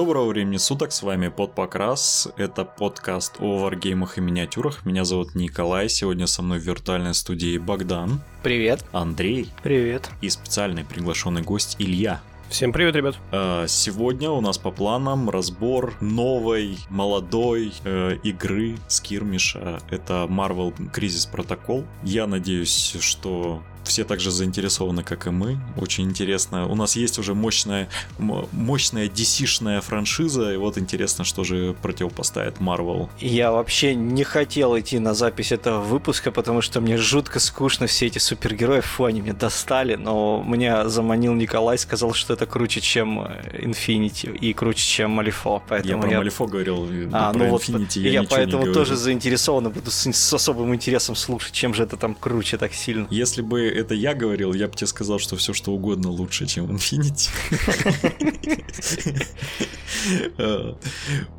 Доброго 0.00 0.28
времени 0.28 0.56
суток, 0.56 0.92
с 0.92 1.02
вами 1.02 1.28
Подпокрас. 1.28 2.26
Это 2.38 2.64
подкаст 2.64 3.34
о 3.38 3.58
варгеймах 3.58 4.16
и 4.16 4.22
миниатюрах. 4.22 4.86
Меня 4.86 5.04
зовут 5.04 5.34
Николай, 5.34 5.90
сегодня 5.90 6.26
со 6.26 6.40
мной 6.40 6.58
в 6.58 6.62
виртуальной 6.62 7.12
студии 7.12 7.58
Богдан. 7.58 8.22
Привет. 8.42 8.82
Андрей. 8.92 9.50
Привет. 9.62 10.08
И 10.22 10.30
специальный 10.30 10.86
приглашенный 10.86 11.42
гость 11.42 11.76
Илья. 11.78 12.22
Всем 12.48 12.72
привет, 12.72 12.96
ребят. 12.96 13.16
А, 13.30 13.66
сегодня 13.68 14.30
у 14.30 14.40
нас 14.40 14.56
по 14.56 14.70
планам 14.70 15.28
разбор 15.28 15.92
новой, 16.00 16.78
молодой 16.88 17.74
э, 17.84 18.16
игры 18.24 18.78
Скирмиша. 18.88 19.82
Это 19.90 20.26
Marvel 20.30 20.74
Crisis 20.94 21.30
Protocol. 21.30 21.84
Я 22.02 22.26
надеюсь, 22.26 22.96
что 23.00 23.62
все 23.84 24.04
так 24.04 24.20
же 24.20 24.30
заинтересованы, 24.30 25.02
как 25.02 25.26
и 25.26 25.30
мы. 25.30 25.58
Очень 25.76 26.04
интересно. 26.04 26.66
У 26.66 26.74
нас 26.74 26.96
есть 26.96 27.18
уже 27.18 27.34
мощная, 27.34 27.88
мощная 28.18 29.08
DC-шная 29.08 29.80
франшиза, 29.80 30.52
и 30.52 30.56
вот 30.56 30.78
интересно, 30.78 31.24
что 31.24 31.44
же 31.44 31.74
противопоставит 31.82 32.58
Marvel. 32.58 33.08
Я 33.18 33.52
вообще 33.52 33.94
не 33.94 34.24
хотел 34.24 34.78
идти 34.78 34.98
на 34.98 35.14
запись 35.14 35.52
этого 35.52 35.80
выпуска, 35.80 36.30
потому 36.30 36.60
что 36.60 36.80
мне 36.80 36.96
жутко 36.96 37.40
скучно 37.40 37.86
все 37.86 38.06
эти 38.06 38.18
супергерои, 38.18 38.80
фу, 38.80 39.04
они 39.04 39.20
меня 39.20 39.34
достали, 39.34 39.96
но 39.96 40.44
меня 40.46 40.88
заманил 40.88 41.34
Николай, 41.34 41.78
сказал, 41.78 42.12
что 42.12 42.34
это 42.34 42.46
круче, 42.46 42.80
чем 42.80 43.20
Infinity 43.20 44.36
и 44.36 44.52
круче, 44.52 44.84
чем 44.84 45.10
Малифо. 45.10 45.62
Поэтому 45.68 45.94
я 45.94 46.00
про 46.00 46.10
я... 46.10 46.18
Малифо 46.18 46.46
говорил, 46.46 46.88
а, 47.12 47.32
про 47.32 47.38
ну 47.38 47.56
Infinity 47.56 47.78
вот, 47.78 47.96
я, 47.96 48.10
я 48.10 48.22
поэтому 48.22 48.72
тоже 48.72 48.96
заинтересован 48.96 49.70
буду 49.70 49.90
с, 49.90 50.12
с 50.12 50.32
особым 50.32 50.74
интересом 50.74 51.16
слушать, 51.16 51.52
чем 51.52 51.74
же 51.74 51.84
это 51.84 51.96
там 51.96 52.14
круче 52.14 52.56
так 52.56 52.74
сильно. 52.74 53.06
Если 53.10 53.42
бы 53.42 53.69
это 53.70 53.94
я 53.94 54.14
говорил, 54.14 54.52
я 54.52 54.68
бы 54.68 54.74
тебе 54.74 54.86
сказал, 54.86 55.18
что 55.18 55.36
все 55.36 55.52
что 55.52 55.72
угодно 55.72 56.10
лучше, 56.10 56.46
чем 56.46 56.66
Infinity. 56.66 57.30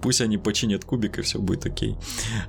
Пусть 0.01 0.21
они 0.21 0.37
починят 0.37 0.85
кубик, 0.85 1.19
и 1.19 1.21
все 1.21 1.39
будет 1.39 1.65
окей. 1.65 1.95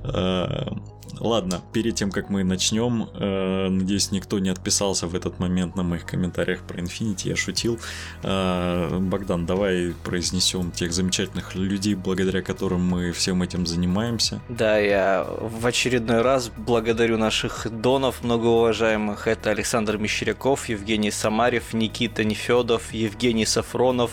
А, 0.03 0.77
ладно, 1.19 1.61
перед 1.71 1.95
тем, 1.95 2.11
как 2.11 2.29
мы 2.29 2.43
начнем, 2.43 3.09
э, 3.13 3.69
надеюсь, 3.69 4.11
никто 4.11 4.39
не 4.39 4.49
отписался 4.49 5.07
в 5.07 5.15
этот 5.15 5.39
момент 5.39 5.75
на 5.75 5.83
моих 5.83 6.05
комментариях 6.05 6.61
про 6.61 6.79
Infinity, 6.79 7.29
я 7.29 7.35
шутил. 7.35 7.79
Э, 8.23 8.99
Богдан, 8.99 9.45
давай 9.45 9.93
произнесем 10.03 10.71
тех 10.71 10.93
замечательных 10.93 11.55
людей, 11.55 11.95
благодаря 11.95 12.41
которым 12.41 12.81
мы 12.81 13.11
всем 13.11 13.41
этим 13.41 13.65
занимаемся. 13.65 14.41
Да, 14.49 14.77
я 14.77 15.25
в 15.39 15.65
очередной 15.65 16.21
раз 16.21 16.51
благодарю 16.57 17.17
наших 17.17 17.67
донов 17.69 18.23
многоуважаемых. 18.23 19.27
Это 19.27 19.51
Александр 19.51 19.72
Мещеряков, 19.81 20.69
Евгений 20.69 21.09
Самарев, 21.09 21.73
Никита 21.73 22.23
Нефедов, 22.23 22.93
Евгений 22.93 23.45
Сафронов, 23.45 24.11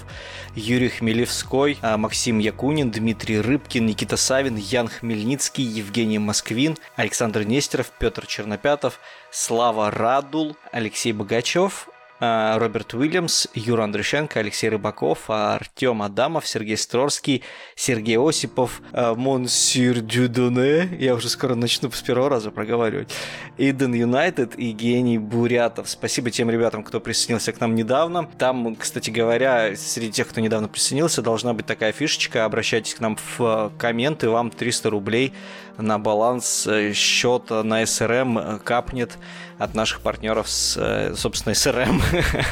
Юрий 0.55 0.89
Хмелевской, 0.89 1.79
а, 1.83 1.99
Максим 1.99 2.39
Якунин, 2.39 2.91
Дмитрий 2.91 3.41
Рыбкин, 3.41 3.81
Никита 3.81 4.17
Савин, 4.17 4.57
Ян 4.57 4.89
Хмельницкий, 4.89 5.65
Евгений 5.65 6.19
Москвин, 6.19 6.79
Александр 6.97 7.43
Нестеров, 7.43 7.91
Петр 7.99 8.27
Чернопятов, 8.27 9.01
Слава 9.31 9.91
Радул, 9.91 10.57
Алексей 10.73 11.13
Богачев, 11.13 11.89
Роберт 12.21 12.93
Уильямс, 12.93 13.47
Юра 13.55 13.85
Андрющенко, 13.85 14.41
Алексей 14.41 14.69
Рыбаков, 14.69 15.31
Артем 15.31 16.03
Адамов, 16.03 16.47
Сергей 16.47 16.77
Строрский, 16.77 17.43
Сергей 17.75 18.19
Осипов, 18.19 18.83
а, 18.93 19.15
Монсир 19.15 20.01
Дюдоне, 20.01 20.91
я 20.99 21.15
уже 21.15 21.31
скоро 21.31 21.55
начну 21.55 21.91
с 21.91 22.03
первого 22.03 22.29
раза 22.29 22.51
проговаривать, 22.51 23.11
Иден 23.57 23.95
Юнайтед 23.95 24.59
и 24.59 24.73
Гений 24.73 25.17
Бурятов. 25.17 25.89
Спасибо 25.89 26.31
тем 26.31 26.51
ребятам, 26.51 26.85
кто 26.85 27.01
присоединился 27.01 27.53
к 27.53 27.61
нам 27.61 27.75
недавно. 27.75 28.29
Там, 28.39 28.77
кстати 28.77 29.09
говоря, 29.11 29.75
среди 29.77 30.13
тех, 30.13 30.29
кто 30.29 30.43
недавно 30.43 30.69
присоединился, 30.69 31.23
должна 31.23 31.55
быть 31.55 31.65
такая 31.65 31.93
фишечка. 31.93 32.45
Обращайтесь 32.45 32.95
к 32.95 33.01
нам 33.01 33.17
в 33.17 33.41
а, 33.41 33.73
комменты, 33.79 34.29
вам 34.29 34.51
300 34.51 34.91
рублей 34.91 35.33
на 35.79 35.99
баланс 35.99 36.67
э, 36.67 36.93
счета 36.93 37.63
на 37.63 37.85
СРМ 37.85 38.39
э, 38.39 38.59
капнет 38.63 39.19
от 39.59 39.75
наших 39.75 40.01
партнеров 40.01 40.49
с, 40.49 40.77
э, 40.79 41.15
собственно, 41.17 41.55
СРМ. 41.55 42.01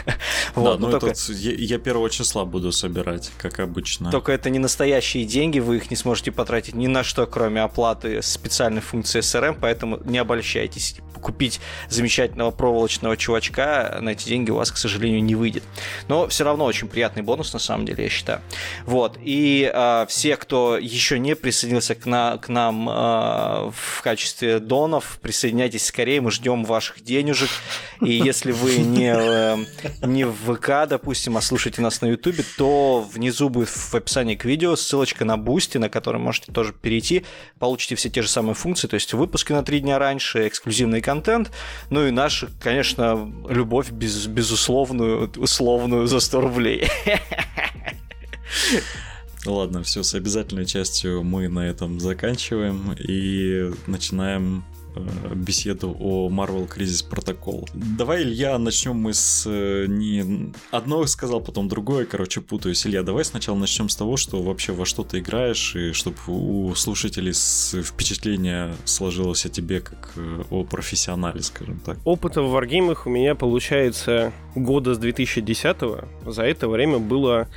вот, 0.55 0.81
да, 0.81 0.87
ну 0.87 0.99
только... 0.99 1.15
я, 1.29 1.79
я 1.79 2.09
числа 2.11 2.45
буду 2.45 2.71
собирать, 2.73 3.31
как 3.39 3.61
обычно. 3.61 4.11
Только 4.11 4.33
это 4.33 4.51
не 4.51 4.59
настоящие 4.59 5.25
деньги, 5.25 5.59
вы 5.59 5.77
их 5.77 5.91
не 5.91 5.97
сможете 5.97 6.33
потратить 6.33 6.75
ни 6.75 6.87
на 6.87 7.05
что, 7.05 7.27
кроме 7.27 7.62
оплаты 7.62 8.21
специальной 8.23 8.83
функции 8.83 9.21
СРМ, 9.21 9.56
поэтому 9.61 9.99
не 10.05 10.19
обольщайтесь 10.19 10.97
купить 11.19 11.61
замечательного 11.89 12.50
проволочного 12.50 13.17
чувачка 13.17 13.99
на 14.00 14.11
эти 14.11 14.29
деньги 14.29 14.50
у 14.50 14.56
вас, 14.56 14.71
к 14.71 14.77
сожалению, 14.77 15.23
не 15.23 15.35
выйдет. 15.35 15.65
Но 16.09 16.29
все 16.29 16.45
равно 16.45 16.65
очень 16.65 16.89
приятный 16.89 17.23
бонус, 17.23 17.53
на 17.53 17.59
самом 17.59 17.87
деле, 17.87 18.05
я 18.05 18.11
считаю. 18.11 18.41
Вот. 18.87 19.19
И 19.21 19.71
э, 19.73 20.06
все, 20.09 20.37
кто 20.37 20.79
еще 20.79 21.19
не 21.19 21.35
присоединился 21.35 21.95
к, 21.95 22.06
на, 22.06 22.39
к 22.39 22.49
нам 22.49 22.89
э, 22.89 22.93
в 23.73 24.03
качестве 24.03 24.59
донов, 24.59 25.19
присоединяйтесь 25.21 25.87
скорее, 25.87 26.21
мы 26.21 26.31
ждем 26.31 26.65
ваших 26.65 27.03
денежек. 27.03 27.51
И 28.01 28.13
если 28.13 28.53
вы 28.53 28.77
не, 28.77 29.15
э, 29.15 29.57
не 30.03 30.25
в 30.25 30.55
ВК, 30.55 30.89
допустим, 30.89 31.37
а 31.37 31.41
слушаете 31.41 31.83
нас 31.83 32.01
на 32.01 32.07
Ютубе, 32.07 32.45
то 32.57 33.07
внизу 33.13 33.49
будет 33.49 33.69
в 33.69 33.95
описании 33.95 34.37
к 34.37 34.45
видео 34.45 34.77
ссылочка 34.77 35.25
на 35.25 35.37
Boosty, 35.37 35.79
на 35.79 35.89
который 35.89 36.21
можете 36.21 36.53
тоже 36.53 36.73
перейти. 36.73 37.25
Получите 37.59 37.95
все 37.95 38.09
те 38.09 38.23
же 38.23 38.29
самые 38.29 38.55
функции, 38.55 38.89
то 38.89 38.95
есть 38.95 39.13
выпуски 39.13 39.53
на 39.53 39.63
три 39.63 39.81
дня 39.81 39.99
раньше, 39.99 40.47
эксклюзивные 40.47 41.03
контент, 41.03 41.51
ну 41.91 42.07
и 42.07 42.11
наша, 42.11 42.49
конечно, 42.61 43.31
любовь 43.49 43.91
без, 43.91 44.27
безусловную, 44.27 45.31
условную 45.37 46.07
за 46.07 46.21
100 46.21 46.41
рублей. 46.41 46.89
Ладно, 49.47 49.82
все, 49.82 50.03
с 50.03 50.15
обязательной 50.15 50.66
частью 50.66 51.22
мы 51.22 51.49
на 51.49 51.69
этом 51.69 52.00
заканчиваем 52.00 52.93
и 52.93 53.71
начинаем 53.87 54.65
Э, 54.99 55.34
беседу 55.34 55.97
о 55.99 56.28
Marvel 56.28 56.69
Crisis 56.69 57.04
Protocol. 57.09 57.69
Давай, 57.75 58.22
Илья, 58.22 58.59
начнем 58.59 58.97
мы 58.97 59.15
с... 59.15 59.44
Э, 59.47 59.87
не... 59.87 60.53
Одно 60.71 61.06
сказал, 61.06 61.41
потом 61.41 61.69
другое, 61.69 62.04
короче, 62.04 62.41
путаюсь. 62.41 62.87
Илья, 62.87 63.03
давай 63.03 63.25
сначала 63.25 63.56
начнем 63.56 63.88
с 63.88 63.97
того, 63.97 64.16
что 64.16 64.43
вообще 64.43 64.72
во 64.72 64.84
что 64.84 65.04
ты 65.04 65.19
играешь, 65.19 65.76
и 65.76 65.93
чтобы 65.93 66.16
у 66.26 66.75
слушателей 66.75 67.32
впечатление 67.32 68.75
сложилось 68.84 69.47
о 69.47 69.49
тебе 69.49 69.81
как 69.81 70.12
э, 70.16 70.43
о 70.50 70.65
профессионале, 70.65 71.43
скажем 71.43 71.81
так. 71.81 71.99
Опыта 72.05 72.43
в 72.43 72.50
варгеймах 72.50 73.06
у 73.06 73.10
меня 73.10 73.34
получается 73.34 74.32
года 74.55 74.94
с 74.94 74.99
2010 74.99 75.76
-го. 75.82 76.09
За 76.26 76.43
это 76.43 76.69
время 76.69 76.99
было 76.99 77.49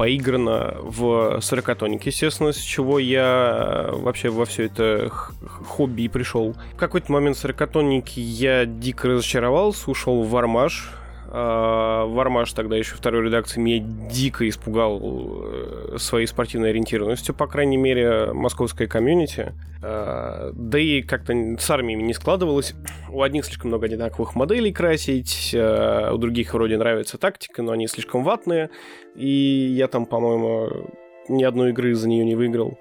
поиграно 0.00 0.76
в 0.80 1.42
сорокатоник, 1.42 2.06
естественно, 2.06 2.52
с 2.54 2.56
чего 2.56 2.98
я 2.98 3.90
вообще 3.92 4.30
во 4.30 4.46
все 4.46 4.64
это 4.64 5.10
хобби 5.10 6.08
пришел. 6.08 6.56
В 6.72 6.76
какой-то 6.76 7.12
момент 7.12 7.36
сорокатонники 7.36 8.18
я 8.18 8.64
дико 8.64 9.08
разочаровался, 9.08 9.90
ушел 9.90 10.22
в 10.22 10.30
Вармаш, 10.30 10.88
а, 11.32 12.06
Вармаш 12.06 12.52
тогда 12.54 12.76
еще 12.76 12.96
второй 12.96 13.26
редакции 13.26 13.60
меня 13.60 13.84
дико 14.10 14.48
испугал 14.48 15.00
э, 15.02 15.96
своей 15.98 16.26
спортивной 16.26 16.70
ориентированностью, 16.70 17.36
по 17.36 17.46
крайней 17.46 17.76
мере, 17.76 18.32
московская 18.32 18.88
комьюнити. 18.88 19.52
А, 19.80 20.50
да 20.52 20.78
и 20.78 21.02
как-то 21.02 21.34
с 21.58 21.70
армиями 21.70 22.02
не 22.02 22.14
складывалось. 22.14 22.74
У 23.10 23.22
одних 23.22 23.44
слишком 23.44 23.68
много 23.68 23.86
одинаковых 23.86 24.34
моделей 24.34 24.72
красить, 24.72 25.54
а 25.54 26.12
у 26.12 26.18
других 26.18 26.52
вроде 26.52 26.76
нравится 26.78 27.16
тактика, 27.16 27.62
но 27.62 27.72
они 27.72 27.86
слишком 27.86 28.24
ватные. 28.24 28.70
И 29.14 29.28
я 29.76 29.88
там, 29.88 30.06
по-моему, 30.06 30.90
ни 31.28 31.44
одной 31.44 31.70
игры 31.70 31.94
за 31.94 32.08
нее 32.08 32.24
не 32.24 32.34
выиграл. 32.34 32.78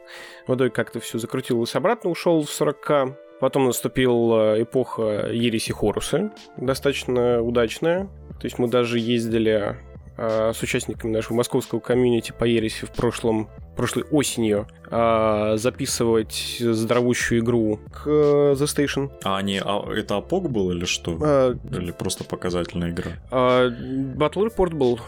В 0.48 0.56
итоге 0.56 0.72
как-то 0.72 1.00
все 1.00 1.20
закрутилось 1.20 1.76
обратно, 1.76 2.10
ушел 2.10 2.44
в 2.44 2.50
40к. 2.50 3.16
Потом 3.40 3.66
наступила 3.66 4.62
эпоха 4.62 5.30
Ереси 5.32 5.72
Хоруса, 5.72 6.34
достаточно 6.58 7.42
удачная. 7.42 8.10
То 8.40 8.46
есть 8.46 8.60
мы 8.60 8.68
даже 8.68 9.00
ездили 9.00 9.78
э, 10.18 10.52
с 10.54 10.62
участниками 10.62 11.12
нашего 11.12 11.38
московского 11.38 11.80
комьюнити 11.80 12.34
по 12.38 12.44
Ереси 12.44 12.86
в 12.86 12.92
прошлом, 12.92 13.50
прошлой 13.78 14.04
осенью 14.12 14.68
э, 14.92 15.54
записывать 15.56 16.58
здоровущую 16.60 17.40
игру 17.40 17.80
к 17.94 18.08
э, 18.08 18.56
The 18.58 18.66
Station. 18.66 19.12
А 19.24 19.38
они, 19.38 19.62
а 19.64 19.90
это 19.94 20.18
АПОК 20.18 20.50
был 20.50 20.72
или 20.72 20.84
что? 20.84 21.18
А, 21.22 21.56
или 21.72 21.92
просто 21.92 22.26
показательная 22.26 22.92
игра? 22.92 23.12
А, 23.32 23.70
Battle 23.70 24.50
Report 24.50 24.76
был. 24.76 25.00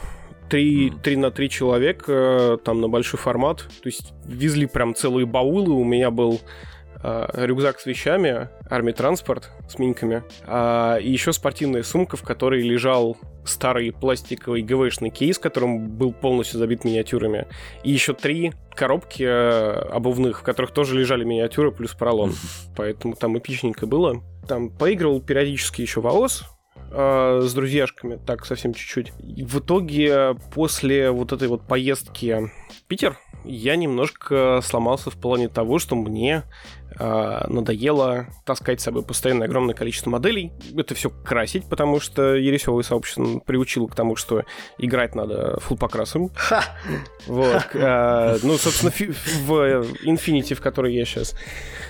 3, 0.51 0.89
mm. 0.89 1.01
3 1.01 1.15
на 1.15 1.31
3 1.31 1.49
человека, 1.49 2.59
там 2.63 2.81
на 2.81 2.89
большой 2.89 3.19
формат. 3.19 3.59
То 3.81 3.87
есть 3.87 4.13
везли 4.25 4.67
прям 4.67 4.93
целые 4.93 5.25
баулы. 5.25 5.71
У 5.71 5.83
меня 5.83 6.11
был 6.11 6.41
э, 7.01 7.27
рюкзак 7.33 7.79
с 7.79 7.85
вещами, 7.85 8.49
армий 8.69 8.91
транспорт 8.91 9.49
с 9.69 9.79
минками, 9.79 10.23
э, 10.45 11.01
и 11.01 11.09
еще 11.09 11.31
спортивная 11.33 11.83
сумка, 11.83 12.17
в 12.17 12.23
которой 12.23 12.61
лежал 12.61 13.17
старый 13.45 13.91
пластиковый 13.91 14.61
ГВшный 14.61 15.09
кейс, 15.09 15.39
которым 15.39 15.89
был 15.89 16.11
полностью 16.11 16.59
забит 16.59 16.83
миниатюрами, 16.83 17.47
и 17.83 17.91
еще 17.91 18.13
три 18.13 18.53
коробки 18.75 19.23
э, 19.23 19.71
обувных, 19.89 20.41
в 20.41 20.43
которых 20.43 20.71
тоже 20.71 20.99
лежали 20.99 21.23
миниатюры 21.23 21.71
плюс 21.71 21.93
поролон. 21.93 22.33
Поэтому 22.75 23.15
там 23.15 23.37
эпичненько 23.37 23.87
было. 23.87 24.21
Там 24.47 24.69
поигрывал 24.69 25.21
периодически 25.21 25.81
еще 25.81 26.01
волос, 26.01 26.43
э, 26.91 27.41
с 27.43 27.53
друзьяшками, 27.53 28.19
так 28.25 28.45
совсем 28.45 28.73
чуть-чуть. 28.73 29.11
И 29.19 29.43
в 29.43 29.59
итоге 29.59 30.35
после 30.53 31.11
вот 31.11 31.31
этой 31.31 31.47
вот 31.47 31.67
поездки 31.67 32.51
в 32.69 32.83
Питер 32.87 33.17
я 33.43 33.75
немножко 33.75 34.59
сломался 34.63 35.09
в 35.09 35.15
плане 35.15 35.47
того, 35.47 35.79
что 35.79 35.95
мне 35.95 36.43
э, 36.99 37.47
надоело 37.47 38.27
таскать 38.45 38.81
с 38.81 38.83
собой 38.83 39.03
постоянно 39.03 39.45
огромное 39.45 39.73
количество 39.73 40.09
моделей. 40.09 40.51
Это 40.75 40.93
все 40.93 41.09
красить, 41.09 41.67
потому 41.67 41.99
что 41.99 42.35
Ересевое 42.35 42.83
сообщество 42.83 43.39
приучило 43.39 43.87
к 43.87 43.95
тому, 43.95 44.15
что 44.15 44.43
играть 44.77 45.15
надо 45.15 45.59
фул 45.59 45.77
покрасом. 45.77 46.29
Ха! 46.35 46.63
Вот. 47.27 47.67
Э, 47.73 48.37
ну, 48.43 48.57
собственно, 48.57 48.91
в 48.91 49.51
Infinity, 50.05 50.53
в 50.53 50.61
которой 50.61 50.93
я 50.93 51.05
сейчас 51.05 51.35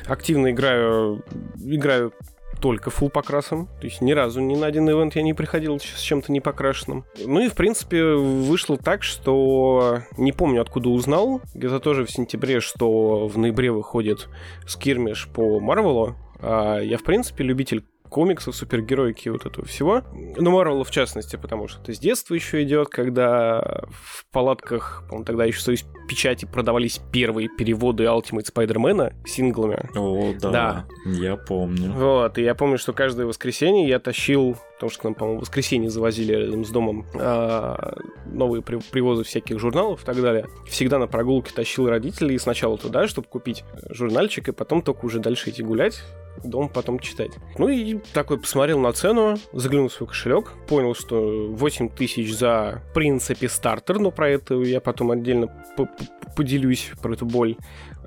активно 0.08 0.52
играю, 0.52 1.24
играю 1.60 2.14
только 2.62 2.90
фул 2.90 3.10
покрасом. 3.10 3.68
То 3.80 3.88
есть 3.88 4.02
ни 4.02 4.12
разу 4.12 4.40
ни 4.40 4.56
на 4.56 4.68
один 4.68 4.90
ивент 4.90 5.16
я 5.16 5.24
не 5.24 5.34
приходил 5.34 5.80
с 5.80 6.00
чем-то 6.00 6.32
не 6.32 6.40
покрашенным. 6.40 7.04
Ну 7.26 7.42
и, 7.42 7.50
в 7.50 7.56
принципе, 7.56 8.14
вышло 8.14 8.78
так, 8.78 9.04
что 9.04 10.00
не 10.18 10.32
помню, 10.32 10.62
откуда 10.62 10.90
узнал. 10.90 11.42
Где-то 11.54 11.80
тоже 11.80 12.06
в 12.06 12.12
сентябре, 12.12 12.62
что 12.62 13.28
в 13.28 13.38
ноябре 13.38 13.72
выходит 13.72 14.30
скирмиш 14.68 15.28
по 15.34 15.60
Марвелу. 15.60 16.16
А 16.40 16.80
я, 16.80 16.98
в 16.98 17.04
принципе, 17.04 17.44
любитель 17.44 17.84
комиксов, 18.12 18.56
супергеройки 18.56 19.30
вот 19.30 19.46
этого 19.46 19.66
всего. 19.66 20.04
Ну, 20.38 20.52
Марвела 20.52 20.84
в 20.84 20.92
частности, 20.92 21.38
потому 21.38 21.68
что 21.68 21.82
это 21.82 21.94
с 21.94 22.00
детства 22.00 22.36
еще 22.36 22.62
идет, 22.62 22.90
когда 22.90 23.84
в 23.90 24.26
палатках, 24.32 25.04
по-моему, 25.08 25.26
тогда 25.26 25.46
еще 25.46 25.60
в 25.60 25.62
Союз 25.62 25.86
печати 26.10 26.46
продавались 26.46 27.00
первые 27.12 27.48
переводы 27.48 28.04
Ultimate 28.04 28.46
Spider-Man 28.54 29.14
синглами. 29.26 29.90
О, 29.96 30.34
да, 30.40 30.52
Да. 30.52 30.86
я 31.06 31.38
помню. 31.38 31.92
Вот, 31.94 32.38
и 32.38 32.44
я 32.44 32.54
помню, 32.54 32.78
что 32.78 32.92
каждое 32.94 33.26
воскресенье 33.26 33.88
я 33.88 33.98
тащил, 34.00 34.58
потому 34.76 34.90
что 34.90 35.06
нам, 35.06 35.16
по-моему, 35.16 35.40
в 35.40 35.42
воскресенье 35.44 35.90
завозили 35.90 36.34
рядом 36.34 36.66
с 36.66 36.70
домом 36.70 37.06
а, 37.16 37.96
новые 38.26 38.62
при- 38.62 38.80
привозы 38.92 39.24
всяких 39.24 39.58
журналов 39.60 40.04
и 40.04 40.06
так 40.06 40.22
далее. 40.22 40.48
Всегда 40.68 41.00
на 41.00 41.08
прогулке 41.08 41.54
тащил 41.56 41.88
родителей 41.88 42.38
сначала 42.40 42.78
туда, 42.78 43.08
чтобы 43.08 43.28
купить 43.30 43.64
журнальчик, 43.90 44.50
и 44.50 44.52
потом 44.52 44.82
только 44.82 45.06
уже 45.06 45.20
дальше 45.20 45.50
идти 45.52 45.64
гулять, 45.64 46.02
дом 46.44 46.70
потом 46.70 47.00
читать. 47.00 47.32
Ну 47.58 47.68
и 47.70 48.00
такой 48.14 48.40
посмотрел 48.40 48.80
на 48.80 48.92
цену, 48.94 49.38
заглянул 49.54 49.90
в 49.90 49.94
свой 49.94 50.08
кошелек, 50.10 50.54
понял, 50.68 50.96
что 50.96 51.48
8 51.50 51.90
тысяч 51.90 52.36
за, 52.36 52.82
в 52.90 52.94
принципе, 52.94 53.48
стартер, 53.50 54.00
но 54.00 54.12
про 54.12 54.30
это 54.30 54.56
я 54.56 54.82
потом 54.82 55.12
отдельно 55.12 55.48
по- 55.78 55.86
по- 55.86 56.32
поделюсь, 56.36 56.92
про 57.02 57.14
эту 57.14 57.26
боль. 57.26 57.56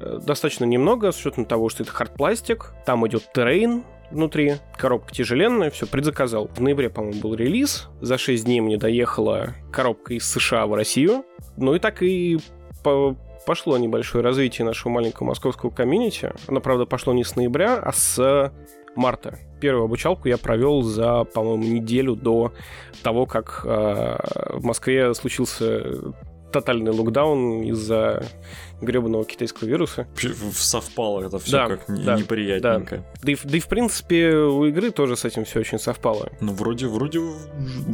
Э, 0.01 0.19
Достаточно 0.25 0.65
немного, 0.65 1.13
с 1.13 1.21
учетом 1.21 1.45
того, 1.45 1.69
что 1.69 1.83
это 1.83 1.93
хардпластик, 1.93 2.73
там 2.87 3.07
идет 3.07 3.33
террейн, 3.33 3.85
внутри. 4.11 4.55
Коробка 4.77 5.13
тяжеленная, 5.13 5.71
все, 5.71 5.87
предзаказал. 5.87 6.49
В 6.55 6.61
ноябре, 6.61 6.91
по-моему, 6.91 7.21
был 7.21 7.35
релиз. 7.35 7.89
За 8.01 8.19
6 8.19 8.45
дней 8.45 8.61
мне 8.61 8.77
доехала 8.77 9.55
коробка 9.73 10.15
из 10.15 10.25
США 10.31 10.67
в 10.67 10.75
Россию. 10.75 11.25
Ну 11.57 11.75
и 11.75 11.79
так 11.79 12.03
и 12.03 12.39
по- 12.85 13.17
пошло 13.47 13.79
небольшое 13.79 14.23
развитие 14.25 14.65
нашего 14.65 14.93
маленького 14.93 15.29
московского 15.29 15.71
комьюнити. 15.71 16.33
Оно, 16.47 16.61
правда, 16.61 16.87
пошло 16.87 17.13
не 17.13 17.25
с 17.25 17.37
ноября, 17.37 17.77
а 17.77 17.93
с 17.93 18.53
марта. 18.97 19.39
Первую 19.61 19.85
обучалку 19.85 20.29
я 20.29 20.39
провел 20.39 20.83
за, 20.83 21.25
по-моему, 21.25 21.65
неделю 21.65 22.17
до 22.17 22.53
того, 23.03 23.27
как 23.27 23.63
э, 23.65 24.17
в 24.55 24.65
Москве 24.65 25.15
случился 25.15 26.15
тотальный 26.53 26.93
локдаун 26.93 27.63
из-за 27.63 28.25
гребаного 28.81 29.25
китайского 29.25 29.69
вируса. 29.69 30.07
Совпало 30.53 31.23
это 31.27 31.39
все 31.39 31.53
Да, 31.53 31.69
как 31.69 31.85
да, 31.89 32.17
неприятненько. 32.17 33.05
Да 33.23 33.33
и, 33.33 33.35
в- 33.35 33.45
да 33.45 33.57
и 33.57 33.61
в 33.61 33.69
принципе 33.69 34.35
у 34.37 34.65
игры 34.67 34.91
тоже 34.91 35.17
с 35.17 35.25
этим 35.25 35.45
все 35.45 35.61
очень 35.61 35.79
совпало. 35.79 36.31
Ну, 36.41 36.53
вроде, 36.53 36.87
вроде 36.87 37.21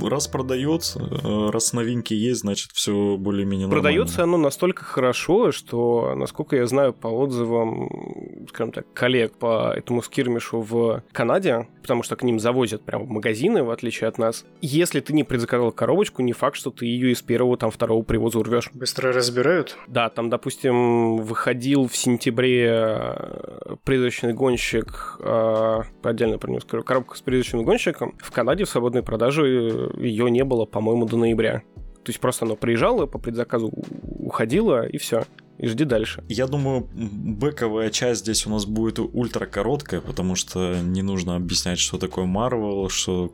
раз 0.02 0.28
продается, 0.28 1.00
э, 1.00 1.50
раз 1.50 1.72
новинки 1.72 2.14
есть, 2.14 2.40
значит, 2.40 2.70
все 2.72 3.16
более-менее. 3.16 3.68
Продается 3.68 4.22
оно 4.22 4.36
настолько 4.36 4.84
хорошо, 4.84 5.52
что, 5.52 6.14
насколько 6.16 6.56
я 6.56 6.66
знаю 6.66 6.92
по 6.92 7.08
отзывам, 7.08 8.46
скажем 8.48 8.72
так, 8.72 8.86
коллег 8.92 9.36
по 9.38 9.72
этому 9.74 10.02
скирмишу 10.02 10.60
в 10.60 11.02
Канаде, 11.12 11.68
потому 11.82 12.02
что 12.02 12.16
к 12.16 12.22
ним 12.22 12.38
завозят 12.40 12.82
прямо 12.82 13.04
в 13.04 13.08
магазины, 13.08 13.62
в 13.62 13.70
отличие 13.70 14.08
от 14.08 14.18
нас. 14.18 14.44
Если 14.60 15.00
ты 15.00 15.12
не 15.12 15.24
предзаказал 15.24 15.72
коробочку, 15.72 16.22
не 16.22 16.32
факт, 16.32 16.56
что 16.56 16.70
ты 16.70 16.86
ее 16.86 17.12
из 17.12 17.22
первого, 17.22 17.56
там, 17.56 17.70
второго 17.70 18.02
привоза 18.02 18.38
урвешь. 18.38 18.70
Быстро 18.74 19.12
разбирают. 19.12 19.76
Да, 19.86 20.08
там, 20.08 20.30
допустим, 20.30 20.69
выходил 20.72 21.88
в 21.88 21.96
сентябре 21.96 22.66
э, 22.70 23.76
призрачный 23.84 24.32
гонщик, 24.32 25.16
э, 25.20 25.82
отдельно 26.02 26.38
про 26.38 26.50
него 26.50 26.60
скажу, 26.60 26.82
коробка 26.82 27.16
с 27.16 27.20
призрачным 27.20 27.64
гонщиком. 27.64 28.14
В 28.18 28.30
Канаде 28.30 28.64
в 28.64 28.68
свободной 28.68 29.02
продаже 29.02 29.90
ее 29.96 30.30
не 30.30 30.44
было, 30.44 30.64
по-моему, 30.64 31.06
до 31.06 31.16
ноября. 31.16 31.62
То 32.04 32.10
есть 32.10 32.20
просто 32.20 32.44
оно 32.44 32.56
приезжало, 32.56 33.06
по 33.06 33.18
предзаказу 33.18 33.72
уходило, 34.18 34.86
и 34.86 34.98
все. 34.98 35.24
И 35.60 35.66
жди 35.66 35.84
дальше. 35.84 36.24
Я 36.30 36.46
думаю, 36.46 36.88
бэковая 36.90 37.90
часть 37.90 38.22
здесь 38.22 38.46
у 38.46 38.50
нас 38.50 38.64
будет 38.64 38.98
ультра 38.98 39.44
короткая, 39.44 40.00
потому 40.00 40.34
что 40.34 40.80
не 40.80 41.02
нужно 41.02 41.36
объяснять, 41.36 41.78
что 41.78 41.98
такое 41.98 42.24
Марвел, 42.24 42.88
что 42.88 43.30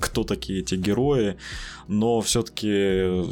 кто 0.00 0.24
такие 0.24 0.60
эти 0.60 0.74
герои. 0.74 1.38
Но 1.88 2.20
все-таки 2.20 3.24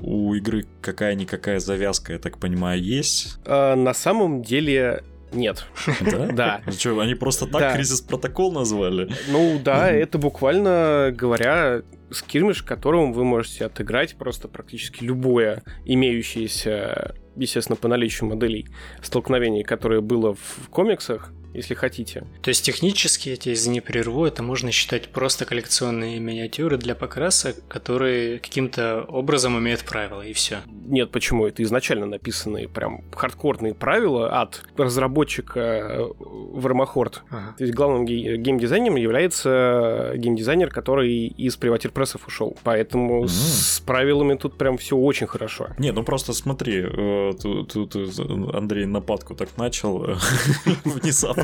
у 0.00 0.34
игры 0.34 0.66
какая-никакая 0.80 1.60
завязка, 1.60 2.14
я 2.14 2.18
так 2.18 2.38
понимаю, 2.38 2.82
есть. 2.82 3.38
А, 3.44 3.76
на 3.76 3.94
самом 3.94 4.42
деле 4.42 5.04
нет. 5.32 5.66
Да? 6.00 6.60
Да. 6.64 6.72
Что, 6.72 6.98
они 7.00 7.14
просто 7.14 7.46
так 7.46 7.74
кризис 7.74 8.00
протокол 8.00 8.52
назвали? 8.52 9.10
Ну 9.28 9.60
да, 9.62 9.90
это 9.90 10.18
буквально 10.18 11.12
говоря 11.14 11.82
скирмиш, 12.10 12.62
которым 12.62 13.12
вы 13.12 13.24
можете 13.24 13.66
отыграть 13.66 14.16
просто 14.16 14.48
практически 14.48 15.04
любое 15.04 15.62
имеющееся, 15.84 17.14
естественно, 17.36 17.76
по 17.76 17.88
наличию 17.88 18.30
моделей 18.30 18.68
столкновений, 19.02 19.62
которое 19.62 20.00
было 20.00 20.34
в 20.34 20.68
комиксах, 20.70 21.32
если 21.54 21.74
хотите. 21.74 22.24
То 22.42 22.48
есть 22.50 22.64
технически, 22.64 23.30
я 23.30 23.36
тебя 23.36 23.54
извини, 23.54 23.80
прерву, 23.80 24.24
это 24.26 24.42
можно 24.42 24.70
считать 24.72 25.08
просто 25.08 25.44
коллекционные 25.44 26.18
миниатюры 26.20 26.76
для 26.76 26.94
покраса, 26.94 27.54
которые 27.68 28.38
каким-то 28.38 29.04
образом 29.08 29.58
имеют 29.58 29.84
правила, 29.84 30.22
и 30.22 30.32
все. 30.32 30.58
Нет, 30.86 31.10
почему? 31.10 31.46
Это 31.46 31.62
изначально 31.62 32.06
написанные 32.06 32.68
прям 32.68 33.02
хардкорные 33.12 33.74
правила 33.74 34.40
от 34.40 34.62
разработчика 34.76 35.60
э, 35.60 36.08
Вермахорд. 36.54 37.22
Ага. 37.30 37.54
То 37.58 37.64
есть 37.64 37.74
главным 37.74 38.04
ге- 38.04 38.36
геймдизайнером 38.36 38.96
является 38.96 40.12
геймдизайнер, 40.16 40.70
который 40.70 41.26
из 41.26 41.56
приватирпрессов 41.56 42.26
ушел. 42.26 42.56
Поэтому 42.64 43.20
Мгм. 43.20 43.28
с 43.28 43.80
правилами 43.80 44.34
тут 44.34 44.56
прям 44.58 44.76
все 44.78 44.96
очень 44.96 45.26
хорошо. 45.26 45.68
Не, 45.78 45.92
ну 45.92 46.02
просто 46.04 46.32
смотри, 46.32 46.84
э, 46.86 47.32
тут, 47.40 47.72
тут, 47.72 47.96
э, 47.96 48.56
Андрей 48.56 48.86
нападку 48.86 49.34
так 49.34 49.56
начал 49.56 50.04
э, 50.04 50.16
внезапно. 50.84 51.37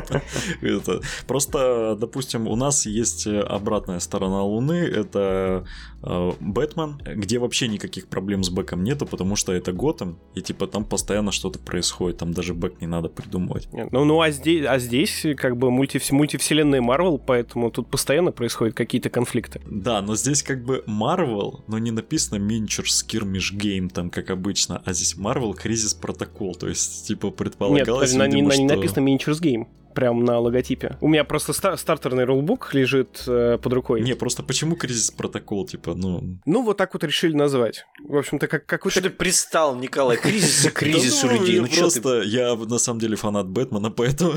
Просто, 1.27 1.95
допустим, 1.99 2.47
у 2.47 2.55
нас 2.55 2.85
есть 2.85 3.27
обратная 3.27 3.99
сторона 3.99 4.43
Луны, 4.43 4.73
это 4.73 5.65
э, 6.03 6.31
Бэтмен, 6.39 7.01
где 7.15 7.39
вообще 7.39 7.67
никаких 7.67 8.07
проблем 8.07 8.43
с 8.43 8.49
бэком 8.49 8.83
нету, 8.83 9.05
потому 9.05 9.35
что 9.35 9.53
это 9.53 9.71
Готэм, 9.71 10.17
и 10.35 10.41
типа 10.41 10.67
там 10.67 10.85
постоянно 10.85 11.31
что-то 11.31 11.59
происходит, 11.59 12.17
там 12.17 12.33
даже 12.33 12.53
бэк 12.53 12.75
не 12.81 12.87
надо 12.87 13.09
придумывать. 13.09 13.71
Нет, 13.73 13.91
Ну, 13.91 14.05
ну 14.05 14.21
а 14.21 14.31
здесь, 14.31 14.65
а 14.67 14.79
здесь 14.79 15.25
как 15.37 15.57
бы 15.57 15.69
мультивс- 15.69 16.11
мультивселенная 16.13 16.81
Марвел, 16.81 17.17
поэтому 17.17 17.71
тут 17.71 17.89
постоянно 17.89 18.31
происходят 18.31 18.75
какие-то 18.75 19.09
конфликты. 19.09 19.61
Да, 19.69 20.01
но 20.01 20.15
здесь 20.15 20.43
как 20.43 20.63
бы 20.63 20.83
Marvel, 20.87 21.61
но 21.67 21.77
не 21.79 21.91
написано 21.91 22.37
Miniature 22.39 22.85
Skirmish 22.85 23.53
Game, 23.55 23.89
там 23.89 24.09
как 24.09 24.29
обычно, 24.29 24.81
а 24.85 24.93
здесь 24.93 25.15
Marvel 25.17 25.53
Crisis 25.53 25.99
Protocol, 25.99 26.53
то 26.57 26.67
есть 26.67 27.07
типа 27.07 27.27
Нет, 27.27 27.35
предполагалось, 27.37 28.13
на, 28.13 28.27
не, 28.27 28.35
видимо, 28.35 28.49
на- 28.49 28.57
не 28.57 28.67
что- 28.67 28.75
написано 28.75 29.07
Miniatures 29.07 29.41
Game. 29.41 29.67
Прям 29.95 30.25
на 30.25 30.39
логотипе. 30.39 30.97
У 30.99 31.07
меня 31.07 31.23
просто 31.23 31.53
ста- 31.53 31.77
стартерный 31.77 32.25
рулбук 32.25 32.73
лежит 32.73 33.23
э, 33.27 33.57
под 33.61 33.73
рукой. 33.73 34.01
Не, 34.01 34.13
просто 34.13 34.43
почему 34.43 34.75
кризис 34.75 35.09
протокол, 35.09 35.65
типа, 35.65 35.93
ну... 35.95 36.37
Ну, 36.45 36.63
вот 36.63 36.77
так 36.77 36.93
вот 36.93 37.03
решили 37.03 37.33
назвать. 37.33 37.85
В 38.03 38.17
общем-то, 38.17 38.47
как, 38.47 38.65
как 38.65 38.91
Что 38.91 39.01
ты 39.01 39.09
пристал, 39.09 39.75
Николай? 39.75 40.17
Кризис 40.17 40.65
и 40.65 40.69
кризис 40.69 41.23
у 41.23 41.27
ну, 41.27 41.33
людей. 41.33 41.59
Ну 41.61 41.67
просто, 41.67 42.21
я 42.23 42.55
на 42.55 42.77
самом 42.77 42.99
деле 42.99 43.15
фанат 43.15 43.47
Бэтмена, 43.47 43.89
поэтому 43.89 44.33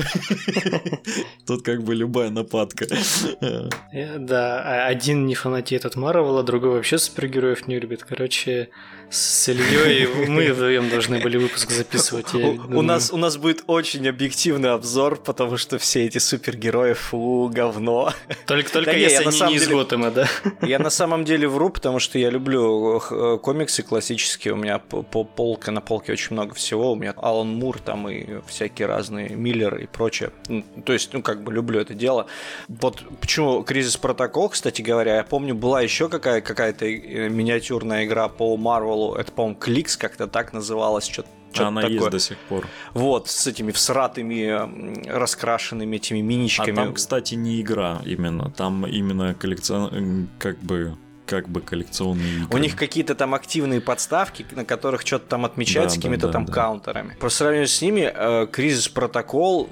тут 1.45 1.63
как 1.63 1.83
бы 1.83 1.93
любая 1.93 2.29
нападка. 2.29 2.87
Э, 3.41 4.17
Да, 4.17 4.61
а 4.63 4.87
один 4.87 5.25
не 5.25 5.35
фанатеет 5.35 5.85
от 5.85 5.95
Марвела, 5.95 6.43
другой 6.43 6.71
вообще 6.71 6.97
супергероев 6.97 7.67
не 7.67 7.79
любит. 7.79 8.03
Короче, 8.03 8.69
с 9.11 9.49
Ильей 9.49 10.07
мы 10.27 10.51
вдвоем 10.53 10.89
должны 10.89 11.19
были 11.19 11.37
выпуск 11.37 11.71
записывать. 11.71 12.33
У, 12.33 12.81
нас, 12.81 13.11
у 13.11 13.17
нас 13.17 13.37
будет 13.37 13.63
очень 13.67 14.07
объективный 14.07 14.71
обзор, 14.71 15.17
потому 15.17 15.57
что 15.57 15.77
все 15.79 16.05
эти 16.05 16.19
супергерои, 16.19 16.93
фу, 16.93 17.49
говно. 17.51 18.13
Только, 18.45 18.71
только 18.71 18.95
если 18.95 19.25
они 19.25 19.53
не 19.53 19.55
из 19.57 19.67
Готэма, 19.67 20.11
да? 20.11 20.27
Я 20.61 20.79
на 20.79 20.89
самом 20.89 21.25
деле 21.25 21.47
вру, 21.47 21.69
потому 21.69 21.99
что 21.99 22.19
я 22.19 22.29
люблю 22.29 22.99
э, 22.99 23.37
комиксы 23.41 23.81
классические, 23.83 24.53
у 24.53 24.57
меня 24.57 24.79
по, 24.79 25.01
по 25.01 25.23
полке 25.23 25.71
на 25.71 25.81
полке 25.81 26.11
очень 26.13 26.33
много 26.33 26.53
всего, 26.53 26.91
у 26.91 26.95
меня 26.95 27.13
Алан 27.17 27.47
Мур 27.47 27.79
там 27.79 28.07
и 28.09 28.41
всякие 28.47 28.87
разные, 28.87 29.29
Миллер 29.29 29.75
и 29.77 29.87
прочее. 29.87 30.31
То 30.85 30.93
есть, 30.93 31.13
ну, 31.13 31.21
как 31.21 31.43
бы 31.43 31.51
люблю 31.51 31.79
это 31.79 31.93
дело. 31.93 32.27
Вот 32.67 33.03
почему 33.21 33.63
Кризис 33.63 33.97
Протокол, 33.97 34.49
кстати 34.49 34.81
говоря, 34.81 35.15
я 35.15 35.23
помню, 35.23 35.55
была 35.55 35.81
еще 35.81 36.09
какая- 36.09 36.41
какая-то 36.41 36.85
э, 36.85 37.29
миниатюрная 37.29 38.05
игра 38.05 38.27
по 38.27 38.55
Марвелу, 38.99 39.15
это, 39.15 39.31
по-моему, 39.31 39.57
Кликс 39.59 39.97
как-то 39.97 40.27
так 40.27 40.53
называлось, 40.53 41.07
что-то 41.07 41.29
что 41.51 41.67
Она 41.67 41.81
такое. 41.81 41.97
есть 41.97 42.09
до 42.11 42.19
сих 42.19 42.37
пор. 42.37 42.67
Вот, 42.93 43.27
с 43.27 43.47
этими 43.47 43.71
всратыми, 43.71 45.09
раскрашенными 45.09 45.95
этими 45.95 46.21
миничками. 46.21 46.73
А 46.73 46.75
там, 46.75 46.93
кстати, 46.93 47.33
не 47.33 47.59
игра 47.59 48.03
именно. 48.05 48.51
Там 48.51 48.85
именно 48.85 49.33
коллекцион... 49.33 50.29
как 50.37 50.59
бы 50.59 50.95
как 51.25 51.47
бы 51.47 51.61
коллекционные 51.61 52.37
игры. 52.37 52.47
У 52.51 52.57
них 52.57 52.75
какие-то 52.75 53.13
там 53.13 53.35
активные 53.35 53.81
подставки, 53.81 54.45
на 54.51 54.65
которых 54.65 55.01
что-то 55.01 55.27
там 55.27 55.45
отмечается 55.45 55.97
да, 55.97 56.01
какими-то 56.01 56.27
да, 56.27 56.33
там 56.33 56.45
да. 56.45 56.53
каунтерами. 56.53 57.17
По 57.19 57.29
сравнению 57.29 57.67
с 57.67 57.81
ними, 57.83 58.11
э, 58.11 58.47
Кризис 58.51 58.87
Протокол 58.89 59.69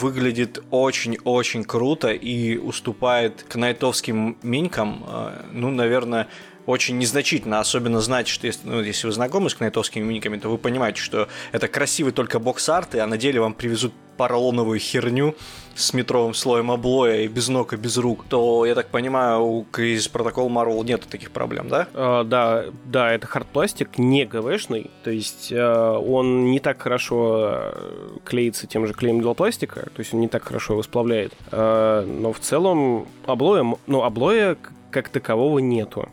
выглядит 0.00 0.62
очень-очень 0.70 1.64
круто 1.64 2.10
и 2.12 2.56
уступает 2.56 3.42
кнайтовским 3.42 4.36
миникам, 4.42 5.04
э, 5.08 5.42
ну, 5.52 5.70
наверное, 5.70 6.28
очень 6.70 6.98
незначительно, 6.98 7.60
особенно 7.60 8.00
знать, 8.00 8.28
что 8.28 8.46
если, 8.46 8.66
ну, 8.66 8.80
если 8.80 9.06
вы 9.06 9.12
знакомы 9.12 9.50
с 9.50 9.54
кнайтовскими 9.54 10.04
миниками, 10.04 10.38
то 10.38 10.48
вы 10.48 10.58
понимаете, 10.58 11.00
что 11.00 11.28
это 11.52 11.68
красивый 11.68 12.12
только 12.12 12.38
box 12.38 12.62
art, 12.62 12.94
а 12.94 13.06
на 13.06 13.18
деле 13.18 13.40
вам 13.40 13.54
привезут 13.54 13.92
поролоновую 14.16 14.78
херню 14.78 15.34
с 15.74 15.94
метровым 15.94 16.34
слоем 16.34 16.70
облоя 16.70 17.22
и 17.22 17.28
без 17.28 17.48
ног 17.48 17.72
и 17.72 17.76
без 17.76 17.96
рук, 17.96 18.26
то, 18.28 18.66
я 18.66 18.74
так 18.74 18.88
понимаю, 18.88 19.40
у 19.42 19.64
Crisis 19.64 20.08
Protocol 20.08 20.50
Marvel 20.50 20.84
нет 20.84 21.06
таких 21.08 21.30
проблем, 21.30 21.68
да? 21.68 21.88
А, 21.94 22.24
да, 22.24 22.66
да, 22.84 23.12
это 23.12 23.26
hard 23.26 23.51
пластик 23.51 23.96
не 23.96 24.26
ГВшный, 24.26 24.90
то 25.04 25.10
есть 25.10 25.50
а, 25.56 25.98
он 25.98 26.50
не 26.50 26.60
так 26.60 26.82
хорошо 26.82 27.50
э, 27.50 28.18
клеится 28.24 28.66
тем 28.66 28.86
же 28.86 28.92
клеем 28.92 29.22
для 29.22 29.32
пластика, 29.32 29.88
то 29.94 30.00
есть 30.00 30.12
он 30.12 30.20
не 30.20 30.28
так 30.28 30.44
хорошо 30.44 30.74
его 30.74 30.82
сплавляет, 30.82 31.32
а, 31.50 32.04
но 32.04 32.34
в 32.34 32.40
целом 32.40 33.08
облоя, 33.24 33.64
ну, 33.86 34.02
облоя 34.02 34.58
как 34.90 35.08
такового 35.08 35.60
нету. 35.60 36.10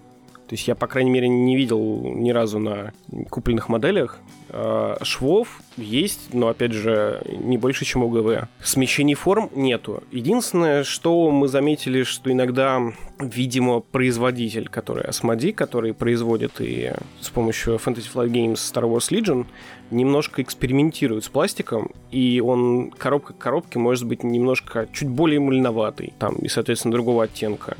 То 0.48 0.54
есть 0.54 0.68
я, 0.68 0.76
по 0.76 0.88
крайней 0.88 1.10
мере, 1.10 1.28
не 1.28 1.58
видел 1.58 2.02
ни 2.16 2.32
разу 2.32 2.60
на 2.60 2.94
купленных 3.30 3.68
моделях. 3.68 4.20
А, 4.50 4.98
швов 5.02 5.62
есть, 5.76 6.34
но, 6.34 6.48
опять 6.48 6.72
же, 6.72 7.22
не 7.28 7.58
больше, 7.58 7.84
чем 7.84 8.04
у 8.04 8.10
ГВ. 8.10 8.48
Смещений 8.64 9.14
форм 9.14 9.50
нету. 9.56 10.04
Единственное, 10.12 10.86
что 10.86 11.30
мы 11.32 11.50
заметили, 11.50 12.04
что 12.04 12.32
иногда, 12.32 12.82
видимо, 13.20 13.82
производитель, 13.82 14.70
который 14.70 15.04
Asmodee, 15.04 15.52
который 15.52 15.94
производит 15.94 16.62
и 16.62 16.94
с 17.20 17.30
помощью 17.30 17.76
Fantasy 17.76 18.10
Flight 18.14 18.32
Games 18.32 18.54
Star 18.54 18.84
Wars 18.84 19.12
Legion, 19.12 19.46
немножко 19.92 20.42
экспериментирует 20.42 21.26
с 21.26 21.30
пластиком, 21.30 21.92
и 22.12 22.42
он 22.42 22.92
коробка 22.92 23.34
к 23.34 23.38
коробке 23.38 23.80
может 23.80 24.06
быть 24.06 24.24
немножко 24.24 24.88
чуть 24.94 25.10
более 25.10 25.40
мальноватый, 25.40 26.14
там, 26.20 26.36
и, 26.36 26.48
соответственно, 26.48 26.94
другого 26.94 27.26
оттенка 27.26 27.76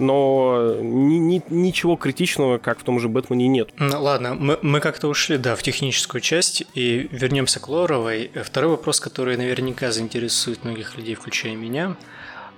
но 0.00 0.76
ни, 0.80 1.16
ни, 1.16 1.42
ничего 1.50 1.96
критичного, 1.96 2.58
как 2.58 2.78
в 2.78 2.82
том 2.82 2.98
же 3.00 3.08
Бэтмене, 3.08 3.48
нет. 3.48 3.70
Ну, 3.78 4.02
ладно, 4.02 4.34
мы, 4.34 4.58
мы 4.62 4.80
как-то 4.80 5.08
ушли, 5.08 5.38
да, 5.38 5.54
в 5.54 5.62
техническую 5.62 6.20
часть, 6.20 6.64
и 6.74 7.08
вернемся 7.12 7.60
к 7.60 7.68
Лоровой. 7.68 8.30
Второй 8.44 8.70
вопрос, 8.72 9.00
который 9.00 9.36
наверняка 9.36 9.92
заинтересует 9.92 10.64
многих 10.64 10.96
людей, 10.96 11.14
включая 11.14 11.54
меня– 11.54 11.96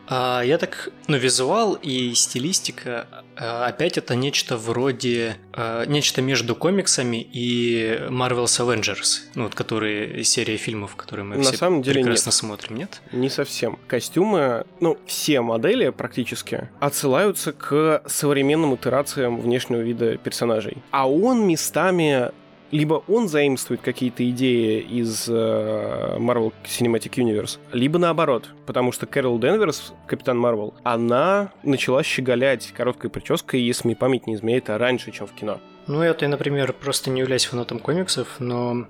а, 0.08 0.42
я 0.42 0.58
так, 0.58 0.90
ну, 1.06 1.16
визуал 1.16 1.74
и 1.74 2.12
стилистика, 2.14 3.06
а, 3.36 3.66
опять 3.66 3.98
это 3.98 4.14
нечто 4.14 4.56
вроде, 4.56 5.36
а, 5.52 5.84
нечто 5.86 6.20
между 6.22 6.54
комиксами 6.56 7.26
и 7.32 7.98
Marvel's 8.08 8.58
Avengers, 8.60 9.20
ну, 9.34 9.44
вот 9.44 9.54
которые 9.54 10.24
серия 10.24 10.56
фильмов, 10.56 10.96
которые 10.96 11.24
мы 11.24 11.36
На 11.36 11.42
все 11.44 11.56
самом 11.56 11.82
деле 11.82 12.02
прекрасно 12.02 12.28
нет. 12.28 12.34
смотрим, 12.34 12.76
нет? 12.76 13.00
Не 13.12 13.28
совсем. 13.28 13.78
Костюмы, 13.86 14.66
ну, 14.80 14.98
все 15.06 15.40
модели 15.40 15.90
практически 15.90 16.68
отсылаются 16.80 17.52
к 17.52 18.02
современным 18.06 18.74
итерациям 18.74 19.40
внешнего 19.40 19.80
вида 19.80 20.16
персонажей. 20.16 20.78
А 20.90 21.08
он 21.08 21.46
местами 21.46 22.32
либо 22.72 23.04
он 23.06 23.28
заимствует 23.28 23.82
какие-то 23.82 24.28
идеи 24.30 24.80
из 24.80 25.28
э, 25.28 26.16
Marvel 26.18 26.52
Cinematic 26.64 27.12
Universe, 27.14 27.58
либо 27.72 27.98
наоборот, 27.98 28.48
потому 28.66 28.90
что 28.90 29.06
Кэрол 29.06 29.38
Денверс, 29.38 29.92
Капитан 30.06 30.38
Марвел, 30.38 30.74
она 30.82 31.52
начала 31.62 32.02
щеголять 32.02 32.72
короткой 32.72 33.10
прической, 33.10 33.60
если 33.60 33.86
мне 33.86 33.96
память 33.96 34.26
не 34.26 34.34
изменяет, 34.34 34.70
а 34.70 34.78
раньше, 34.78 35.12
чем 35.12 35.26
в 35.26 35.32
кино. 35.32 35.60
Ну, 35.86 36.00
это, 36.00 36.26
например, 36.26 36.72
просто 36.72 37.10
не 37.10 37.20
являюсь 37.20 37.44
фанатом 37.44 37.78
комиксов, 37.78 38.36
но, 38.38 38.86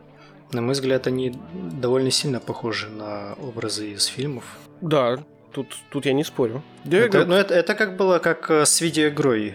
на 0.53 0.63
мой 0.63 0.73
взгляд, 0.73 1.07
они 1.07 1.35
довольно 1.53 2.11
сильно 2.11 2.39
похожи 2.39 2.89
на 2.89 3.35
образы 3.35 3.93
из 3.93 4.05
фильмов. 4.07 4.45
Да, 4.81 5.19
тут, 5.53 5.67
тут 5.91 6.07
я 6.07 6.13
не 6.13 6.23
спорю. 6.23 6.63
Это, 6.89 7.25
ну, 7.25 7.35
это, 7.35 7.55
это 7.55 7.75
как 7.75 7.97
было 7.97 8.19
как 8.19 8.51
э, 8.51 8.65
с 8.65 8.81
видеоигрой 8.81 9.55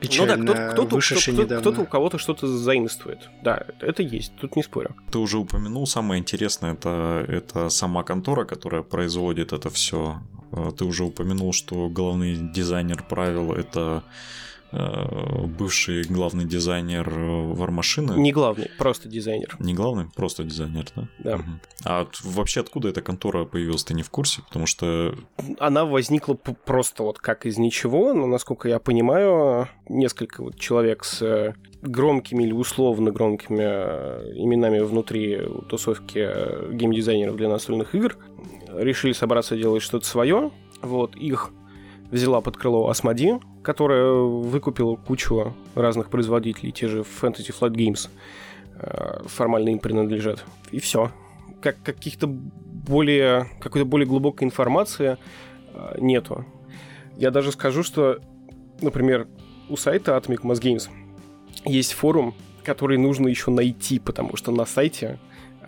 печально 0.00 0.36
ну 0.36 0.54
да, 0.54 0.72
кто-то, 0.72 0.98
кто-то, 1.00 1.32
недавно. 1.32 1.60
Кто-то 1.60 1.80
у 1.82 1.86
кого-то 1.86 2.18
что-то 2.18 2.46
заимствует. 2.46 3.30
Да, 3.42 3.66
это 3.80 4.02
есть, 4.02 4.32
тут 4.40 4.56
не 4.56 4.62
спорю. 4.62 4.94
Ты 5.10 5.18
уже 5.18 5.38
упомянул, 5.38 5.86
самое 5.86 6.20
интересное, 6.20 6.74
это, 6.74 7.24
это 7.28 7.68
сама 7.68 8.02
контора, 8.02 8.44
которая 8.44 8.82
производит 8.82 9.52
это 9.52 9.70
все. 9.70 10.20
Э, 10.52 10.70
ты 10.76 10.84
уже 10.84 11.04
упомянул, 11.04 11.52
что 11.52 11.88
главный 11.88 12.36
дизайнер 12.36 13.04
правил 13.08 13.52
это 13.52 13.80
Э, 13.90 14.00
бывший 14.72 16.04
главный 16.04 16.44
дизайнер 16.44 17.08
Вармашины. 17.10 18.12
Не 18.20 18.32
главный, 18.32 18.70
просто 18.78 19.08
дизайнер. 19.08 19.56
Не 19.58 19.74
главный, 19.74 20.06
просто 20.14 20.44
дизайнер, 20.44 20.86
да? 20.94 21.08
Да. 21.18 21.34
Угу. 21.36 21.44
А 21.84 22.06
вообще 22.24 22.60
откуда 22.60 22.88
эта 22.88 23.02
контора 23.02 23.44
появилась, 23.44 23.84
ты 23.84 23.94
не 23.94 24.02
в 24.02 24.10
курсе? 24.10 24.42
Потому 24.42 24.66
что... 24.66 25.14
Она 25.58 25.84
возникла 25.84 26.34
просто 26.34 27.02
вот 27.02 27.18
как 27.18 27.46
из 27.46 27.58
ничего, 27.58 28.12
но, 28.12 28.26
насколько 28.26 28.68
я 28.68 28.78
понимаю, 28.78 29.68
несколько 29.88 30.42
вот 30.42 30.58
человек 30.58 31.04
с 31.04 31.22
э, 31.22 31.54
громкими 31.82 32.44
или 32.44 32.52
условно 32.52 33.10
громкими 33.10 33.62
э, 33.62 34.32
именами 34.36 34.80
внутри 34.80 35.40
тусовки 35.68 36.72
геймдизайнеров 36.72 37.36
для 37.36 37.48
настольных 37.48 37.94
игр 37.94 38.16
решили 38.72 39.12
собраться 39.12 39.56
делать 39.56 39.82
что-то 39.82 40.06
свое. 40.06 40.52
Вот, 40.82 41.16
их 41.16 41.50
взяла 42.10 42.40
под 42.40 42.56
крыло 42.56 42.88
Асмоди, 42.88 43.34
которая 43.62 44.10
выкупила 44.12 44.96
кучу 44.96 45.54
разных 45.74 46.08
производителей, 46.08 46.72
те 46.72 46.88
же 46.88 47.00
Fantasy 47.00 47.54
Flight 47.58 47.72
Games 47.72 48.08
э, 48.74 49.22
формально 49.26 49.70
им 49.70 49.78
принадлежат. 49.78 50.44
И 50.70 50.80
все. 50.80 51.10
Как 51.60 51.82
каких-то 51.82 52.26
более, 52.26 53.46
какой-то 53.60 53.84
более 53.84 54.06
глубокой 54.06 54.44
информации 54.44 55.18
э, 55.74 55.96
нету. 55.98 56.44
Я 57.16 57.30
даже 57.30 57.52
скажу, 57.52 57.82
что, 57.82 58.20
например, 58.80 59.28
у 59.68 59.76
сайта 59.76 60.16
Atomic 60.16 60.40
Mass 60.42 60.60
Games 60.60 60.88
есть 61.64 61.92
форум, 61.92 62.34
который 62.64 62.98
нужно 62.98 63.28
еще 63.28 63.50
найти, 63.50 63.98
потому 63.98 64.36
что 64.36 64.52
на 64.52 64.64
сайте 64.64 65.18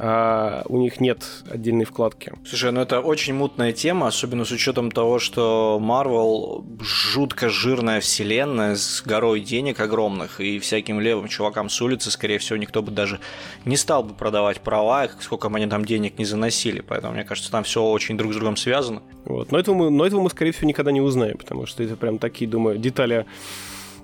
а 0.04 0.64
у 0.66 0.78
них 0.78 1.00
нет 1.00 1.24
отдельной 1.48 1.84
вкладки. 1.84 2.32
Слушай, 2.44 2.72
ну 2.72 2.80
это 2.80 2.98
очень 2.98 3.34
мутная 3.34 3.72
тема, 3.72 4.08
особенно 4.08 4.44
с 4.44 4.50
учетом 4.50 4.90
того, 4.90 5.20
что 5.20 5.78
Marvel 5.80 6.64
жутко 6.82 7.48
жирная 7.48 8.00
вселенная 8.00 8.74
с 8.74 9.00
горой 9.06 9.38
денег 9.38 9.78
огромных, 9.78 10.40
и 10.40 10.58
всяким 10.58 10.98
левым 10.98 11.28
чувакам 11.28 11.68
с 11.68 11.80
улицы, 11.80 12.10
скорее 12.10 12.38
всего, 12.38 12.56
никто 12.56 12.82
бы 12.82 12.90
даже 12.90 13.20
не 13.64 13.76
стал 13.76 14.02
бы 14.02 14.12
продавать 14.12 14.60
права, 14.60 15.08
сколько 15.20 15.46
они 15.46 15.68
там 15.68 15.84
денег 15.84 16.18
не 16.18 16.24
заносили, 16.24 16.80
поэтому 16.80 17.14
мне 17.14 17.22
кажется, 17.22 17.52
там 17.52 17.62
все 17.62 17.84
очень 17.84 18.18
друг 18.18 18.32
с 18.32 18.34
другом 18.34 18.56
связано. 18.56 19.04
Вот. 19.24 19.52
Но, 19.52 19.58
этого 19.60 19.76
мы, 19.76 19.90
но 19.90 20.04
этого 20.04 20.20
мы, 20.20 20.30
скорее 20.30 20.50
всего, 20.50 20.66
никогда 20.66 20.90
не 20.90 21.00
узнаем, 21.00 21.38
потому 21.38 21.64
что 21.66 21.84
это 21.84 21.94
прям 21.94 22.18
такие, 22.18 22.50
думаю, 22.50 22.76
детали 22.76 23.24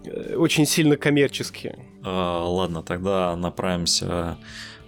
э, 0.04 0.36
очень 0.36 0.64
сильно 0.64 0.96
коммерческие. 0.96 1.76
А, 2.04 2.44
ладно, 2.44 2.84
тогда 2.84 3.34
направимся 3.34 4.38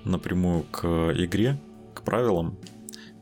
напрямую 0.04 0.64
к 0.70 0.86
игре, 1.16 1.58
к 1.94 2.02
правилам. 2.02 2.56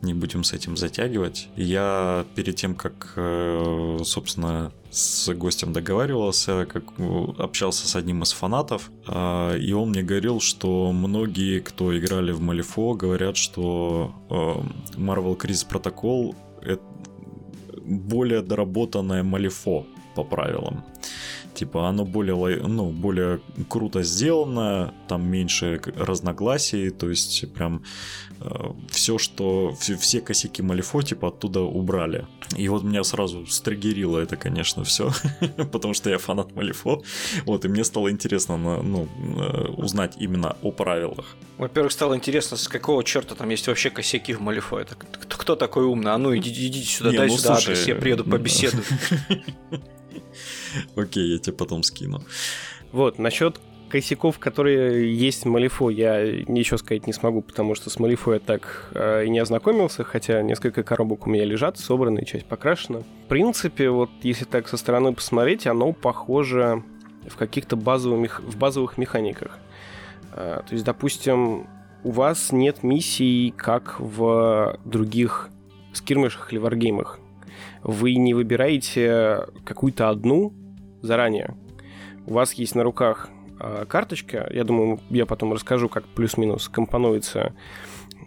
Не 0.01 0.15
будем 0.15 0.45
с 0.45 0.53
этим 0.53 0.77
затягивать. 0.77 1.49
Я 1.57 2.25
перед 2.37 2.55
тем, 2.55 2.77
как, 2.77 3.15
э, 3.17 3.99
собственно, 4.05 4.73
с 4.91 5.35
гостем 5.35 5.73
договаривался, 5.73 6.67
как 6.67 6.85
общался 7.39 7.89
с 7.89 7.97
одним 7.97 8.23
из 8.23 8.31
фанатов, 8.31 8.93
э, 9.09 9.59
и 9.59 9.73
он 9.73 9.91
мне 9.91 10.03
говорил, 10.03 10.41
что 10.41 10.93
многие, 10.93 11.59
кто 11.59 11.99
играли 11.99 12.31
в 12.31 12.41
Малифо, 12.41 12.95
говорят, 12.95 13.37
что 13.37 14.15
э, 14.31 14.97
Marvel 14.97 15.37
Crisis 15.37 15.67
Protocol 15.69 16.37
это 16.63 16.83
более 17.85 18.43
доработанное 18.43 19.23
Малифо 19.23 19.85
по 20.15 20.23
правилам. 20.23 20.85
Типа 21.59 21.89
оно 21.89 22.05
более, 22.05 22.37
ну, 22.69 22.91
более 22.91 23.41
круто 23.69 24.05
сделано, 24.05 24.95
там 25.09 25.29
меньше 25.29 25.81
разногласий, 25.97 26.91
то 26.91 27.11
есть 27.11 27.53
прям 27.53 27.83
э, 28.41 28.49
все, 28.89 29.19
что... 29.19 29.75
Все, 29.81 29.97
все 29.97 30.21
косяки 30.21 30.63
Малифо, 30.63 31.03
типа, 31.03 31.29
оттуда 31.29 31.63
убрали. 31.63 32.27
И 32.57 32.69
вот 32.69 32.85
меня 32.85 33.03
сразу 33.03 33.45
стригерило 33.47 34.21
это, 34.21 34.37
конечно, 34.37 34.85
все, 34.85 35.11
потому 35.73 35.95
что 35.95 36.11
я 36.11 36.19
фанат 36.19 36.55
Малифо. 36.55 37.03
Вот, 37.45 37.65
и 37.65 37.69
мне 37.69 37.83
стало 37.83 38.09
интересно 38.13 38.57
ну, 38.57 39.09
э, 39.19 39.69
узнать 39.77 40.15
именно 40.21 40.57
о 40.63 40.71
правилах. 40.71 41.27
Во-первых, 41.57 41.91
стало 41.91 42.15
интересно, 42.15 42.57
с 42.57 42.69
какого 42.69 43.03
черта 43.03 43.35
там 43.35 43.49
есть 43.49 43.67
вообще 43.67 43.91
косяки 43.91 44.33
в 44.33 44.41
Малифо. 44.41 44.79
Это 44.79 44.95
кто 44.95 45.57
такой 45.57 45.87
умный? 45.87 46.13
А 46.13 46.19
ну 46.19 46.37
идите, 46.37 46.65
идите 46.69 46.87
сюда, 46.87 47.11
Не, 47.11 47.17
дай 47.17 47.27
ну, 47.27 47.37
сюда 47.37 47.55
слушай, 47.57 47.73
адрес, 47.73 47.89
я 47.89 47.97
приеду 47.97 48.23
побеседую. 48.23 48.85
Окей, 50.97 51.33
я 51.33 51.39
тебе 51.39 51.57
потом 51.57 51.83
скину. 51.83 52.23
Вот, 52.93 53.19
насчет 53.19 53.61
косяков, 53.89 54.39
которые 54.39 55.15
есть 55.15 55.45
в 55.45 55.49
Малифо, 55.49 55.91
я 55.91 56.43
ничего 56.47 56.77
сказать 56.77 57.07
не 57.07 57.13
смогу, 57.13 57.43
потому 57.43 57.75
что 57.75 57.91
с 57.91 57.99
Малифо 57.99 58.35
я 58.35 58.39
так 58.39 58.91
э, 58.95 59.25
и 59.25 59.31
не 59.31 59.39
ознакомился, 59.39 60.05
хотя 60.05 60.43
несколько 60.43 60.83
коробок 60.83 61.27
у 61.27 61.31
меня 61.31 61.45
лежат, 61.45 61.79
собраны, 61.79 62.25
часть 62.25 62.47
покрашена. 62.47 63.01
В 63.01 63.29
принципе, 63.29 63.91
вот 63.91 64.11
если 64.23 64.45
так 64.45 64.69
со 64.69 64.77
стороны 64.77 65.13
посмотреть, 65.13 65.67
оно 65.67 65.93
похоже 65.93 66.83
в 67.27 67.37
каких-то 67.37 67.77
базовых, 67.77 68.41
в 68.41 68.57
базовых 68.57 68.99
механиках. 68.99 69.59
Э, 70.33 70.61
то 70.67 70.73
есть, 70.73 70.85
допустим, 70.85 71.67
у 72.05 72.11
вас 72.11 72.53
нет 72.53 72.83
миссий, 72.83 73.53
как 73.57 73.99
в 73.99 74.79
других 74.85 75.51
скирмышах 75.93 76.53
или 76.53 76.59
варгеймах 76.59 77.19
вы 77.83 78.15
не 78.15 78.35
выбираете 78.35 79.47
какую-то 79.65 80.09
одну 80.09 80.53
заранее. 81.03 81.57
У 82.27 82.35
вас 82.35 82.53
есть 82.55 82.75
на 82.75 82.83
руках 82.83 83.29
э, 83.61 83.85
карточка, 83.89 84.49
я 84.53 84.65
думаю, 84.65 85.01
я 85.11 85.27
потом 85.27 85.53
расскажу, 85.53 85.89
как 85.89 86.05
плюс-минус 86.05 86.69
компонуется 86.69 87.55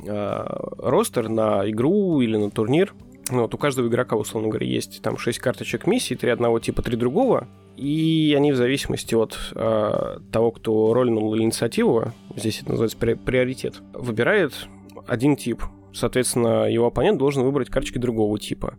э, 0.05 0.46
ростер 0.77 1.29
на 1.29 1.70
игру 1.70 2.22
или 2.22 2.38
на 2.38 2.50
турнир. 2.50 2.93
Ну, 3.29 3.43
вот 3.43 3.53
у 3.53 3.58
каждого 3.58 3.88
игрока, 3.88 4.15
условно 4.15 4.50
говоря, 4.50 4.67
есть 4.67 5.01
там 5.01 5.17
6 5.17 5.39
карточек 5.39 5.88
миссий, 5.88 6.15
3 6.15 6.31
одного 6.31 6.60
типа, 6.60 6.81
3 6.81 6.98
другого, 6.98 7.48
и 7.77 8.34
они 8.36 8.51
в 8.51 8.55
зависимости 8.55 9.15
от 9.15 9.38
э, 9.55 10.17
того, 10.31 10.51
кто 10.51 10.93
рольнул 10.93 11.38
инициативу, 11.38 12.12
здесь 12.36 12.62
это 12.62 12.72
называется 12.72 12.98
при- 12.98 13.13
приоритет, 13.13 13.81
выбирает 13.93 14.67
один 15.08 15.36
тип. 15.36 15.63
Соответственно, 15.93 16.70
его 16.70 16.88
оппонент 16.88 17.17
должен 17.17 17.43
выбрать 17.43 17.70
карточки 17.70 17.98
другого 17.98 18.39
типа. 18.39 18.75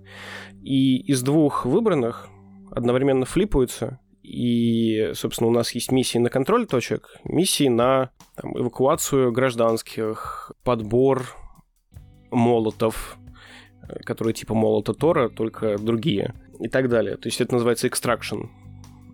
И 0.62 0.98
из 0.98 1.22
двух 1.22 1.66
выбранных 1.66 2.28
одновременно 2.70 3.24
флипаются, 3.24 4.00
и, 4.22 5.10
собственно, 5.14 5.48
у 5.48 5.52
нас 5.52 5.72
есть 5.72 5.90
миссии 5.90 6.18
на 6.18 6.30
контроль 6.30 6.66
точек, 6.66 7.16
миссии 7.24 7.68
на 7.68 8.10
там, 8.36 8.56
эвакуацию 8.56 9.32
гражданских, 9.32 10.52
подбор 10.62 11.26
молотов, 12.30 13.18
которые 14.04 14.32
типа 14.32 14.54
молота 14.54 14.94
Тора, 14.94 15.28
только 15.28 15.76
другие, 15.78 16.34
и 16.60 16.68
так 16.68 16.88
далее. 16.88 17.16
То 17.16 17.28
есть 17.28 17.40
это 17.40 17.54
называется 17.54 17.88
extraction, 17.88 18.48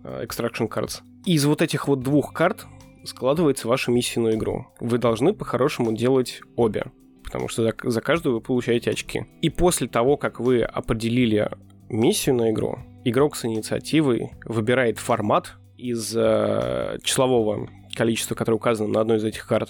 э, 0.03 0.25
extraction 0.25 0.69
cards. 0.69 1.01
из 1.25 1.45
вот 1.45 1.61
этих 1.61 1.87
вот 1.87 2.01
двух 2.01 2.33
карт 2.33 2.65
складывается 3.03 3.67
ваша 3.67 3.91
миссия 3.91 4.19
на 4.19 4.35
игру. 4.35 4.67
Вы 4.79 4.99
должны 4.99 5.33
по-хорошему 5.33 5.93
делать 5.93 6.41
обе 6.55 6.91
потому 7.29 7.47
что 7.47 7.71
за, 7.83 8.01
каждую 8.01 8.35
вы 8.35 8.41
получаете 8.41 8.89
очки. 8.89 9.27
И 9.41 9.51
после 9.51 9.87
того, 9.87 10.17
как 10.17 10.39
вы 10.39 10.63
определили 10.63 11.51
миссию 11.87 12.35
на 12.35 12.49
игру, 12.49 12.79
игрок 13.05 13.35
с 13.35 13.45
инициативой 13.45 14.31
выбирает 14.45 14.97
формат 14.97 15.53
из 15.77 16.11
э, 16.17 16.97
числового 17.03 17.69
количества, 17.95 18.33
которое 18.33 18.55
указано 18.55 18.89
на 18.89 19.01
одной 19.01 19.17
из 19.17 19.23
этих 19.23 19.45
карт. 19.45 19.69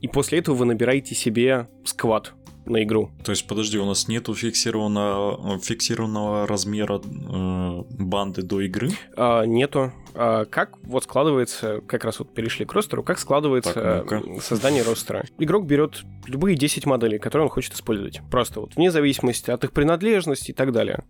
И 0.00 0.08
после 0.08 0.38
этого 0.38 0.54
вы 0.54 0.66
набираете 0.66 1.14
себе 1.14 1.68
сквад 1.84 2.34
на 2.66 2.82
игру. 2.82 3.10
То 3.24 3.30
есть, 3.30 3.46
подожди, 3.46 3.78
у 3.78 3.84
нас 3.84 4.08
нету 4.08 4.34
фиксированного, 4.34 5.58
фиксированного 5.58 6.46
размера 6.46 7.00
э, 7.00 7.82
банды 7.98 8.42
до 8.42 8.60
игры? 8.60 8.90
А, 9.16 9.44
нету. 9.44 9.92
А, 10.14 10.44
как 10.44 10.76
вот 10.82 11.04
складывается, 11.04 11.80
как 11.86 12.04
раз 12.04 12.18
вот 12.18 12.34
перешли 12.34 12.64
к 12.64 12.72
ростеру, 12.72 13.02
как 13.02 13.18
складывается 13.18 14.04
так, 14.08 14.42
создание 14.42 14.82
ростера? 14.82 15.24
Игрок 15.38 15.66
берет 15.66 16.02
любые 16.26 16.56
10 16.56 16.86
моделей, 16.86 17.18
которые 17.18 17.46
он 17.46 17.50
хочет 17.50 17.74
использовать. 17.74 18.20
Просто 18.30 18.60
вот 18.60 18.74
вне 18.74 18.90
зависимости 18.90 19.50
от 19.50 19.64
их 19.64 19.72
принадлежности 19.72 20.50
и 20.50 20.54
так 20.54 20.72
далее. 20.72 21.04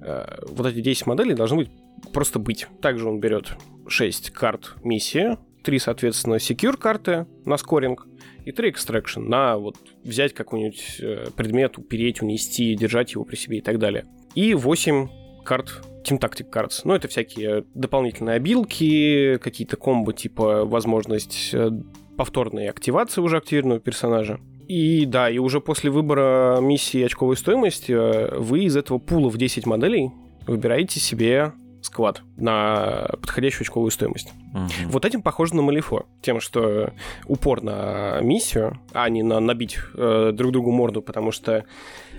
А, 0.00 0.38
вот 0.48 0.66
эти 0.66 0.80
10 0.80 1.06
моделей 1.06 1.34
должны 1.34 1.58
быть 1.58 1.70
просто 2.12 2.38
быть. 2.38 2.66
Также 2.82 3.08
он 3.08 3.20
берет 3.20 3.56
6 3.88 4.30
карт 4.30 4.74
миссии, 4.82 5.38
3, 5.64 5.78
соответственно, 5.78 6.34
secure 6.34 6.76
карты 6.76 7.26
на 7.44 7.56
скоринг, 7.56 8.06
и 8.44 8.52
3 8.52 8.70
extraction 8.70 9.20
на 9.20 9.56
вот 9.56 9.76
взять 10.04 10.34
какой-нибудь 10.34 10.96
э, 11.00 11.26
предмет, 11.34 11.78
упереть, 11.78 12.22
унести, 12.22 12.74
держать 12.74 13.12
его 13.12 13.24
при 13.24 13.36
себе 13.36 13.58
и 13.58 13.60
так 13.60 13.78
далее. 13.78 14.04
И 14.34 14.54
8 14.54 15.08
карт 15.44 15.82
Team 16.04 16.20
Tactic 16.20 16.50
Cards. 16.50 16.82
Ну, 16.84 16.94
это 16.94 17.08
всякие 17.08 17.64
дополнительные 17.74 18.36
обилки, 18.36 19.38
какие-то 19.38 19.76
комбо, 19.76 20.12
типа 20.12 20.64
возможность 20.64 21.50
э, 21.52 21.70
повторной 22.16 22.68
активации 22.68 23.20
уже 23.20 23.38
активированного 23.38 23.80
персонажа. 23.80 24.40
И 24.68 25.04
да, 25.04 25.28
и 25.28 25.38
уже 25.38 25.60
после 25.60 25.90
выбора 25.90 26.58
миссии 26.60 27.02
очковой 27.02 27.36
стоимости 27.36 27.92
э, 27.92 28.38
вы 28.38 28.64
из 28.64 28.76
этого 28.76 28.98
пула 28.98 29.28
в 29.28 29.36
10 29.36 29.66
моделей 29.66 30.10
выбираете 30.46 31.00
себе 31.00 31.52
сквад 31.84 32.22
на 32.36 33.08
подходящую 33.20 33.62
очковую 33.62 33.90
стоимость. 33.90 34.32
Угу. 34.52 34.90
Вот 34.90 35.04
этим 35.04 35.22
похоже 35.22 35.54
на 35.56 35.62
Малифо. 35.62 36.06
Тем, 36.22 36.40
что 36.40 36.92
упор 37.26 37.62
на 37.62 38.20
миссию, 38.20 38.78
а 38.92 39.08
не 39.08 39.22
на 39.22 39.40
набить 39.40 39.78
э, 39.94 40.32
друг 40.32 40.52
другу 40.52 40.70
морду, 40.70 41.02
потому 41.02 41.32
что, 41.32 41.64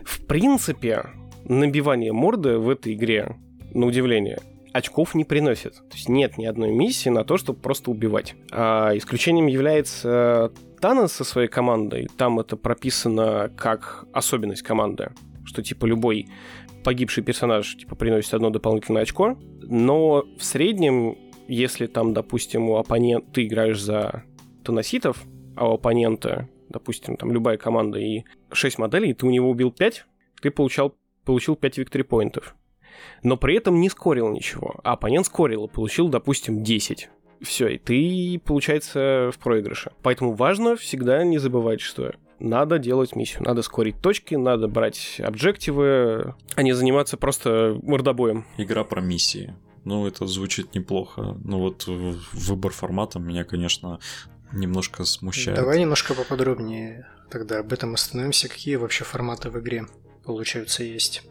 в 0.03 0.25
принципе, 0.25 1.05
набивание 1.47 2.13
морды 2.13 2.57
в 2.57 2.69
этой 2.69 2.93
игре, 2.93 3.35
на 3.73 3.85
удивление, 3.85 4.39
очков 4.73 5.15
не 5.15 5.25
приносит. 5.25 5.75
То 5.75 5.95
есть 5.95 6.09
нет 6.09 6.37
ни 6.37 6.45
одной 6.45 6.71
миссии 6.71 7.09
на 7.09 7.23
то, 7.23 7.37
чтобы 7.37 7.59
просто 7.59 7.91
убивать. 7.91 8.35
А 8.51 8.95
исключением 8.95 9.47
является 9.47 10.51
Танос 10.79 11.13
со 11.13 11.23
своей 11.23 11.47
командой. 11.47 12.07
Там 12.17 12.39
это 12.39 12.57
прописано 12.57 13.49
как 13.55 14.05
особенность 14.13 14.61
команды 14.61 15.11
что 15.45 15.63
типа 15.63 15.85
любой 15.85 16.27
погибший 16.85 17.23
персонаж 17.23 17.75
типа 17.75 17.95
приносит 17.95 18.33
одно 18.35 18.51
дополнительное 18.51 19.01
очко, 19.01 19.37
но 19.63 20.23
в 20.37 20.43
среднем, 20.43 21.17
если 21.47 21.87
там, 21.87 22.13
допустим, 22.13 22.69
у 22.69 22.77
оппонента 22.77 23.25
ты 23.33 23.45
играешь 23.45 23.81
за 23.81 24.23
тоноситов, 24.63 25.23
а 25.55 25.67
у 25.67 25.73
оппонента, 25.73 26.47
допустим, 26.69 27.17
там 27.17 27.31
любая 27.31 27.57
команда 27.57 27.99
и 27.99 28.23
6 28.51 28.77
моделей, 28.77 29.13
ты 29.13 29.25
у 29.25 29.31
него 29.31 29.49
убил 29.49 29.71
5, 29.71 30.05
ты 30.41 30.51
получал, 30.51 30.95
получил 31.25 31.55
5 31.55 31.79
victory 31.79 32.03
поинтов. 32.03 32.55
Но 33.23 33.35
при 33.35 33.57
этом 33.57 33.81
не 33.81 33.89
скорил 33.89 34.29
ничего, 34.29 34.75
а 34.83 34.93
оппонент 34.93 35.25
скорил 35.25 35.65
и 35.65 35.69
получил, 35.69 36.07
допустим, 36.07 36.63
10 36.63 37.09
все, 37.41 37.67
и 37.67 37.77
ты, 37.77 38.39
получается, 38.43 39.29
в 39.33 39.39
проигрыше. 39.39 39.91
Поэтому 40.01 40.33
важно 40.33 40.75
всегда 40.75 41.23
не 41.23 41.37
забывать, 41.37 41.81
что 41.81 42.13
надо 42.39 42.79
делать 42.79 43.15
миссию, 43.15 43.43
надо 43.43 43.61
скорить 43.61 44.01
точки, 44.01 44.35
надо 44.35 44.67
брать 44.67 45.21
объективы, 45.23 46.35
а 46.55 46.63
не 46.63 46.73
заниматься 46.73 47.17
просто 47.17 47.79
мордобоем. 47.83 48.45
Игра 48.57 48.83
про 48.83 49.01
миссии. 49.01 49.55
Ну, 49.83 50.07
это 50.07 50.25
звучит 50.25 50.73
неплохо. 50.73 51.37
Ну 51.43 51.59
вот 51.59 51.85
выбор 51.87 52.71
формата 52.71 53.19
меня, 53.19 53.43
конечно, 53.43 53.99
немножко 54.51 55.05
смущает. 55.05 55.57
Давай 55.57 55.79
немножко 55.79 56.13
поподробнее 56.13 57.07
тогда 57.29 57.59
об 57.59 57.71
этом 57.71 57.93
остановимся. 57.93 58.49
Какие 58.49 58.77
вообще 58.77 59.03
форматы 59.03 59.49
в 59.49 59.59
игре, 59.59 59.85
получаются, 60.23 60.83
есть? 60.83 61.23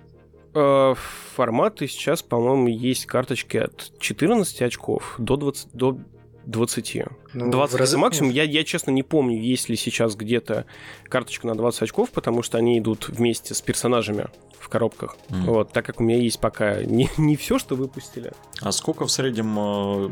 Э, 0.54 0.94
форматы 1.34 1.88
сейчас, 1.88 2.22
по-моему, 2.22 2.68
есть 2.68 3.06
карточки 3.06 3.56
от 3.56 3.98
14 3.98 4.62
очков 4.62 5.16
до 5.18 5.36
20, 5.36 5.72
до 5.72 5.98
20. 6.46 7.02
Ну, 7.34 7.50
20 7.50 7.78
раз... 7.78 7.88
это 7.90 7.98
максимум. 7.98 8.30
Я, 8.30 8.44
я, 8.44 8.64
честно, 8.64 8.90
не 8.90 9.02
помню, 9.02 9.40
есть 9.40 9.68
ли 9.68 9.76
сейчас 9.76 10.14
где-то 10.16 10.66
карточка 11.08 11.46
на 11.46 11.54
20 11.54 11.82
очков, 11.82 12.10
потому 12.10 12.42
что 12.42 12.58
они 12.58 12.78
идут 12.78 13.08
вместе 13.08 13.54
с 13.54 13.60
персонажами 13.60 14.26
в 14.58 14.68
коробках. 14.68 15.16
Mm. 15.28 15.44
Вот, 15.44 15.72
так 15.72 15.84
как 15.84 16.00
у 16.00 16.04
меня 16.04 16.18
есть 16.18 16.40
пока 16.40 16.82
не, 16.82 17.08
не 17.16 17.36
все, 17.36 17.58
что 17.58 17.74
выпустили. 17.76 18.32
А 18.60 18.72
сколько 18.72 19.06
в 19.06 19.10
среднем, 19.10 19.58
э, 19.58 20.08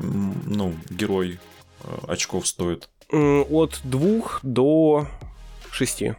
ну, 0.46 0.74
герой 0.90 1.38
э, 1.84 1.98
очков 2.08 2.46
стоит? 2.46 2.88
От 3.10 3.80
двух 3.84 4.40
до 4.42 5.06
6. 5.72 6.02
Угу. 6.02 6.14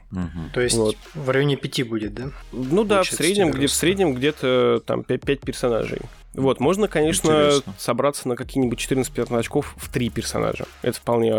То 0.54 0.62
есть 0.62 0.76
вот. 0.76 0.96
в 1.14 1.30
районе 1.30 1.56
5 1.56 1.88
будет, 1.88 2.14
да? 2.14 2.32
Ну 2.52 2.84
да, 2.84 3.04
в 3.04 3.08
среднем, 3.08 3.52
где, 3.52 3.68
в 3.68 3.74
среднем 3.74 4.14
где-то 4.14 4.82
там 4.86 5.04
5, 5.04 5.22
5 5.22 5.40
персонажей. 5.42 6.00
Вот, 6.34 6.60
можно, 6.60 6.88
конечно, 6.88 7.30
Интересно. 7.30 7.74
собраться 7.78 8.28
на 8.28 8.36
какие-нибудь 8.36 8.80
14-15 8.80 9.38
очков 9.38 9.76
в 9.78 9.92
три 9.92 10.10
персонажа. 10.10 10.66
Это 10.82 10.98
вполне, 10.98 11.34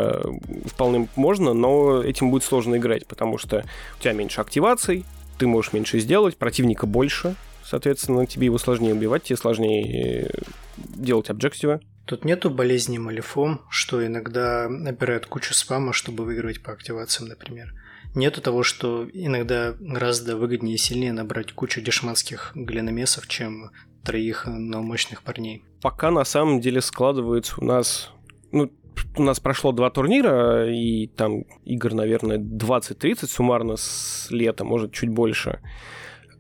вполне 0.67 1.09
можно, 1.17 1.53
но 1.53 2.03
этим 2.03 2.31
будет 2.31 2.45
сложно 2.45 2.77
играть, 2.77 3.07
потому 3.07 3.37
что 3.39 3.65
у 3.99 4.03
тебя 4.03 4.13
меньше 4.13 4.41
активаций, 4.41 5.05
ты 5.39 5.47
можешь 5.47 5.73
меньше 5.73 5.99
сделать, 5.99 6.37
противника 6.37 6.87
больше, 6.87 7.35
соответственно, 7.65 8.27
тебе 8.27 8.47
его 8.47 8.59
сложнее 8.59 8.95
убивать, 8.95 9.25
тебе 9.25 9.37
сложнее 9.37 10.27
э, 10.27 10.31
делать 10.77 11.29
объективы. 11.29 11.81
Тут 12.07 12.25
нету 12.25 12.51
болезни 12.51 12.99
малифом, 12.99 13.63
что 13.71 14.05
иногда 14.07 14.69
набирают 14.69 15.27
кучу 15.27 15.55
спама, 15.55 15.93
чтобы 15.93 16.25
выигрывать 16.25 16.63
по 16.63 16.73
активациям, 16.73 17.31
например. 17.31 17.75
Нету 18.15 18.41
того, 18.41 18.63
что 18.63 19.09
иногда 19.13 19.75
гораздо 19.81 20.37
выгоднее 20.37 20.75
и 20.75 20.79
сильнее 20.79 21.13
набрать 21.13 21.53
кучу 21.53 21.81
дешманских 21.81 22.53
глиномесов, 22.55 23.27
чем 23.27 23.73
троих, 24.05 24.47
но 24.47 24.83
мощных 24.83 25.23
парней. 25.23 25.65
Пока 25.81 26.11
на 26.11 26.25
самом 26.25 26.61
деле 26.61 26.81
складывается 26.81 27.55
у 27.59 27.65
нас... 27.65 28.11
Ну, 28.53 28.71
у 29.17 29.23
нас 29.23 29.41
прошло 29.41 29.73
два 29.73 29.91
турнира, 29.91 30.73
и 30.73 31.09
там 31.09 31.45
игр, 31.65 31.95
наверное, 31.95 32.39
20-30 32.39 33.27
суммарно 33.27 33.77
с 33.77 34.29
лета, 34.31 34.65
может, 34.65 34.93
чуть 34.93 35.11
больше. 35.11 35.61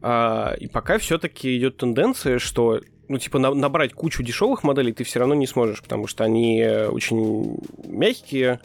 А, 0.03 0.55
и 0.59 0.69
пока 0.69 0.99
все-таки 0.99 1.57
идет 1.57 1.79
тенденция, 1.79 2.39
что 2.39 2.81
ну, 3.09 3.19
типа, 3.19 3.39
на, 3.39 3.53
набрать 3.55 3.93
кучу 3.93 4.23
дешевых 4.23 4.63
моделей 4.63 4.93
ты 4.93 5.05
все 5.05 5.19
равно 5.19 5.35
не 5.35 5.47
сможешь, 5.47 5.83
потому 5.83 6.07
что 6.07 6.25
они 6.25 6.65
очень 6.65 7.59
мягкие, 7.85 8.61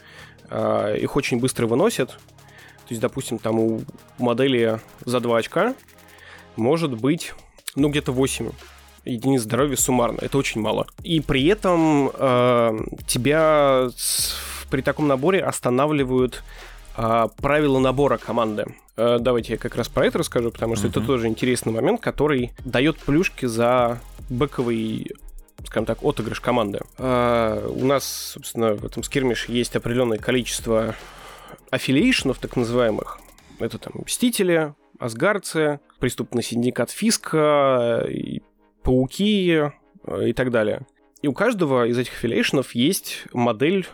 э, 0.49 0.97
их 0.99 1.15
очень 1.15 1.39
быстро 1.39 1.67
выносят. 1.67 2.09
То 2.09 2.93
есть, 2.93 3.01
допустим, 3.01 3.37
там 3.37 3.59
у 3.59 3.81
модели 4.17 4.79
за 5.05 5.19
2 5.19 5.37
очка 5.37 5.75
может 6.55 6.99
быть, 6.99 7.33
ну, 7.75 7.89
где-то 7.89 8.11
8 8.11 8.51
единиц 9.09 9.41
здоровья 9.41 9.75
суммарно. 9.75 10.19
Это 10.21 10.37
очень 10.37 10.61
мало. 10.61 10.87
И 11.03 11.21
при 11.21 11.45
этом 11.47 12.11
э, 12.13 12.79
тебя 13.07 13.89
с, 13.95 14.35
при 14.69 14.81
таком 14.81 15.07
наборе 15.07 15.41
останавливают 15.41 16.43
э, 16.97 17.27
правила 17.37 17.79
набора 17.79 18.17
команды. 18.17 18.65
Э, 18.97 19.17
давайте 19.19 19.53
я 19.53 19.57
как 19.57 19.75
раз 19.75 19.87
про 19.87 20.05
это 20.05 20.19
расскажу, 20.19 20.51
потому 20.51 20.75
что 20.75 20.87
uh-huh. 20.87 20.91
это 20.91 21.01
тоже 21.01 21.27
интересный 21.27 21.73
момент, 21.73 22.01
который 22.01 22.51
дает 22.65 22.97
плюшки 22.97 23.45
за 23.45 23.99
бэковый 24.29 25.11
скажем 25.65 25.85
так, 25.85 26.03
отыгрыш 26.03 26.39
команды. 26.39 26.79
А, 26.97 27.67
у 27.67 27.85
нас, 27.85 28.31
собственно, 28.33 28.73
в 28.73 28.85
этом 28.85 29.03
скирмише 29.03 29.51
есть 29.51 29.75
определенное 29.75 30.17
количество 30.17 30.95
аффилиейшенов, 31.69 32.39
так 32.39 32.55
называемых. 32.55 33.19
Это 33.59 33.77
там 33.77 33.93
Мстители, 34.05 34.73
Асгарцы, 34.99 35.79
Преступный 35.99 36.43
синдикат 36.43 36.91
Фиска, 36.91 38.05
и 38.09 38.41
Пауки 38.89 39.69
и 40.23 40.33
так 40.33 40.49
далее. 40.49 40.81
И 41.21 41.27
у 41.27 41.33
каждого 41.33 41.85
из 41.85 41.95
этих 41.95 42.13
аффилиейшенов 42.13 42.73
есть 42.73 43.25
модель 43.33 43.85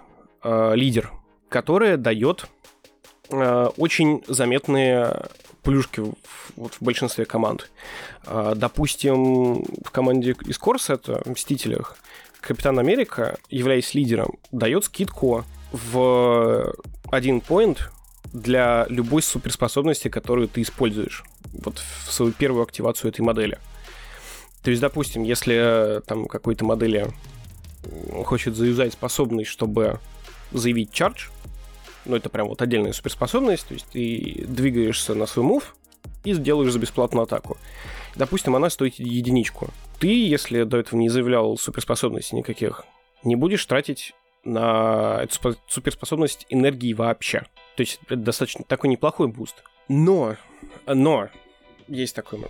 э, 0.42 0.72
лидер, 0.74 1.12
которая 1.50 1.98
дает 1.98 2.46
э, 3.30 3.70
очень 3.76 4.24
заметные 4.28 5.26
плюшки 5.64 6.00
в, 6.00 6.14
вот, 6.56 6.74
в 6.76 6.82
большинстве 6.82 7.26
команд. 7.26 7.70
А, 8.26 8.56
допустим, 8.56 9.66
в 9.84 9.92
команде 9.92 10.34
из 10.46 10.58
Корсета, 10.58 11.22
в 11.26 11.32
Мстителях, 11.32 11.98
Капитан 12.40 12.80
Америка, 12.80 13.38
являясь 13.50 13.96
лидером, 13.96 14.38
дает 14.54 14.86
скидку 14.86 15.44
в 15.74 16.74
один 17.12 17.40
point 17.40 17.80
для 18.32 18.86
любой 18.88 19.22
суперспособности, 19.22 20.08
которую 20.08 20.48
ты 20.48 20.62
используешь 20.62 21.26
вот 21.52 21.80
в 21.80 22.14
свою 22.14 22.32
первую 22.32 22.64
активацию 22.64 23.12
этой 23.12 23.22
модели. 23.22 23.58
То 24.66 24.72
есть, 24.72 24.82
допустим, 24.82 25.22
если 25.22 26.02
там 26.08 26.26
какой-то 26.26 26.66
модели 26.66 27.08
хочет 28.24 28.56
заюзать 28.56 28.94
способность, 28.94 29.52
чтобы 29.52 30.00
заявить 30.52 30.92
чардж, 30.92 31.28
ну, 32.06 32.16
это 32.16 32.30
прям 32.30 32.48
вот 32.48 32.64
отдельная 32.64 32.92
суперспособность, 32.92 33.68
то 33.68 33.76
есть 33.76 33.86
ты 33.92 34.44
двигаешься 34.48 35.14
на 35.14 35.28
свой 35.28 35.46
мув 35.46 35.76
и 36.24 36.34
сделаешь 36.34 36.72
за 36.72 36.80
бесплатную 36.80 37.26
атаку. 37.26 37.58
Допустим, 38.16 38.56
она 38.56 38.72
стоит 38.72 38.96
единичку. 38.96 39.70
Ты, 40.00 40.28
если 40.28 40.64
до 40.64 40.78
этого 40.78 41.00
не 41.00 41.10
заявлял 41.10 41.56
суперспособностей 41.58 42.36
никаких, 42.36 42.86
не 43.24 43.36
будешь 43.36 43.64
тратить 43.68 44.16
на 44.46 45.22
эту 45.22 45.56
суперспособность 45.68 46.48
энергии 46.50 46.94
вообще. 46.94 47.42
То 47.76 47.82
есть 47.82 48.00
это 48.08 48.16
достаточно 48.16 48.64
такой 48.64 48.90
неплохой 48.90 49.28
буст. 49.28 49.64
Но, 49.90 50.38
но, 50.88 51.30
есть 51.88 52.16
такое, 52.16 52.42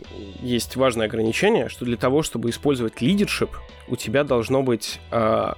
есть 0.42 0.76
важное 0.76 1.08
ограничение, 1.08 1.70
что 1.70 1.86
для 1.86 1.98
того, 1.98 2.24
чтобы 2.24 2.50
использовать 2.50 3.02
leadership, 3.02 3.50
у 3.88 3.96
тебя 3.96 4.24
должно 4.24 4.64
быть 4.64 5.00
э, 5.12 5.54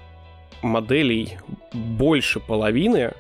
моделей 0.62 1.38
больше 1.74 2.40
половины 2.40 3.13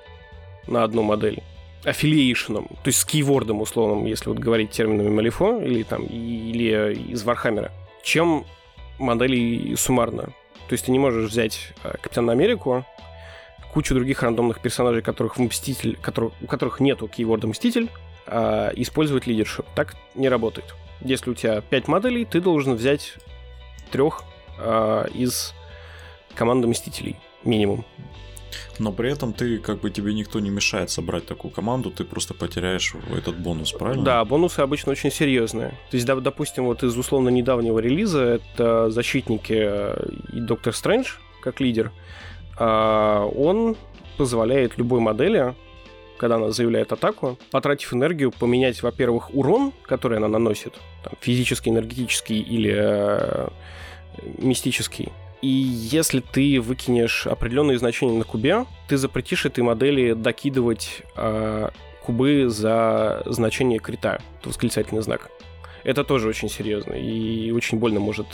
на 0.67 0.83
одну 0.83 1.03
модель 1.03 1.43
affiliation 1.83 2.49
ом, 2.49 2.67
то 2.67 2.87
есть 2.87 2.99
с 2.99 3.05
keyword 3.05 3.49
ом 3.49 3.61
условным, 3.61 4.05
если 4.05 4.29
вот 4.29 4.39
говорить 4.39 4.71
терминами 4.71 5.09
Malifaux 5.09 5.61
или 5.61 5.83
там 5.83 6.03
или 6.03 6.93
из 7.11 7.23
Вархаммера, 7.23 7.71
чем 8.03 8.45
моделей 8.97 9.75
суммарно. 9.75 10.33
То 10.67 10.73
есть 10.73 10.85
ты 10.85 10.91
не 10.91 10.99
можешь 10.99 11.29
взять 11.29 11.73
э, 11.83 11.93
Капитана 12.01 12.33
Америку, 12.33 12.85
кучу 13.73 13.93
других 13.93 14.23
рандомных 14.23 14.59
персонажей, 14.59 15.01
которых 15.01 15.37
в 15.37 15.41
Мститель, 15.41 15.97
которых, 16.01 16.33
у 16.41 16.47
которых 16.47 16.79
нету 16.79 17.07
кейворда 17.07 17.47
Мститель, 17.47 17.89
а 18.27 18.71
использовать 18.75 19.27
лидершип. 19.27 19.65
Так 19.75 19.95
не 20.15 20.29
работает. 20.29 20.75
Если 21.01 21.29
у 21.29 21.33
тебя 21.33 21.61
5 21.61 21.87
моделей, 21.87 22.25
ты 22.25 22.41
должен 22.41 22.75
взять 22.75 23.15
трех 23.91 24.23
а, 24.59 25.05
из 25.05 25.53
команды 26.35 26.67
Мстителей 26.67 27.17
минимум. 27.43 27.85
Но 28.79 28.91
при 28.91 29.11
этом 29.11 29.33
ты, 29.33 29.57
как 29.57 29.81
бы 29.81 29.89
тебе 29.89 30.13
никто 30.13 30.39
не 30.39 30.49
мешает 30.49 30.89
собрать 30.89 31.25
такую 31.25 31.51
команду, 31.51 31.91
ты 31.91 32.03
просто 32.03 32.33
потеряешь 32.33 32.93
этот 33.15 33.37
бонус, 33.37 33.71
правильно? 33.71 34.03
Да, 34.03 34.25
бонусы 34.25 34.59
обычно 34.59 34.91
очень 34.91 35.11
серьезные. 35.11 35.69
То 35.89 35.97
есть, 35.97 36.05
допустим, 36.05 36.65
вот 36.65 36.83
из 36.83 36.95
условно 36.95 37.29
недавнего 37.29 37.79
релиза 37.79 38.39
это 38.41 38.89
защитники 38.89 39.55
э, 39.57 40.09
и 40.33 40.39
Доктор 40.39 40.73
Стрэндж 40.73 41.13
как 41.41 41.59
лидер. 41.59 41.91
А, 42.57 43.25
он 43.25 43.75
позволяет 44.17 44.77
любой 44.77 44.99
модели 44.99 45.55
когда 46.17 46.35
она 46.35 46.51
заявляет 46.51 46.91
атаку, 46.91 47.37
потратив 47.51 47.93
энергию, 47.93 48.31
поменять, 48.31 48.81
во-первых, 48.83 49.33
урон, 49.33 49.73
который 49.83 50.17
она 50.17 50.27
наносит, 50.27 50.73
там, 51.03 51.13
физический, 51.21 51.69
энергетический 51.69 52.39
или 52.39 52.73
э, 52.75 53.47
мистический, 54.37 55.11
и 55.41 55.47
если 55.47 56.19
ты 56.19 56.59
выкинешь 56.59 57.27
определенные 57.27 57.77
значения 57.77 58.17
на 58.17 58.23
кубе, 58.23 58.65
ты 58.87 58.97
запретишь 58.97 59.45
этой 59.45 59.63
модели 59.63 60.13
докидывать 60.13 61.03
э, 61.15 61.69
кубы 62.03 62.49
за 62.49 63.21
значение 63.25 63.79
крита, 63.79 64.19
восклицательный 64.43 65.03
знак. 65.03 65.29
Это 65.83 66.03
тоже 66.03 66.27
очень 66.27 66.49
серьезно 66.49 66.93
и 66.93 67.51
очень 67.51 67.77
больно 67.77 67.99
может 67.99 68.27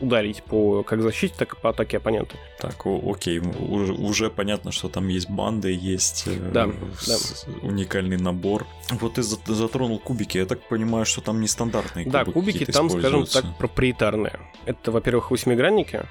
ударить 0.00 0.42
по 0.42 0.82
как 0.82 1.02
защите, 1.02 1.34
так 1.36 1.54
и 1.54 1.56
по 1.56 1.70
атаке 1.70 1.98
оппонента. 1.98 2.36
Так, 2.58 2.86
окей, 2.86 3.38
уже, 3.38 3.92
уже 3.92 4.30
понятно, 4.30 4.72
что 4.72 4.88
там 4.88 5.08
есть 5.08 5.30
банды, 5.30 5.72
есть 5.72 6.24
э, 6.26 6.50
да, 6.52 6.68
с, 6.98 7.46
да. 7.46 7.66
уникальный 7.66 8.16
набор. 8.16 8.66
Вот 8.90 9.14
ты 9.14 9.22
затронул 9.22 9.98
кубики, 9.98 10.38
я 10.38 10.46
так 10.46 10.60
понимаю, 10.68 11.06
что 11.06 11.20
там 11.20 11.40
нестандартные 11.40 12.04
кубики. 12.04 12.24
Да, 12.24 12.24
кубики 12.24 12.64
там, 12.64 12.90
скажем 12.90 13.26
так, 13.26 13.44
проприетарные. 13.58 14.38
Это, 14.66 14.90
во-первых, 14.90 15.30
восьмигранники, 15.30 16.02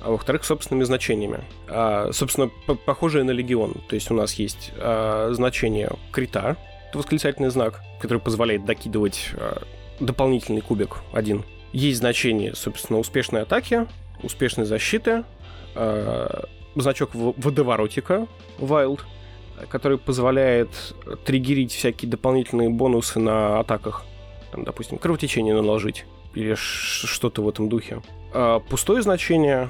а 0.00 0.10
во-вторых, 0.10 0.44
собственными 0.44 0.84
значениями. 0.84 1.44
А, 1.68 2.10
собственно, 2.12 2.48
похожие 2.84 3.24
на 3.24 3.30
легион. 3.30 3.74
То 3.88 3.94
есть 3.94 4.10
у 4.10 4.14
нас 4.14 4.34
есть 4.34 4.72
а, 4.76 5.30
значение 5.32 5.90
крита, 6.12 6.56
это 6.88 6.98
восклицательный 6.98 7.50
знак, 7.50 7.82
который 8.00 8.18
позволяет 8.18 8.64
докидывать 8.64 9.30
а, 9.34 9.62
дополнительный 9.98 10.60
кубик 10.60 10.98
один 11.12 11.44
есть 11.74 11.98
значение, 11.98 12.54
собственно, 12.54 13.00
успешной 13.00 13.42
атаки, 13.42 13.86
успешной 14.22 14.64
защиты, 14.64 15.24
э, 15.74 16.44
значок 16.76 17.10
водоворотика 17.14 18.28
Wild, 18.58 19.00
который 19.68 19.98
позволяет 19.98 20.68
триггерить 21.24 21.72
всякие 21.72 22.08
дополнительные 22.08 22.70
бонусы 22.70 23.18
на 23.18 23.58
атаках. 23.58 24.04
Там, 24.52 24.62
допустим, 24.62 24.98
кровотечение 24.98 25.52
наложить 25.52 26.06
или 26.34 26.54
что-то 26.54 27.42
в 27.42 27.48
этом 27.48 27.68
духе. 27.68 28.02
А 28.32 28.60
пустое 28.60 29.02
значение 29.02 29.68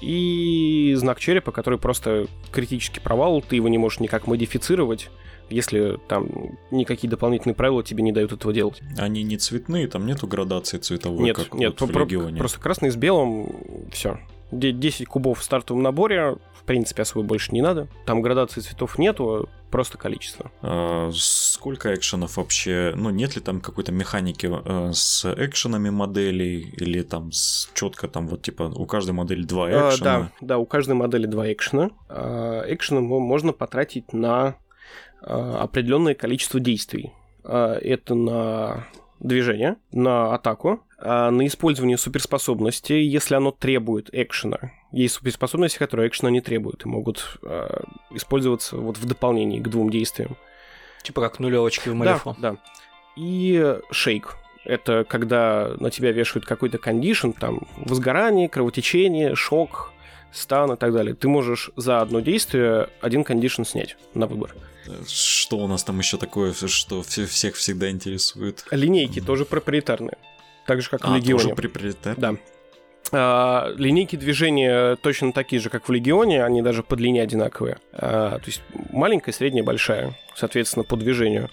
и 0.00 0.94
знак 0.96 1.20
черепа, 1.20 1.52
который 1.52 1.78
просто 1.78 2.26
критический 2.50 3.00
провал, 3.00 3.40
ты 3.40 3.54
его 3.54 3.68
не 3.68 3.78
можешь 3.78 4.00
никак 4.00 4.26
модифицировать, 4.26 5.10
если 5.50 5.98
там 6.08 6.28
никакие 6.70 7.10
дополнительные 7.10 7.54
правила 7.54 7.82
тебе 7.82 8.02
не 8.02 8.12
дают 8.12 8.32
этого 8.32 8.52
делать. 8.52 8.80
Они 8.98 9.22
не 9.22 9.36
цветные, 9.36 9.88
там 9.88 10.06
нету 10.06 10.26
градации 10.26 10.78
цветовой, 10.78 11.24
нет, 11.24 11.36
как 11.36 11.54
нет, 11.54 11.80
вот 11.80 11.90
в 11.90 11.92
про- 11.92 12.04
регионе. 12.04 12.38
Просто 12.38 12.60
красный 12.60 12.90
с 12.90 12.96
белым, 12.96 13.48
все. 13.92 14.18
10 14.50 15.06
кубов 15.06 15.40
в 15.40 15.42
стартовом 15.42 15.82
наборе, 15.82 16.36
в 16.54 16.64
принципе, 16.64 17.02
особо 17.02 17.24
больше 17.26 17.52
не 17.52 17.60
надо. 17.60 17.88
Там 18.06 18.22
градации 18.22 18.60
цветов 18.60 18.98
нету, 18.98 19.48
просто 19.70 19.98
количество. 19.98 20.50
А, 20.62 21.10
сколько 21.12 21.94
экшенов 21.94 22.36
вообще? 22.36 22.92
Ну, 22.96 23.10
нет 23.10 23.34
ли 23.34 23.42
там 23.42 23.60
какой-то 23.60 23.92
механики 23.92 24.48
э, 24.50 24.92
с 24.92 25.24
экшенами 25.34 25.90
моделей? 25.90 26.60
Или 26.76 27.02
там 27.02 27.32
с, 27.32 27.68
четко 27.74 28.08
там 28.08 28.28
вот 28.28 28.42
типа 28.42 28.72
у 28.74 28.86
каждой 28.86 29.10
модели 29.10 29.42
два 29.42 29.68
экшена? 29.68 29.90
А, 29.90 30.20
да, 30.20 30.30
да, 30.40 30.58
у 30.58 30.64
каждой 30.64 30.94
модели 30.94 31.26
два 31.26 31.52
экшена. 31.52 31.90
А, 32.08 32.62
экшены 32.68 33.00
можно 33.00 33.52
потратить 33.52 34.12
на 34.12 34.32
а, 34.44 34.54
определенное 35.26 36.14
количество 36.14 36.60
действий. 36.60 37.12
А, 37.44 37.76
это 37.78 38.14
на 38.14 38.86
движение, 39.20 39.76
на 39.92 40.34
атаку, 40.34 40.82
а, 40.98 41.30
на 41.30 41.46
использование 41.46 41.96
суперспособности, 41.96 42.92
если 42.92 43.34
оно 43.34 43.50
требует 43.50 44.08
экшена. 44.12 44.72
Есть 44.92 45.14
суперспособности, 45.14 45.78
которые 45.78 46.08
экшена 46.08 46.30
не 46.30 46.40
требуют 46.40 46.84
и 46.84 46.88
могут 46.88 47.38
а, 47.42 47.84
использоваться 48.10 48.76
вот 48.76 48.98
в 48.98 49.06
дополнении 49.06 49.60
к 49.60 49.68
двум 49.68 49.90
действиям. 49.90 50.36
Типа 51.02 51.20
как 51.20 51.38
нулевочки 51.38 51.88
в 51.90 51.94
Малифо. 51.94 52.34
Да, 52.38 52.52
да. 52.52 52.58
И 53.16 53.76
шейк. 53.90 54.36
Это 54.64 55.04
когда 55.04 55.74
на 55.78 55.90
тебя 55.90 56.10
вешают 56.10 56.46
какой-то 56.46 56.78
кондишн, 56.78 57.32
там, 57.32 57.66
возгорание, 57.76 58.48
кровотечение, 58.48 59.34
шок, 59.34 59.92
стан 60.32 60.72
и 60.72 60.76
так 60.76 60.92
далее. 60.94 61.14
Ты 61.14 61.28
можешь 61.28 61.70
за 61.76 62.00
одно 62.00 62.20
действие 62.20 62.88
один 63.02 63.24
кондишн 63.24 63.64
снять 63.64 63.98
на 64.14 64.26
выбор. 64.26 64.54
Что 65.08 65.58
у 65.58 65.66
нас 65.66 65.84
там 65.84 65.98
еще 65.98 66.16
такое, 66.16 66.52
что 66.52 67.02
всех 67.02 67.56
всегда 67.56 67.90
интересует? 67.90 68.64
Линейки 68.70 69.20
тоже 69.20 69.44
проприетарные. 69.44 70.18
Так 70.66 70.82
же, 70.82 70.88
как 70.88 71.04
а, 71.04 71.12
в 71.12 71.16
Легионе. 71.16 71.42
тоже 71.42 71.54
проприетарные? 71.54 72.20
Да. 72.20 72.38
А, 73.12 73.72
линейки 73.76 74.16
движения 74.16 74.96
точно 74.96 75.32
такие 75.32 75.60
же, 75.60 75.70
как 75.70 75.88
в 75.88 75.92
Легионе, 75.92 76.44
они 76.44 76.62
даже 76.62 76.82
по 76.82 76.96
длине 76.96 77.22
одинаковые. 77.22 77.78
А, 77.92 78.38
то 78.38 78.46
есть 78.46 78.62
маленькая, 78.90 79.32
средняя, 79.32 79.64
большая, 79.64 80.18
соответственно, 80.34 80.84
по 80.84 80.96
движению. 80.96 81.50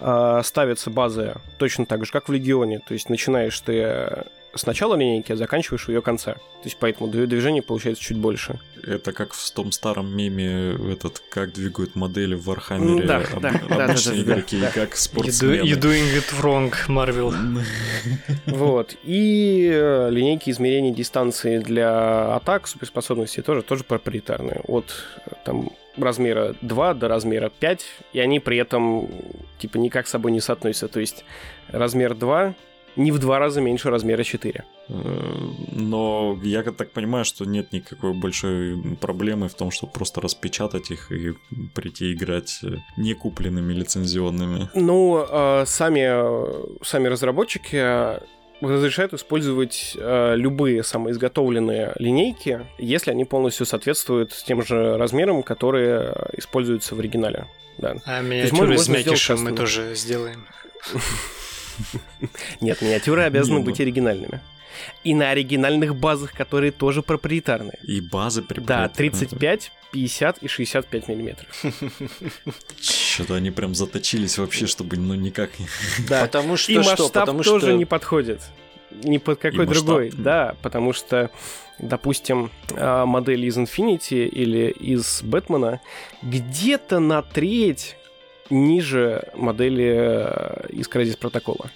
А, 0.00 0.42
ставится 0.42 0.90
база 0.90 1.40
точно 1.58 1.86
так 1.86 2.04
же, 2.04 2.12
как 2.12 2.28
в 2.28 2.32
Легионе. 2.32 2.80
То 2.80 2.94
есть 2.94 3.08
начинаешь 3.08 3.58
ты 3.60 4.24
с 4.58 4.66
начала 4.66 4.94
линейки, 4.96 5.32
а 5.32 5.36
заканчиваешь 5.36 5.88
ее 5.88 6.02
конца. 6.02 6.34
То 6.34 6.64
есть 6.64 6.76
поэтому 6.78 7.08
движение 7.08 7.62
получается 7.62 8.02
чуть 8.02 8.16
больше. 8.16 8.58
Это 8.82 9.12
как 9.12 9.32
в 9.32 9.50
том 9.52 9.72
старом 9.72 10.14
меме, 10.14 10.76
этот, 10.92 11.22
как 11.30 11.52
двигают 11.52 11.94
модели 11.94 12.34
в 12.34 12.44
Вархаммере 12.44 13.06
да, 13.06 13.18
об, 13.18 13.40
да, 13.40 13.84
обычные 13.84 14.24
да, 14.24 14.32
игроки, 14.32 14.60
да, 14.60 14.70
как 14.70 14.96
спортсмены. 14.96 15.54
You, 15.54 15.64
you 15.64 15.80
doing 15.80 16.04
it 16.16 16.42
wrong, 16.42 16.72
Marvel. 16.88 17.34
Вот. 18.46 18.96
И 19.04 19.70
э, 19.72 20.10
линейки 20.10 20.50
измерения 20.50 20.92
дистанции 20.92 21.58
для 21.58 22.34
атак, 22.34 22.66
суперспособностей 22.66 23.42
тоже, 23.42 23.62
тоже 23.62 23.84
проприетарные. 23.84 24.60
От 24.66 24.92
там 25.44 25.70
размера 25.96 26.54
2 26.62 26.94
до 26.94 27.08
размера 27.08 27.50
5, 27.50 27.86
и 28.12 28.20
они 28.20 28.40
при 28.40 28.58
этом 28.58 29.08
типа 29.58 29.76
никак 29.78 30.06
с 30.06 30.10
собой 30.10 30.32
не 30.32 30.40
соотносятся. 30.40 30.88
То 30.88 31.00
есть 31.00 31.24
размер 31.68 32.14
2 32.14 32.54
не 32.98 33.12
в 33.12 33.18
два 33.18 33.38
раза 33.38 33.60
меньше 33.60 33.90
размера 33.90 34.24
4. 34.24 34.64
Э, 34.88 34.92
но 35.72 36.38
я 36.42 36.62
так 36.62 36.90
понимаю, 36.90 37.24
что 37.24 37.44
нет 37.44 37.72
никакой 37.72 38.12
большой 38.12 38.96
проблемы 39.00 39.48
в 39.48 39.54
том, 39.54 39.70
чтобы 39.70 39.92
просто 39.92 40.20
распечатать 40.20 40.90
их 40.90 41.12
и 41.12 41.34
прийти 41.74 42.12
играть 42.12 42.60
э, 42.62 42.76
не 42.96 43.14
купленными 43.14 43.72
лицензионными. 43.72 44.68
Ну, 44.74 45.24
а, 45.28 45.64
сами, 45.66 46.84
сами 46.84 47.08
разработчики 47.08 48.18
разрешают 48.60 49.14
использовать 49.14 49.96
э, 49.96 50.34
любые 50.36 50.82
самоизготовленные 50.82 51.92
линейки, 51.98 52.66
если 52.78 53.12
они 53.12 53.24
полностью 53.24 53.66
соответствуют 53.66 54.32
тем 54.46 54.64
же 54.64 54.96
размерам, 54.96 55.44
которые 55.44 56.12
используются 56.36 56.96
в 56.96 56.98
оригинале. 56.98 57.46
Да. 57.78 57.96
А 58.04 58.20
миниатюры 58.20 58.76
с 58.76 58.88
мякишем 58.88 59.44
мы 59.44 59.52
тоже 59.52 59.94
сделаем. 59.94 60.46
Нет, 62.60 62.82
миниатюры 62.82 63.22
обязаны 63.22 63.60
быть 63.60 63.80
оригинальными. 63.80 64.40
И 65.02 65.14
на 65.14 65.30
оригинальных 65.30 65.96
базах, 65.96 66.32
которые 66.32 66.70
тоже 66.70 67.02
проприетарные. 67.02 67.78
И 67.82 68.00
базы 68.00 68.42
проприетарные. 68.42 68.88
Да, 68.88 68.94
35, 68.94 69.72
50 69.92 70.38
и 70.38 70.48
65 70.48 71.08
миллиметров. 71.08 71.64
Что-то 72.80 73.34
они 73.34 73.50
прям 73.50 73.74
заточились 73.74 74.38
вообще, 74.38 74.66
чтобы 74.66 74.96
ну 74.96 75.14
никак 75.14 75.58
не... 75.58 75.66
Да, 76.08 76.22
потому 76.26 76.56
что 76.56 76.72
и 76.72 76.78
масштаб 76.78 77.12
Потому 77.12 77.42
тоже 77.42 77.66
что... 77.66 77.76
не 77.76 77.84
подходит. 77.84 78.40
Ни 79.02 79.18
под 79.18 79.38
какой 79.38 79.66
другой. 79.66 80.12
Да, 80.16 80.54
потому 80.62 80.92
что 80.92 81.30
допустим, 81.78 82.50
а, 82.72 83.06
модель 83.06 83.44
из 83.44 83.56
Infinity 83.56 84.26
или 84.26 84.70
из 84.70 85.22
Бэтмена 85.22 85.80
где-то 86.22 86.98
на 86.98 87.22
треть 87.22 87.96
ниже 88.50 89.28
модели 89.34 89.92
э, 89.96 90.66
из 90.70 90.88
Crysis 90.88 91.16
протокола. 91.16 91.70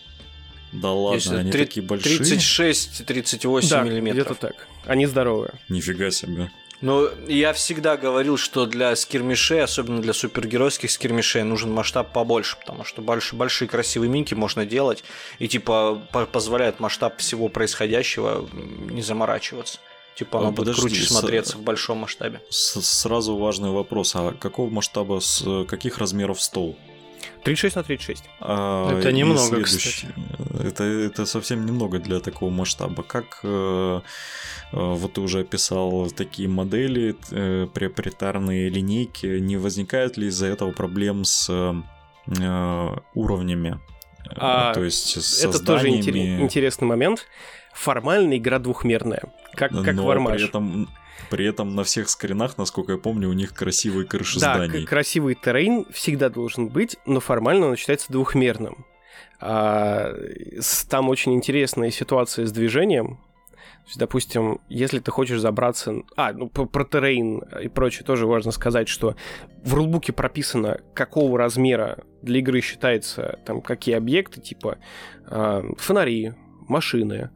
Да 0.73 0.91
ладно, 0.91 1.17
Если 1.17 1.37
они 1.37 1.53
3, 1.53 1.65
такие 1.65 1.87
большие. 1.87 2.19
36-38 2.19 3.69
да, 3.69 3.83
миллиметров. 3.83 4.27
где-то 4.27 4.35
так. 4.35 4.67
Они 4.87 5.07
здоровые. 5.07 5.53
Нифига 5.69 6.11
себе. 6.11 6.51
Ну, 6.83 7.09
я 7.29 7.53
всегда 7.53 7.97
говорил, 7.97 8.37
что 8.37 8.67
для 8.67 8.97
скирмишей, 8.97 9.63
особенно 9.63 10.03
для 10.03 10.13
супергеройских 10.13 10.91
скирмишей, 10.91 11.45
нужен 11.45 11.71
масштаб 11.71 12.13
побольше, 12.13 12.57
потому 12.59 12.85
что 12.85 13.03
большие, 13.03 13.39
большие 13.39 13.69
красивые 13.69 14.11
минки 14.11 14.35
можно 14.35 14.67
делать, 14.67 15.05
и 15.39 15.47
типа 15.47 16.03
позволяет 16.33 16.81
масштаб 16.81 17.19
всего 17.19 17.49
происходящего 17.49 18.49
не 18.91 19.01
заморачиваться. 19.01 19.79
Типа 20.25 20.39
оно 20.39 20.53
будет 20.53 20.77
круче 20.77 21.03
смотреться 21.03 21.57
в 21.57 21.63
большом 21.63 21.99
масштабе. 21.99 22.41
Сразу 22.51 23.37
важный 23.37 23.71
вопрос. 23.71 24.15
А 24.17 24.33
какого 24.33 24.71
масштаба, 24.71 25.21
с 25.21 25.65
каких 25.67 25.99
размеров 25.99 26.41
стол? 26.41 26.77
36 27.45 27.77
на 27.77 27.83
36. 27.83 28.25
А, 28.41 28.99
это 28.99 29.13
немного, 29.13 29.63
кстати. 29.63 30.09
Это, 30.65 30.85
это 30.85 31.27
совсем 31.27 31.67
немного 31.67 31.99
для 31.99 32.21
такого 32.21 32.51
масштаба. 32.51 33.03
Как 33.03 33.41
э, 33.43 34.01
э, 34.73 34.77
вот 34.77 35.13
ты 35.15 35.21
уже 35.21 35.41
описал 35.41 36.11
такие 36.11 36.49
модели, 36.49 37.17
э, 37.31 37.67
проприетарные 37.73 38.69
линейки, 38.69 39.41
не 39.41 39.57
возникает 39.57 40.17
ли 40.17 40.29
из-за 40.29 40.47
этого 40.47 40.71
проблем 40.73 41.25
с 41.25 41.51
э, 41.51 42.97
уровнями? 43.15 43.81
А, 44.37 44.73
То 44.73 44.85
есть 44.85 45.21
с 45.23 45.45
Это 45.45 45.65
тоже 45.65 45.89
интересный 45.89 46.87
момент. 46.87 47.27
Формально 47.75 48.37
игра 48.37 48.59
двухмерная. 48.59 49.23
Как, 49.55 49.71
как 49.71 49.95
Но 49.95 50.07
в 50.07 50.11
Армаш. 50.11 50.37
При 50.37 50.49
этом, 50.49 50.89
при 51.31 51.47
этом 51.47 51.75
на 51.75 51.85
всех 51.85 52.09
скринах, 52.09 52.59
насколько 52.59 52.93
я 52.93 52.99
помню, 52.99 53.29
у 53.29 53.33
них 53.33 53.55
красивые 53.55 54.07
крыши 54.07 54.41
да, 54.41 54.55
зданий. 54.55 54.83
Да, 54.83 54.87
красивый 54.87 55.35
террейн 55.35 55.87
всегда 55.93 56.29
должен 56.29 56.69
быть, 56.69 56.97
но 57.07 57.21
формально 57.21 57.69
он 57.69 57.77
считается 57.77 58.13
двухмерным. 58.13 58.87
А, 59.41 60.15
там 60.89 61.09
очень 61.09 61.35
интересная 61.35 61.91
ситуация 61.91 62.47
с 62.47 62.53
движением. 62.53 63.19
То 63.83 63.89
есть, 63.89 63.99
допустим, 63.99 64.61
если 64.69 65.01
ты 65.01 65.11
хочешь 65.11 65.41
забраться... 65.41 66.03
А, 66.17 66.33
ну, 66.33 66.49
про 66.49 66.85
террейн 66.85 67.39
и 67.61 67.67
прочее 67.67 68.05
тоже 68.05 68.27
важно 68.27 68.53
сказать, 68.53 68.89
что 68.89 69.17
в 69.65 69.75
рулбуке 69.75 70.13
прописано, 70.13 70.81
какого 70.95 71.37
размера 71.37 72.05
для 72.23 72.39
игры 72.39 72.61
считается 72.61 73.41
там 73.45 73.61
какие 73.61 73.97
объекты, 73.97 74.41
типа 74.41 74.79
э, 75.27 75.63
фонари, 75.79 76.35
машины, 76.73 77.31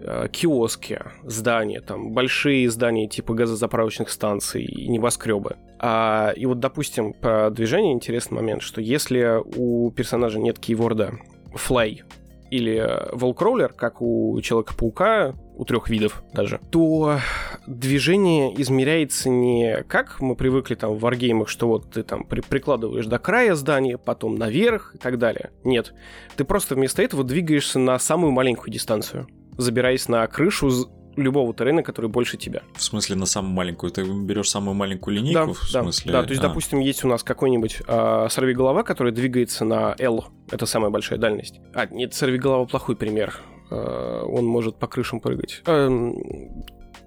Э, 0.00 0.28
киоски, 0.30 1.00
здания, 1.24 1.80
там 1.80 2.12
большие 2.12 2.70
здания 2.70 3.08
типа 3.08 3.34
газозаправочных 3.34 4.10
станций 4.10 4.64
и 4.64 4.88
небоскребы. 4.88 5.56
А, 5.80 6.32
и 6.36 6.46
вот, 6.46 6.60
допустим, 6.60 7.14
по 7.14 7.50
движению 7.50 7.94
интересный 7.94 8.36
момент, 8.36 8.62
что 8.62 8.80
если 8.80 9.42
у 9.56 9.90
персонажа 9.90 10.38
нет 10.38 10.60
кейворда 10.60 11.14
fly 11.52 12.02
или 12.50 13.08
волкроулер, 13.12 13.72
как 13.72 14.00
у 14.00 14.40
Человека-паука, 14.40 15.34
у 15.56 15.64
трех 15.64 15.90
видов 15.90 16.22
даже, 16.32 16.60
то 16.70 17.18
движение 17.66 18.60
измеряется 18.60 19.28
не 19.28 19.82
как 19.88 20.20
мы 20.20 20.36
привыкли 20.36 20.74
там 20.76 20.92
в 20.92 21.00
варгеймах, 21.00 21.48
что 21.48 21.66
вот 21.66 21.90
ты 21.90 22.02
там 22.02 22.24
при 22.24 22.40
прикладываешь 22.40 23.06
до 23.06 23.18
края 23.18 23.54
здания, 23.54 23.98
потом 23.98 24.36
наверх 24.36 24.94
и 24.94 24.98
так 24.98 25.18
далее. 25.18 25.50
Нет. 25.64 25.94
Ты 26.36 26.44
просто 26.44 26.74
вместо 26.74 27.02
этого 27.02 27.24
двигаешься 27.24 27.78
на 27.78 27.98
самую 27.98 28.32
маленькую 28.32 28.72
дистанцию 28.72 29.26
забираясь 29.58 30.08
на 30.08 30.26
крышу 30.26 30.70
любого 31.18 31.54
террена, 31.54 31.82
который 31.82 32.10
больше 32.10 32.36
тебя. 32.36 32.62
В 32.74 32.82
смысле, 32.82 33.16
на 33.16 33.26
самую 33.26 33.54
маленькую? 33.54 33.92
Ты 33.92 34.04
берешь 34.04 34.50
самую 34.50 34.74
маленькую 34.74 35.16
линейку? 35.16 35.46
Да, 35.72 35.82
в 35.82 35.84
смысле? 35.84 36.12
да, 36.12 36.20
да. 36.20 36.26
То 36.26 36.32
есть, 36.32 36.44
а. 36.44 36.48
допустим, 36.48 36.80
есть 36.80 37.04
у 37.04 37.08
нас 37.08 37.22
какой-нибудь 37.22 37.82
э, 37.86 38.26
сорвиголова, 38.30 38.82
который 38.82 39.12
двигается 39.12 39.64
на 39.64 39.94
L. 39.98 40.26
Это 40.50 40.66
самая 40.66 40.90
большая 40.90 41.18
дальность. 41.18 41.60
А, 41.74 41.86
нет, 41.86 42.14
сорвиголова 42.14 42.66
плохой 42.66 42.96
пример. 42.96 43.34
Э, 43.70 44.22
он 44.24 44.46
может 44.46 44.76
по 44.76 44.86
крышам 44.86 45.20
прыгать. 45.20 45.62
Э, 45.66 45.88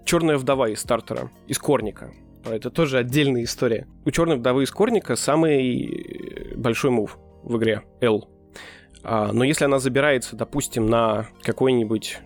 Черная 0.06 0.38
вдова 0.38 0.67
из 0.67 0.80
стартера, 0.80 1.30
из 1.47 1.60
корника. 1.60 2.12
Это 2.45 2.71
тоже 2.71 2.97
отдельная 2.97 3.43
история. 3.43 3.88
У 4.04 4.12
черной 4.12 4.38
вдовы 4.38 4.63
из 4.63 4.71
корника 4.71 5.15
самый 5.15 6.56
большой 6.56 6.91
мув 6.91 7.17
в 7.43 7.58
игре 7.58 7.84
L. 8.02 8.28
А, 9.04 9.32
но 9.32 9.43
если 9.43 9.65
она 9.65 9.80
забирается, 9.80 10.36
допустим, 10.36 10.88
на 10.88 11.28
какой-нибудь 11.43 12.19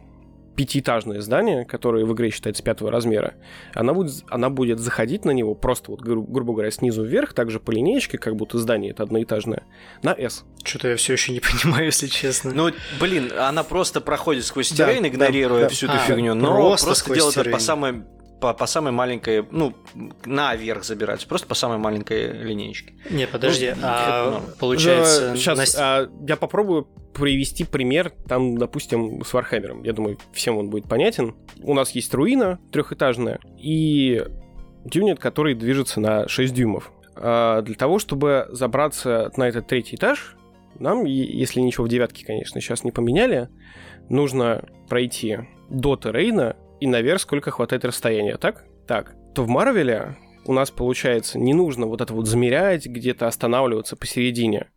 пятиэтажное 0.55 1.21
здание, 1.21 1.65
которое 1.65 2.05
в 2.05 2.13
игре 2.13 2.29
считается 2.29 2.63
пятого 2.63 2.91
размера, 2.91 3.35
она 3.73 3.93
будет, 3.93 4.23
она 4.29 4.49
будет 4.49 4.79
заходить 4.79 5.25
на 5.25 5.31
него 5.31 5.55
просто, 5.55 5.91
вот, 5.91 6.01
гру- 6.01 6.23
грубо 6.23 6.53
говоря, 6.53 6.71
снизу 6.71 7.03
вверх, 7.03 7.33
также 7.33 7.59
по 7.59 7.71
линеечке, 7.71 8.17
как 8.17 8.35
будто 8.35 8.57
здание 8.57 8.91
это 8.91 9.03
одноэтажное, 9.03 9.63
на 10.01 10.11
S. 10.11 10.45
Что-то 10.63 10.89
я 10.89 10.95
все 10.95 11.13
еще 11.13 11.33
не 11.33 11.39
понимаю, 11.63 11.85
если 11.85 12.07
честно. 12.07 12.51
Ну, 12.53 12.71
блин, 12.99 13.31
она 13.37 13.63
просто 13.63 14.01
проходит 14.01 14.45
сквозь 14.45 14.69
террейн, 14.69 15.03
да, 15.03 15.09
игнорируя 15.09 15.63
да, 15.63 15.69
всю 15.69 15.87
да. 15.87 15.95
эту 15.95 16.03
а, 16.03 16.05
фигню, 16.07 16.33
но 16.33 16.55
просто, 16.55 16.85
просто 16.85 17.13
делает 17.13 17.37
это 17.37 17.49
по 17.49 17.59
самой 17.59 18.03
по, 18.41 18.53
по 18.53 18.65
самой 18.65 18.91
маленькой, 18.91 19.45
ну, 19.51 19.73
наверх 20.25 20.83
забирать, 20.83 21.25
просто 21.27 21.47
по 21.47 21.55
самой 21.55 21.77
маленькой 21.77 22.31
линейке. 22.31 22.93
Не, 23.09 23.27
подожди, 23.27 23.73
ну, 23.75 23.81
а 23.83 24.41
ну, 24.41 24.53
получается... 24.59 25.35
Сейчас, 25.35 25.75
на... 25.75 25.81
а, 25.83 26.09
я 26.27 26.35
попробую 26.35 26.87
привести 27.13 27.63
пример, 27.63 28.11
там, 28.27 28.57
допустим, 28.57 29.23
с 29.23 29.33
Вархаммером. 29.33 29.83
Я 29.83 29.93
думаю, 29.93 30.17
всем 30.33 30.57
он 30.57 30.69
будет 30.69 30.87
понятен. 30.87 31.35
У 31.61 31.73
нас 31.73 31.91
есть 31.91 32.13
руина 32.13 32.59
трехэтажная 32.71 33.39
и 33.57 34.23
юнит, 34.83 35.19
который 35.19 35.55
движется 35.55 35.99
на 35.99 36.27
6 36.27 36.53
дюймов. 36.53 36.91
А 37.15 37.61
для 37.61 37.75
того, 37.75 37.99
чтобы 37.99 38.47
забраться 38.51 39.31
на 39.37 39.47
этот 39.47 39.67
третий 39.67 39.95
этаж, 39.95 40.35
нам, 40.77 41.05
если 41.05 41.61
ничего 41.61 41.85
в 41.85 41.89
девятке, 41.89 42.25
конечно, 42.25 42.59
сейчас 42.59 42.83
не 42.83 42.91
поменяли, 42.91 43.49
нужно 44.09 44.65
пройти 44.89 45.39
до 45.69 45.95
террейна 45.95 46.57
и 46.85 46.87
наверх, 46.87 47.19
сколько 47.19 47.49
хватает 47.49 47.83
расстояния, 47.83 48.37
так? 48.37 48.63
Так. 48.87 49.15
То 49.33 49.43
в 49.43 49.47
Марвеле 49.47 50.15
у 50.45 50.53
нас, 50.53 50.69
получается, 50.69 51.39
не 51.39 51.55
нужно 51.55 51.87
вот 51.87 51.99
это 51.99 52.13
вот 52.13 52.27
замерять, 52.27 52.85
где-то 52.85 53.27
останавливаться 53.27 53.95
посередине. 53.95 54.69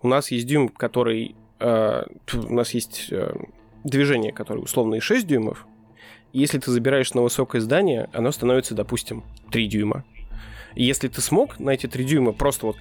У 0.00 0.06
нас 0.06 0.30
есть 0.30 0.46
дюйм, 0.46 0.68
который... 0.68 1.34
Э, 1.58 2.04
у 2.32 2.54
нас 2.54 2.70
есть 2.70 3.08
э, 3.10 3.34
движение, 3.82 4.32
которое 4.32 4.60
условно 4.60 4.94
и 4.94 5.00
6 5.00 5.26
дюймов. 5.26 5.66
Если 6.32 6.58
ты 6.60 6.70
забираешь 6.70 7.12
на 7.14 7.22
высокое 7.22 7.60
здание, 7.60 8.08
оно 8.12 8.30
становится, 8.30 8.76
допустим, 8.76 9.24
3 9.50 9.66
дюйма. 9.66 10.04
И 10.76 10.84
если 10.84 11.08
ты 11.08 11.20
смог 11.20 11.58
на 11.58 11.70
эти 11.70 11.88
3 11.88 12.04
дюйма 12.04 12.32
просто 12.32 12.66
вот 12.66 12.76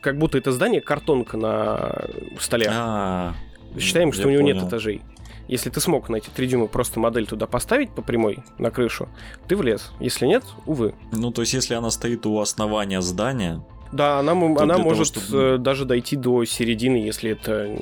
как 0.00 0.18
будто 0.18 0.38
это 0.38 0.52
здание 0.52 0.80
картонка 0.80 1.36
на 1.36 2.04
столе. 2.38 2.68
А, 2.70 3.34
Считаем, 3.76 4.12
что 4.12 4.28
у 4.28 4.30
него 4.30 4.42
понял. 4.42 4.54
нет 4.54 4.68
этажей. 4.68 5.02
Если 5.50 5.68
ты 5.68 5.80
смог 5.80 6.08
на 6.08 6.16
эти 6.16 6.30
3 6.30 6.46
дюйма 6.46 6.68
просто 6.68 7.00
модель 7.00 7.26
туда 7.26 7.48
поставить 7.48 7.90
по 7.90 8.02
прямой 8.02 8.38
на 8.58 8.70
крышу, 8.70 9.08
ты 9.48 9.56
влез. 9.56 9.90
Если 9.98 10.24
нет, 10.24 10.44
увы. 10.64 10.94
Ну, 11.10 11.32
то 11.32 11.42
есть, 11.42 11.54
если 11.54 11.74
она 11.74 11.90
стоит 11.90 12.24
у 12.24 12.38
основания 12.38 13.00
здания... 13.02 13.60
Да, 13.90 14.20
она, 14.20 14.30
она 14.30 14.78
может 14.78 15.14
того, 15.14 15.26
чтобы... 15.26 15.38
Э, 15.38 15.58
даже 15.58 15.86
дойти 15.86 16.14
до 16.14 16.44
середины, 16.44 16.98
если 16.98 17.32
это 17.32 17.76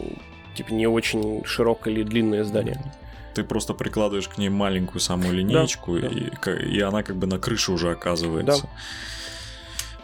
типа 0.54 0.72
не 0.72 0.86
очень 0.86 1.44
широкое 1.44 1.92
или 1.92 2.04
длинное 2.04 2.42
здание. 2.42 2.82
Ты 3.34 3.44
просто 3.44 3.74
прикладываешь 3.74 4.28
к 4.28 4.38
ней 4.38 4.48
маленькую 4.48 5.02
самую 5.02 5.34
линейку, 5.34 5.98
да, 5.98 6.08
и, 6.08 6.30
да. 6.42 6.56
и 6.56 6.80
она 6.80 7.02
как 7.02 7.16
бы 7.16 7.26
на 7.26 7.38
крыше 7.38 7.72
уже 7.72 7.90
оказывается. 7.90 8.62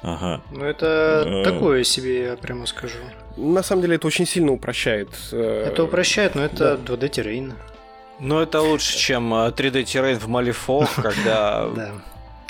Да. 0.03 0.13
Ага. 0.13 0.43
Ну, 0.51 0.67
это 0.67 1.25
э... 1.27 1.45
такое 1.45 1.83
себе, 1.83 2.25
я 2.25 2.37
прямо 2.37 2.67
скажу. 2.67 2.99
На 3.37 3.63
самом 3.63 3.83
деле, 3.83 3.97
это 3.97 4.07
очень 4.07 4.27
сильно 4.27 4.53
упрощает. 4.53 5.09
Э, 5.33 5.67
это 5.69 5.85
упрощает, 5.85 6.35
но 6.35 6.45
это 6.45 6.77
да. 6.77 6.95
2D 6.95 7.09
terrain. 7.09 7.55
Но 8.21 8.43
это 8.43 8.61
лучше, 8.61 8.97
чем 8.97 9.35
3D 9.35 9.81
э, 9.81 9.85
terrain 9.85 10.19
в 10.19 10.29
Malifaux, 10.29 10.87
когда 10.97 11.69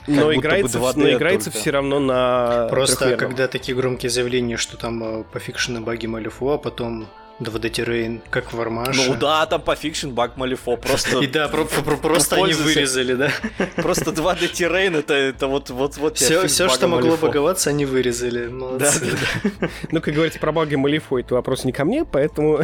но 0.07 0.35
играется, 0.35 0.79
но 0.79 1.11
играется 1.11 1.51
все 1.51 1.71
равно 1.71 1.99
на 1.99 2.69
Просто 2.71 3.17
когда 3.17 3.49
такие 3.49 3.75
громкие 3.75 4.11
заявления, 4.11 4.57
что 4.57 4.77
там 4.77 5.21
э, 5.21 5.25
пофикшены 5.25 5.81
баги 5.81 6.07
Malifaux, 6.07 6.53
а 6.53 6.59
потом 6.59 7.07
2D 7.41 7.71
Terrain, 7.71 8.21
как 8.31 8.53
в 8.53 8.61
Вармаше. 8.61 9.11
Ну 9.11 9.17
да, 9.17 9.45
там 9.47 9.61
пофикшен 9.61 10.11
баг 10.11 10.37
Malifaux 10.37 10.77
просто... 10.77 11.19
И 11.23 11.27
да, 11.27 11.49
просто 11.49 12.37
они 12.37 12.53
вырезали, 12.53 13.15
да. 13.15 13.31
Просто 13.77 14.11
2D 14.11 14.53
Terrain 14.53 14.97
это, 14.99 15.15
это 15.15 15.49
вот, 15.49 15.71
вот, 15.71 15.97
вот 15.97 16.17
Все, 16.17 16.47
все 16.47 16.69
что 16.69 16.89
могло 16.89 17.17
баговаться, 17.17 17.71
они 17.71 17.85
вырезали. 17.85 18.49
Молодцы. 18.49 19.17
Да, 19.61 19.69
Ну, 19.91 20.01
как 20.01 20.15
говорится, 20.15 20.39
про 20.39 20.53
баги 20.53 20.77
Малифо, 20.77 21.19
это 21.19 21.35
вопрос 21.35 21.65
не 21.65 21.73
ко 21.73 21.85
мне, 21.85 22.05
поэтому... 22.05 22.61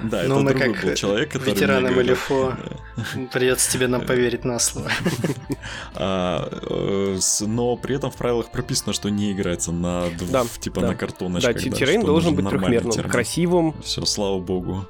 Да, 0.00 0.22
ну, 0.26 0.36
это 0.36 0.40
мы 0.40 0.54
как 0.54 0.82
был 0.82 0.94
человек, 0.94 1.32
который 1.32 1.54
ветераны 1.54 1.90
Малифо, 1.90 2.54
придется 3.32 3.72
тебе 3.72 3.88
нам 3.88 4.06
поверить 4.06 4.44
на 4.44 4.58
слово. 4.58 4.90
А, 5.94 6.48
э, 6.50 7.18
но 7.40 7.76
при 7.76 7.96
этом 7.96 8.10
в 8.10 8.16
правилах 8.16 8.50
прописано, 8.50 8.92
что 8.92 9.08
не 9.08 9.32
играется 9.32 9.72
на 9.72 10.04
типа 10.60 10.80
на 10.80 10.94
картоночках. 10.94 11.54
Да, 11.54 11.60
террейн 11.60 12.02
должен 12.02 12.34
быть 12.34 12.48
трехмерным, 12.48 13.10
красивым, 13.10 13.74
все, 13.80 14.04
слава 14.04 14.38
богу. 14.38 14.84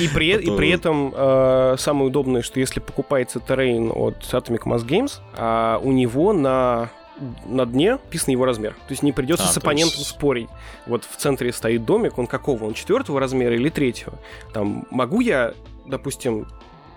И 0.00 0.08
при, 0.08 0.32
а 0.32 0.38
и 0.38 0.56
при 0.56 0.70
этом 0.70 1.12
э, 1.14 1.76
самое 1.78 2.06
удобное, 2.06 2.42
что 2.42 2.60
если 2.60 2.80
покупается 2.80 3.40
террейн 3.40 3.90
от 3.90 4.18
Atomic 4.20 4.62
Mass 4.64 4.86
Games, 4.86 5.20
а 5.36 5.80
у 5.82 5.92
него 5.92 6.32
на 6.32 6.90
на 7.44 7.66
дне 7.66 7.98
писан 8.08 8.32
его 8.32 8.44
размер. 8.44 8.72
То 8.72 8.92
есть 8.92 9.02
не 9.02 9.12
придется 9.12 9.44
а, 9.44 9.48
с 9.48 9.56
оппонентом 9.58 9.98
есть... 9.98 10.10
спорить. 10.10 10.48
Вот 10.86 11.04
в 11.04 11.16
центре 11.16 11.52
стоит 11.52 11.84
домик, 11.84 12.16
он 12.18 12.26
какого? 12.26 12.64
Он 12.64 12.74
четвертого 12.74 13.20
размера 13.20 13.54
или 13.54 13.68
третьего? 13.68 14.14
Там 14.54 14.86
могу 14.90 15.20
я, 15.20 15.52
допустим, 15.86 16.46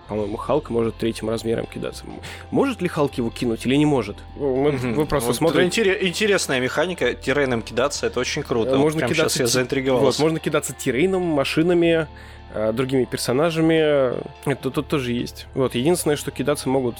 по-моему, 0.08 0.36
Халк 0.36 0.70
может 0.70 0.96
третьим 0.96 1.30
размером 1.30 1.66
кидаться. 1.66 2.04
Может 2.50 2.82
ли 2.82 2.88
Халк 2.88 3.14
его 3.14 3.30
кинуть 3.30 3.66
или 3.66 3.76
не 3.76 3.86
может? 3.86 4.16
Мы, 4.36 4.70
mm 4.70 4.94
Вы 4.94 5.06
просто 5.06 5.28
вот 5.28 5.36
смотрите. 5.36 6.06
Интересная 6.06 6.60
механика 6.60 7.14
тирейном 7.14 7.62
кидаться, 7.62 8.06
это 8.06 8.20
очень 8.20 8.42
круто. 8.42 8.76
Можно 8.76 9.02
вот 9.02 9.12
кидаться 9.12 9.38
сейчас 9.38 9.48
я 9.48 9.52
заинтриговался. 9.54 10.04
Вот, 10.04 10.18
можно 10.18 10.38
кидаться 10.38 10.72
тирейном, 10.72 11.22
машинами, 11.22 12.06
э, 12.52 12.72
другими 12.72 13.04
персонажами. 13.04 14.14
Это 14.48 14.70
тут 14.70 14.88
тоже 14.88 15.12
есть. 15.12 15.46
Вот, 15.54 15.74
единственное, 15.74 16.16
что 16.16 16.30
кидаться 16.30 16.68
могут 16.68 16.96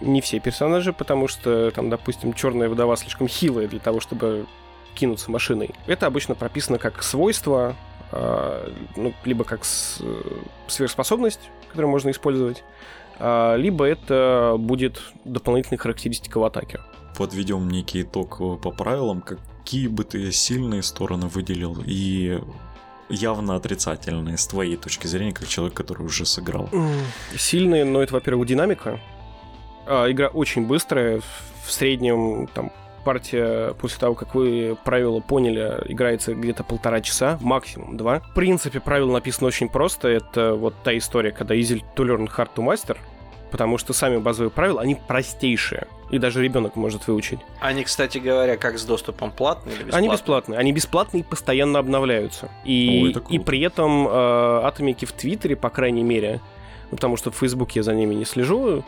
не 0.00 0.20
все 0.20 0.40
персонажи, 0.40 0.92
потому 0.92 1.28
что 1.28 1.70
там, 1.70 1.90
допустим, 1.90 2.32
черная 2.32 2.68
вдова 2.68 2.96
слишком 2.96 3.28
хилая 3.28 3.68
для 3.68 3.80
того, 3.80 4.00
чтобы 4.00 4.46
кинуться 4.94 5.30
машиной. 5.30 5.70
Это 5.86 6.06
обычно 6.06 6.34
прописано 6.34 6.78
как 6.78 7.02
свойство, 7.02 7.70
э, 7.70 7.74
ну, 8.12 9.14
либо 9.24 9.44
как 9.44 9.62
э, 9.62 10.22
сверхспособность, 10.68 11.40
которую 11.68 11.90
можно 11.90 12.10
использовать, 12.10 12.62
а, 13.18 13.56
либо 13.56 13.84
это 13.84 14.56
будет 14.58 15.00
дополнительная 15.24 15.78
характеристика 15.78 16.38
в 16.38 16.44
атаке. 16.44 16.80
Подведем 17.16 17.68
некий 17.68 18.02
итог 18.02 18.38
по 18.38 18.70
правилам. 18.70 19.22
Какие 19.22 19.88
бы 19.88 20.04
ты 20.04 20.32
сильные 20.32 20.82
стороны 20.82 21.28
выделил 21.28 21.82
и 21.86 22.40
явно 23.08 23.56
отрицательные 23.56 24.36
с 24.36 24.46
твоей 24.46 24.76
точки 24.76 25.06
зрения, 25.06 25.32
как 25.32 25.46
человек, 25.46 25.74
который 25.74 26.04
уже 26.04 26.24
сыграл? 26.26 26.68
Сильные, 27.36 27.84
но 27.84 28.02
это, 28.02 28.14
во-первых, 28.14 28.48
динамика. 28.48 29.00
А, 29.86 30.10
игра 30.10 30.28
очень 30.28 30.66
быстрая, 30.66 31.20
в 31.64 31.72
среднем 31.72 32.48
там 32.54 32.72
партия, 33.02 33.74
после 33.74 33.98
того, 33.98 34.14
как 34.14 34.34
вы 34.34 34.76
правила 34.84 35.20
поняли, 35.20 35.82
играется 35.86 36.34
где-то 36.34 36.64
полтора 36.64 37.00
часа, 37.00 37.38
максимум 37.40 37.96
два. 37.96 38.20
В 38.20 38.34
принципе, 38.34 38.80
правило 38.80 39.12
написано 39.12 39.48
очень 39.48 39.68
просто. 39.68 40.08
Это 40.08 40.54
вот 40.54 40.74
та 40.82 40.96
история, 40.96 41.32
когда 41.32 41.54
easy 41.54 41.82
to 41.96 42.06
learn, 42.06 42.28
hard 42.28 42.50
to 42.54 42.64
master, 42.64 42.96
потому 43.50 43.78
что 43.78 43.92
сами 43.92 44.16
базовые 44.16 44.50
правила, 44.50 44.80
они 44.80 44.96
простейшие. 45.06 45.86
И 46.10 46.18
даже 46.18 46.42
ребенок 46.42 46.76
может 46.76 47.06
выучить. 47.06 47.38
Они, 47.60 47.84
кстати 47.84 48.18
говоря, 48.18 48.56
как 48.56 48.78
с 48.78 48.84
доступом 48.84 49.30
платные 49.30 49.74
или 49.76 49.84
бесплатные? 49.84 49.98
Они 49.98 50.08
бесплатные. 50.10 50.58
Они 50.58 50.72
бесплатные 50.72 51.20
и 51.22 51.24
постоянно 51.24 51.78
обновляются. 51.78 52.50
И, 52.64 53.14
Ой, 53.14 53.22
и 53.30 53.38
при 53.38 53.60
этом 53.60 54.06
э, 54.06 54.10
атомики 54.64 55.06
в 55.06 55.12
Твиттере, 55.12 55.56
по 55.56 55.70
крайней 55.70 56.02
мере, 56.02 56.40
потому 56.90 57.16
что 57.16 57.30
в 57.30 57.36
Фейсбуке 57.36 57.80
я 57.80 57.82
за 57.82 57.94
ними 57.94 58.14
не 58.14 58.26
слежу, 58.26 58.84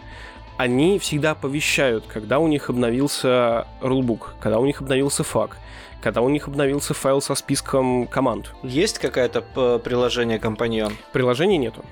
они 0.56 0.98
всегда 0.98 1.32
оповещают, 1.32 2.04
когда 2.06 2.38
у 2.38 2.46
них 2.46 2.70
обновился 2.70 3.66
рулбук, 3.80 4.34
когда 4.40 4.58
у 4.58 4.66
них 4.66 4.80
обновился 4.80 5.24
фак, 5.24 5.56
когда 6.00 6.20
у 6.20 6.28
них 6.28 6.48
обновился 6.48 6.94
файл 6.94 7.20
со 7.20 7.34
списком 7.34 8.06
команд. 8.06 8.52
Есть 8.62 8.98
какое-то 8.98 9.40
приложение 9.82 10.38
компаньон? 10.38 10.96
Приложения 11.12 11.58
нету. 11.58 11.84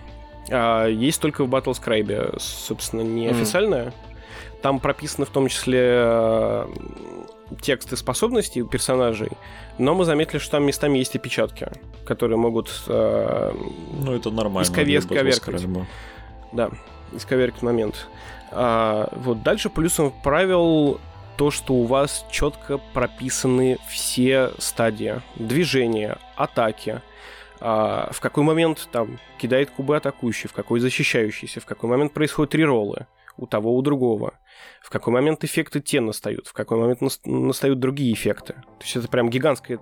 А, 0.51 0.87
есть 0.87 1.21
только 1.21 1.45
в 1.45 1.49
Battlescribe, 1.49 2.39
собственно, 2.39 3.03
неофициальное. 3.03 3.87
Mm. 3.87 3.93
Там 4.63 4.79
прописаны 4.79 5.27
в 5.27 5.31
том 5.31 5.49
числе 5.49 5.81
э, 5.83 6.67
тексты 7.61 7.97
способностей 7.97 8.63
у 8.63 8.67
персонажей, 8.69 9.31
но 9.79 9.95
мы 9.95 10.05
заметили, 10.05 10.39
что 10.39 10.53
там 10.53 10.65
местами 10.65 10.99
есть 10.99 11.17
опечатки, 11.17 11.69
которые 12.07 12.39
могут 12.39 12.71
э, 12.87 13.53
ну, 14.01 14.15
это 14.15 14.31
нормально, 14.31 14.65
исковеркать. 14.65 15.41
Да, 16.53 16.71
исковеркать 17.13 17.63
момент. 17.63 18.07
А, 18.53 19.09
вот 19.13 19.43
дальше 19.43 19.71
плюсом 19.71 20.13
правил 20.23 21.01
то, 21.37 21.51
что 21.51 21.75
у 21.75 21.85
вас 21.85 22.27
четко 22.31 22.79
прописаны 22.93 23.79
все 23.89 24.51
стадии 24.59 25.21
движения, 25.37 26.19
атаки, 26.37 27.01
а, 27.61 28.11
в 28.13 28.21
какой 28.21 28.45
момент 28.45 28.89
там 28.93 29.19
кидает 29.39 29.71
кубы 29.71 29.97
атакующий, 29.97 30.49
в 30.49 30.53
какой 30.53 30.81
защищающийся, 30.81 31.61
в 31.61 31.65
какой 31.65 31.89
момент 31.89 32.13
происходят 32.13 32.55
реролы 32.55 33.07
у 33.39 33.47
того, 33.47 33.75
у 33.75 33.83
другого, 33.83 34.35
в 34.83 34.91
какой 34.91 35.13
момент 35.13 35.43
эффекты 35.43 35.81
те 35.81 36.01
настают, 36.01 36.47
в 36.47 36.53
какой 36.53 36.79
момент 36.79 37.01
настают 37.25 37.81
другие 37.81 38.13
эффекты. 38.13 38.53
То 38.53 38.85
есть 38.85 38.97
это 38.97 39.09
прям 39.09 39.31
гигантская 39.31 39.79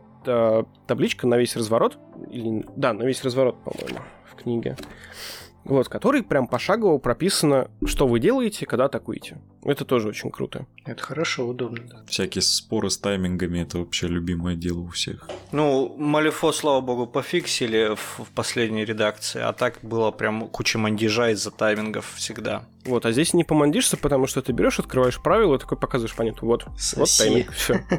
табличка 0.86 1.26
на 1.26 1.36
весь 1.36 1.56
разворот, 1.56 1.98
или, 2.30 2.64
да, 2.76 2.92
на 2.92 3.02
весь 3.02 3.24
разворот, 3.24 3.56
по-моему, 3.64 4.00
в 4.24 4.36
книге 4.36 4.76
вот, 5.64 5.88
который 5.88 6.22
прям 6.22 6.46
пошагово 6.46 6.98
прописано, 6.98 7.70
что 7.84 8.06
вы 8.06 8.18
делаете, 8.18 8.66
когда 8.66 8.86
атакуете. 8.86 9.38
Это 9.62 9.84
тоже 9.84 10.08
очень 10.08 10.30
круто. 10.30 10.66
Это 10.84 11.02
хорошо, 11.02 11.46
удобно, 11.46 11.84
да. 11.86 12.02
Всякие 12.06 12.42
споры 12.42 12.88
с 12.88 12.98
таймингами 12.98 13.60
это 13.60 13.78
вообще 13.78 14.08
любимое 14.08 14.56
дело 14.56 14.80
у 14.80 14.88
всех. 14.88 15.28
Ну, 15.52 15.94
Малифо, 15.98 16.52
слава 16.52 16.80
богу, 16.80 17.06
пофиксили 17.06 17.94
в, 17.94 18.24
в 18.24 18.30
последней 18.34 18.84
редакции, 18.84 19.40
а 19.40 19.52
так 19.52 19.78
было 19.82 20.10
прям 20.10 20.48
куча 20.48 20.78
мандижа 20.78 21.30
из-за 21.30 21.50
таймингов 21.50 22.14
всегда. 22.14 22.64
Вот, 22.86 23.04
а 23.04 23.12
здесь 23.12 23.34
не 23.34 23.44
помандишься, 23.44 23.98
потому 23.98 24.26
что 24.26 24.40
ты 24.40 24.52
берешь, 24.52 24.78
открываешь 24.78 25.20
правила 25.20 25.56
и 25.56 25.58
такой 25.58 25.78
показываешь 25.78 26.16
понятно. 26.16 26.48
Вот, 26.48 26.66
Соси. 26.78 26.98
вот 26.98 27.08
тайминг, 27.18 27.52
все. 27.52 27.84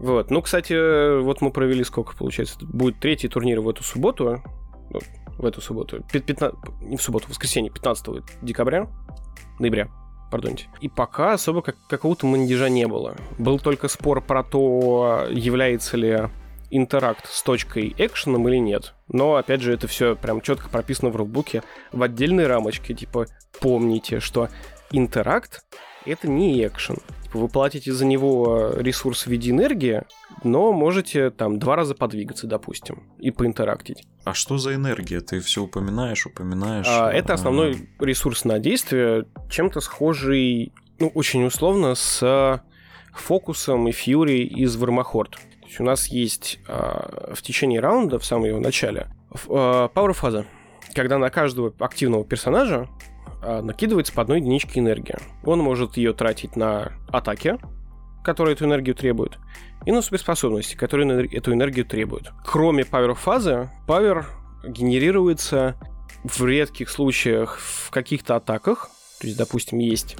Вот, 0.00 0.30
ну, 0.30 0.42
кстати, 0.42 1.20
вот 1.22 1.40
мы 1.40 1.52
провели 1.52 1.84
сколько, 1.84 2.16
получается, 2.16 2.56
будет 2.60 2.98
третий 2.98 3.28
турнир 3.28 3.60
в 3.60 3.68
эту 3.68 3.84
субботу, 3.84 4.42
в 5.38 5.44
эту 5.44 5.60
субботу, 5.60 6.02
15, 6.12 6.54
не 6.82 6.96
в 6.96 7.02
субботу, 7.02 7.26
в 7.26 7.30
воскресенье, 7.30 7.70
15 7.70 8.22
декабря, 8.42 8.88
ноября, 9.58 9.88
пардоньте. 10.30 10.66
И 10.80 10.88
пока 10.88 11.34
особо 11.34 11.62
как, 11.62 11.76
какого-то 11.88 12.26
мандежа 12.26 12.68
не 12.68 12.86
было. 12.86 13.16
Был 13.38 13.58
только 13.58 13.88
спор 13.88 14.20
про 14.20 14.42
то, 14.42 15.26
является 15.30 15.96
ли 15.96 16.28
интеракт 16.70 17.30
с 17.30 17.42
точкой 17.42 17.94
экшеном 17.98 18.48
или 18.48 18.56
нет. 18.56 18.94
Но, 19.08 19.36
опять 19.36 19.60
же, 19.60 19.72
это 19.72 19.86
все 19.86 20.16
прям 20.16 20.40
четко 20.40 20.68
прописано 20.68 21.10
в 21.10 21.16
рулбуке 21.16 21.62
в 21.92 22.02
отдельной 22.02 22.46
рамочке. 22.46 22.94
Типа, 22.94 23.26
помните, 23.60 24.18
что 24.18 24.48
интеракт— 24.90 25.64
это 26.04 26.28
не 26.28 26.66
экшен. 26.66 26.96
Типа, 27.34 27.42
вы 27.42 27.48
платите 27.48 27.92
за 27.92 28.06
него 28.06 28.72
ресурс 28.76 29.26
в 29.26 29.26
виде 29.26 29.50
энергии, 29.50 30.02
но 30.44 30.72
можете 30.72 31.30
там 31.30 31.58
два 31.58 31.74
раза 31.74 31.94
подвигаться, 31.94 32.46
допустим, 32.46 33.02
и 33.18 33.32
поинтерактить. 33.32 34.06
А 34.24 34.34
что 34.34 34.56
за 34.56 34.74
энергия? 34.74 35.20
Ты 35.20 35.40
все 35.40 35.64
упоминаешь, 35.64 36.26
упоминаешь. 36.26 36.86
А, 36.88 37.10
это 37.10 37.34
основной 37.34 37.88
ресурс 37.98 38.44
на 38.44 38.58
действие, 38.58 39.26
чем-то 39.50 39.80
схожий, 39.80 40.72
ну, 41.00 41.08
очень 41.08 41.44
условно, 41.44 41.94
с 41.96 42.62
фокусом 43.12 43.88
и 43.88 43.92
фьюри 43.92 44.44
из 44.44 44.76
Вермахорд 44.76 45.38
есть 45.74 45.80
у 45.80 45.84
нас 45.84 46.06
есть 46.06 46.60
э, 46.68 47.32
в 47.34 47.42
течение 47.42 47.80
раунда, 47.80 48.18
в 48.18 48.24
самом 48.24 48.44
его 48.44 48.60
начале, 48.60 49.08
пауэр-фаза, 49.48 50.46
когда 50.94 51.18
на 51.18 51.30
каждого 51.30 51.72
активного 51.80 52.24
персонажа 52.24 52.88
накидывается 53.62 54.12
по 54.12 54.22
одной 54.22 54.40
единичке 54.40 54.80
энергии. 54.80 55.16
Он 55.44 55.60
может 55.60 55.96
ее 55.96 56.12
тратить 56.12 56.56
на 56.56 56.92
атаки, 57.08 57.58
которые 58.24 58.54
эту 58.54 58.64
энергию 58.64 58.94
требуют, 58.94 59.38
и 59.84 59.92
на 59.92 60.02
суперспособности, 60.02 60.76
которые 60.76 61.26
эту 61.26 61.52
энергию 61.52 61.84
требуют. 61.84 62.32
Кроме 62.44 62.84
пауэр-фазы, 62.84 63.70
пауэр 63.86 64.26
генерируется 64.66 65.76
в 66.24 66.44
редких 66.44 66.88
случаях 66.88 67.58
в 67.58 67.90
каких-то 67.90 68.36
атаках, 68.36 68.90
то 69.20 69.26
есть, 69.26 69.38
допустим, 69.38 69.78
есть 69.78 70.16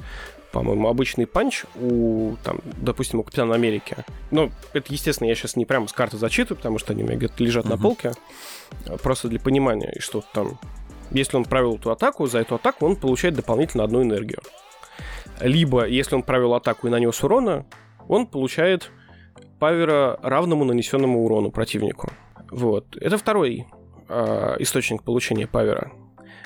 по-моему, 0.55 0.87
обычный 0.87 1.27
панч 1.27 1.65
у, 1.75 2.37
там, 2.41 2.59
допустим, 2.77 3.19
у 3.19 3.23
Капитана 3.23 3.55
Америки. 3.55 3.97
Ну, 4.31 4.51
это, 4.71 4.93
естественно, 4.93 5.27
я 5.27 5.35
сейчас 5.35 5.57
не 5.57 5.65
прямо 5.65 5.85
с 5.89 5.91
карты 5.91 6.15
зачитываю, 6.15 6.55
потому 6.55 6.79
что 6.79 6.93
они 6.93 7.03
у 7.03 7.07
меня 7.07 7.17
где-то 7.17 7.43
лежат 7.43 7.65
uh-huh. 7.65 7.71
на 7.71 7.77
полке. 7.77 8.13
Просто 9.03 9.27
для 9.27 9.37
понимания, 9.41 9.91
и 9.93 9.99
что 9.99 10.23
там... 10.33 10.57
Если 11.11 11.37
он 11.37 11.45
провел 11.45 11.75
эту 11.75 11.91
атаку, 11.91 12.27
за 12.27 12.39
эту 12.39 12.55
атаку 12.55 12.85
он 12.85 12.95
получает 12.95 13.35
дополнительно 13.35 13.83
одну 13.83 14.01
энергию. 14.01 14.39
Либо, 15.39 15.85
если 15.85 16.15
он 16.15 16.23
провел 16.23 16.53
атаку 16.53 16.87
и 16.87 16.89
нанес 16.89 17.23
урона, 17.23 17.65
он 18.07 18.27
получает 18.27 18.91
павера 19.59 20.19
равному 20.21 20.65
нанесенному 20.65 21.23
урону 21.23 21.51
противнику. 21.51 22.11
Вот. 22.51 22.95
Это 22.97 23.17
второй 23.17 23.67
э, 24.07 24.55
источник 24.59 25.03
получения 25.03 25.47
павера. 25.47 25.91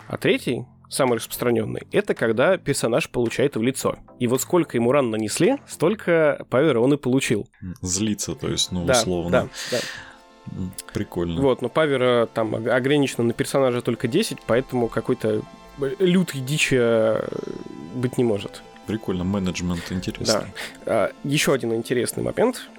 А 0.07 0.17
третий 0.17 0.65
самый 0.89 1.17
распространенный, 1.17 1.81
это 1.91 2.15
когда 2.15 2.57
персонаж 2.57 3.09
получает 3.09 3.55
в 3.55 3.61
лицо. 3.61 3.97
И 4.19 4.27
вот 4.27 4.41
сколько 4.41 4.75
ему 4.75 4.91
ран 4.91 5.11
нанесли, 5.11 5.57
столько 5.67 6.45
павера 6.49 6.79
он 6.79 6.93
и 6.93 6.97
получил. 6.97 7.47
Злиться, 7.81 8.33
то 8.33 8.47
есть, 8.47 8.71
ну, 8.71 8.85
да, 8.85 8.93
условно. 8.93 9.31
Да, 9.31 9.47
да. 9.71 9.77
Прикольно. 10.93 11.41
Вот, 11.41 11.61
но 11.61 11.69
павера 11.69 12.27
там 12.33 12.55
ограничено 12.55 13.23
на 13.23 13.33
персонажа 13.33 13.81
только 13.81 14.07
10, 14.07 14.39
поэтому 14.45 14.87
какой-то 14.87 15.41
лютой 15.99 16.41
дичи 16.41 16.77
э, 16.79 17.27
быть 17.95 18.17
не 18.17 18.23
может. 18.23 18.61
Прикольно, 18.85 19.23
менеджмент 19.23 19.91
интересный. 19.91 20.33
Да. 20.33 20.45
А, 20.85 21.11
еще 21.23 21.53
один 21.53 21.73
интересный 21.73 22.23
момент, 22.23 22.69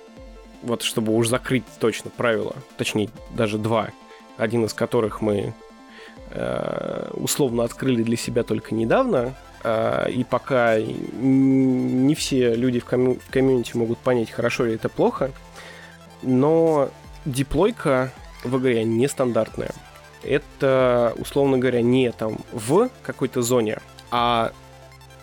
вот 0.63 0.83
чтобы 0.83 1.15
уж 1.15 1.29
закрыть 1.29 1.65
точно 1.79 2.11
правила, 2.11 2.55
точнее 2.77 3.11
даже 3.35 3.59
два, 3.59 3.91
один 4.37 4.65
из 4.65 4.75
которых 4.75 5.21
мы 5.21 5.55
Э, 6.33 7.11
условно 7.15 7.65
открыли 7.65 8.05
для 8.05 8.17
себя 8.17 8.45
только 8.45 8.73
недавно, 8.73 9.35
э, 9.65 10.11
и 10.13 10.23
пока 10.23 10.79
не 10.79 12.15
все 12.15 12.55
люди 12.55 12.79
в, 12.79 12.85
комью- 12.85 13.19
в 13.19 13.33
комьюнити 13.33 13.77
могут 13.77 13.99
понять, 13.99 14.31
хорошо 14.31 14.65
ли 14.65 14.75
это 14.75 14.89
плохо, 14.89 15.33
но 16.23 16.91
диплойка 17.25 18.13
в 18.45 18.59
игре 18.59 18.85
нестандартная. 18.85 19.73
Это, 20.23 21.15
условно 21.17 21.59
говоря, 21.59 21.83
не 21.83 22.13
там 22.13 22.39
в 22.53 22.91
какой-то 23.03 23.43
зоне, 23.43 23.79
а 24.11 24.53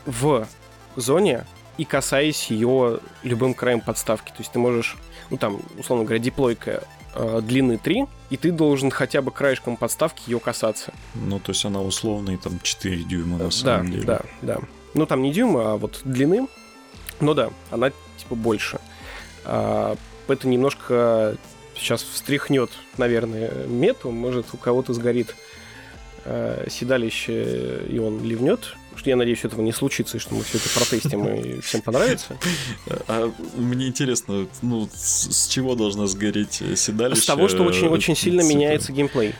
в 0.06 0.48
зоне 0.96 1.46
и 1.78 1.86
касаясь 1.86 2.48
ее 2.50 3.00
любым 3.24 3.54
краем 3.54 3.82
подставки. 3.82 4.30
То 4.30 4.40
есть 4.40 4.52
ты 4.52 4.60
можешь, 4.60 4.98
ну 5.30 5.38
там, 5.38 5.60
условно 5.78 6.06
говоря, 6.06 6.20
диплойка 6.20 6.84
э, 7.14 7.42
длины 7.44 7.78
3, 7.78 8.06
и 8.32 8.38
ты 8.38 8.52
должен 8.52 8.90
хотя 8.90 9.22
бы 9.22 9.32
краешком 9.32 9.78
подставки 9.78 10.30
ее 10.30 10.40
касаться. 10.40 10.92
Ну, 11.14 11.40
то 11.40 11.52
есть 11.52 11.64
она 11.66 11.82
условная, 11.82 12.38
там 12.38 12.60
4 12.62 13.04
дюйма 13.04 13.38
на 13.38 13.46
да, 13.46 13.52
самом 13.52 13.92
деле. 13.92 14.04
Да, 14.04 14.22
да. 14.42 14.58
Ну, 14.96 15.06
там 15.06 15.22
не 15.22 15.32
дюйма, 15.32 15.74
а 15.74 15.78
вот 15.78 16.02
длины. 16.04 16.48
Ну 17.20 17.34
да, 17.36 17.52
она 17.70 17.92
типа 18.18 18.36
больше. 18.36 18.80
А, 19.46 19.96
это 20.28 20.48
немножко 20.48 21.38
сейчас 21.78 22.04
встряхнет, 22.04 22.70
наверное, 22.98 23.52
мету. 23.68 24.12
Может, 24.12 24.48
у 24.54 24.58
кого-то 24.58 24.94
сгорит 24.94 25.36
э, 26.26 26.68
седалище, 26.70 27.86
и 27.88 28.00
он 28.00 28.24
ливнет 28.24 28.76
что 28.98 29.10
я 29.10 29.16
надеюсь, 29.16 29.44
этого 29.44 29.62
не 29.62 29.72
случится, 29.72 30.18
и 30.18 30.20
что 30.20 30.36
мы 30.36 30.44
все 30.44 30.58
это 30.58 30.70
протестим 30.70 31.28
и 31.28 31.62
всем 31.62 31.82
понравится. 31.82 32.38
А 33.08 33.32
мне 33.56 33.88
интересно, 33.88 34.48
ну, 34.62 34.90
с 34.94 35.48
чего 35.48 35.76
должна 35.76 36.08
сгореть 36.08 36.62
седалище? 36.76 37.22
С 37.22 37.26
того, 37.26 37.48
что 37.48 37.64
очень-очень 37.64 38.16
сильно 38.16 38.42
типа, 38.42 38.54
меняется 38.54 38.92
геймплей. 38.92 39.34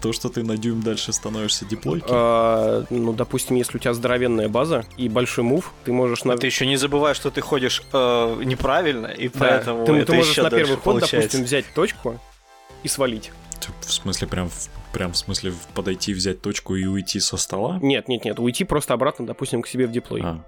То, 0.00 0.12
что 0.12 0.28
ты 0.28 0.42
на 0.42 0.56
дюйм 0.56 0.82
дальше 0.82 1.12
становишься 1.12 1.64
диплойки? 1.64 2.06
А, 2.08 2.84
ну, 2.90 3.12
допустим, 3.12 3.56
если 3.56 3.76
у 3.76 3.80
тебя 3.80 3.94
здоровенная 3.94 4.48
база 4.48 4.84
и 4.96 5.08
большой 5.08 5.44
мув, 5.44 5.72
ты 5.84 5.92
можешь... 5.92 6.24
На... 6.24 6.34
А 6.34 6.38
ты 6.38 6.46
еще 6.46 6.66
не 6.66 6.76
забываешь, 6.76 7.16
что 7.16 7.30
ты 7.30 7.40
ходишь 7.40 7.82
э, 7.92 8.42
неправильно, 8.44 9.06
и 9.06 9.28
поэтому 9.28 9.84
ты, 9.84 9.92
можешь 10.14 10.36
на 10.36 10.50
первый 10.50 10.76
ход, 10.76 11.00
допустим, 11.00 11.44
взять 11.44 11.66
точку 11.74 12.20
и 12.82 12.88
свалить. 12.88 13.30
В 13.80 13.92
смысле, 13.92 14.28
прям 14.28 14.48
в 14.48 14.68
прям 14.92 15.12
в 15.12 15.16
смысле 15.16 15.52
подойти, 15.74 16.12
взять 16.12 16.40
точку 16.40 16.74
и 16.74 16.84
уйти 16.86 17.20
со 17.20 17.36
стола? 17.36 17.78
Нет, 17.82 18.08
нет, 18.08 18.24
нет, 18.24 18.38
уйти 18.38 18.64
просто 18.64 18.94
обратно, 18.94 19.26
допустим, 19.26 19.62
к 19.62 19.68
себе 19.68 19.86
в 19.86 19.92
диплой. 19.92 20.22
А. 20.22 20.40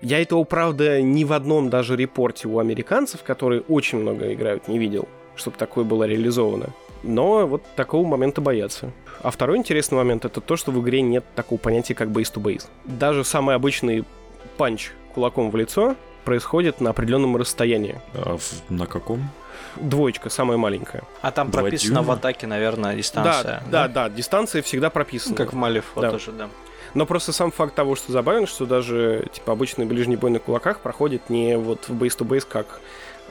Я 0.00 0.20
этого, 0.20 0.44
правда, 0.44 1.00
ни 1.00 1.24
в 1.24 1.32
одном 1.32 1.70
даже 1.70 1.96
репорте 1.96 2.48
у 2.48 2.58
американцев, 2.58 3.22
которые 3.22 3.62
очень 3.62 3.98
много 3.98 4.32
играют, 4.32 4.68
не 4.68 4.78
видел, 4.78 5.08
чтобы 5.36 5.56
такое 5.56 5.84
было 5.84 6.04
реализовано. 6.04 6.70
Но 7.02 7.46
вот 7.46 7.62
такого 7.76 8.06
момента 8.06 8.40
боятся. 8.40 8.92
А 9.22 9.30
второй 9.30 9.58
интересный 9.58 9.96
момент 9.96 10.24
это 10.24 10.40
то, 10.40 10.56
что 10.56 10.70
в 10.70 10.80
игре 10.80 11.02
нет 11.02 11.24
такого 11.34 11.58
понятия, 11.58 11.94
как 11.94 12.08
base-to-base. 12.08 12.66
Даже 12.84 13.24
самый 13.24 13.54
обычный 13.54 14.04
панч 14.56 14.90
кулаком 15.14 15.50
в 15.50 15.56
лицо 15.56 15.96
происходит 16.24 16.80
на 16.80 16.90
определенном 16.90 17.36
расстоянии. 17.36 18.00
А 18.14 18.36
в, 18.36 18.70
на 18.70 18.86
каком? 18.86 19.30
Двоечка, 19.76 20.30
самая 20.30 20.58
маленькая. 20.58 21.02
А 21.20 21.30
там 21.30 21.50
Два 21.50 21.62
прописано 21.62 22.00
дюйма? 22.00 22.06
в 22.06 22.10
атаке, 22.12 22.46
наверное, 22.46 22.94
дистанция. 22.94 23.62
Да, 23.70 23.88
да, 23.88 24.08
да, 24.08 24.08
дистанция 24.10 24.62
всегда 24.62 24.90
прописана. 24.90 25.32
Ну, 25.32 25.36
как 25.44 25.52
в 25.52 25.56
Малифо 25.56 26.00
Да. 26.00 26.10
тоже, 26.10 26.32
да. 26.32 26.48
Но 26.94 27.06
просто 27.06 27.32
сам 27.32 27.50
факт 27.50 27.74
того, 27.74 27.96
что 27.96 28.12
забавен, 28.12 28.46
что 28.46 28.66
даже 28.66 29.26
типа 29.32 29.52
обычный 29.52 29.86
ближний 29.86 30.16
бой 30.16 30.30
на 30.30 30.38
кулаках 30.38 30.80
проходит 30.80 31.30
не 31.30 31.56
вот 31.56 31.88
в 31.88 31.94
бейс-то-бейс, 31.94 32.44
как 32.44 32.80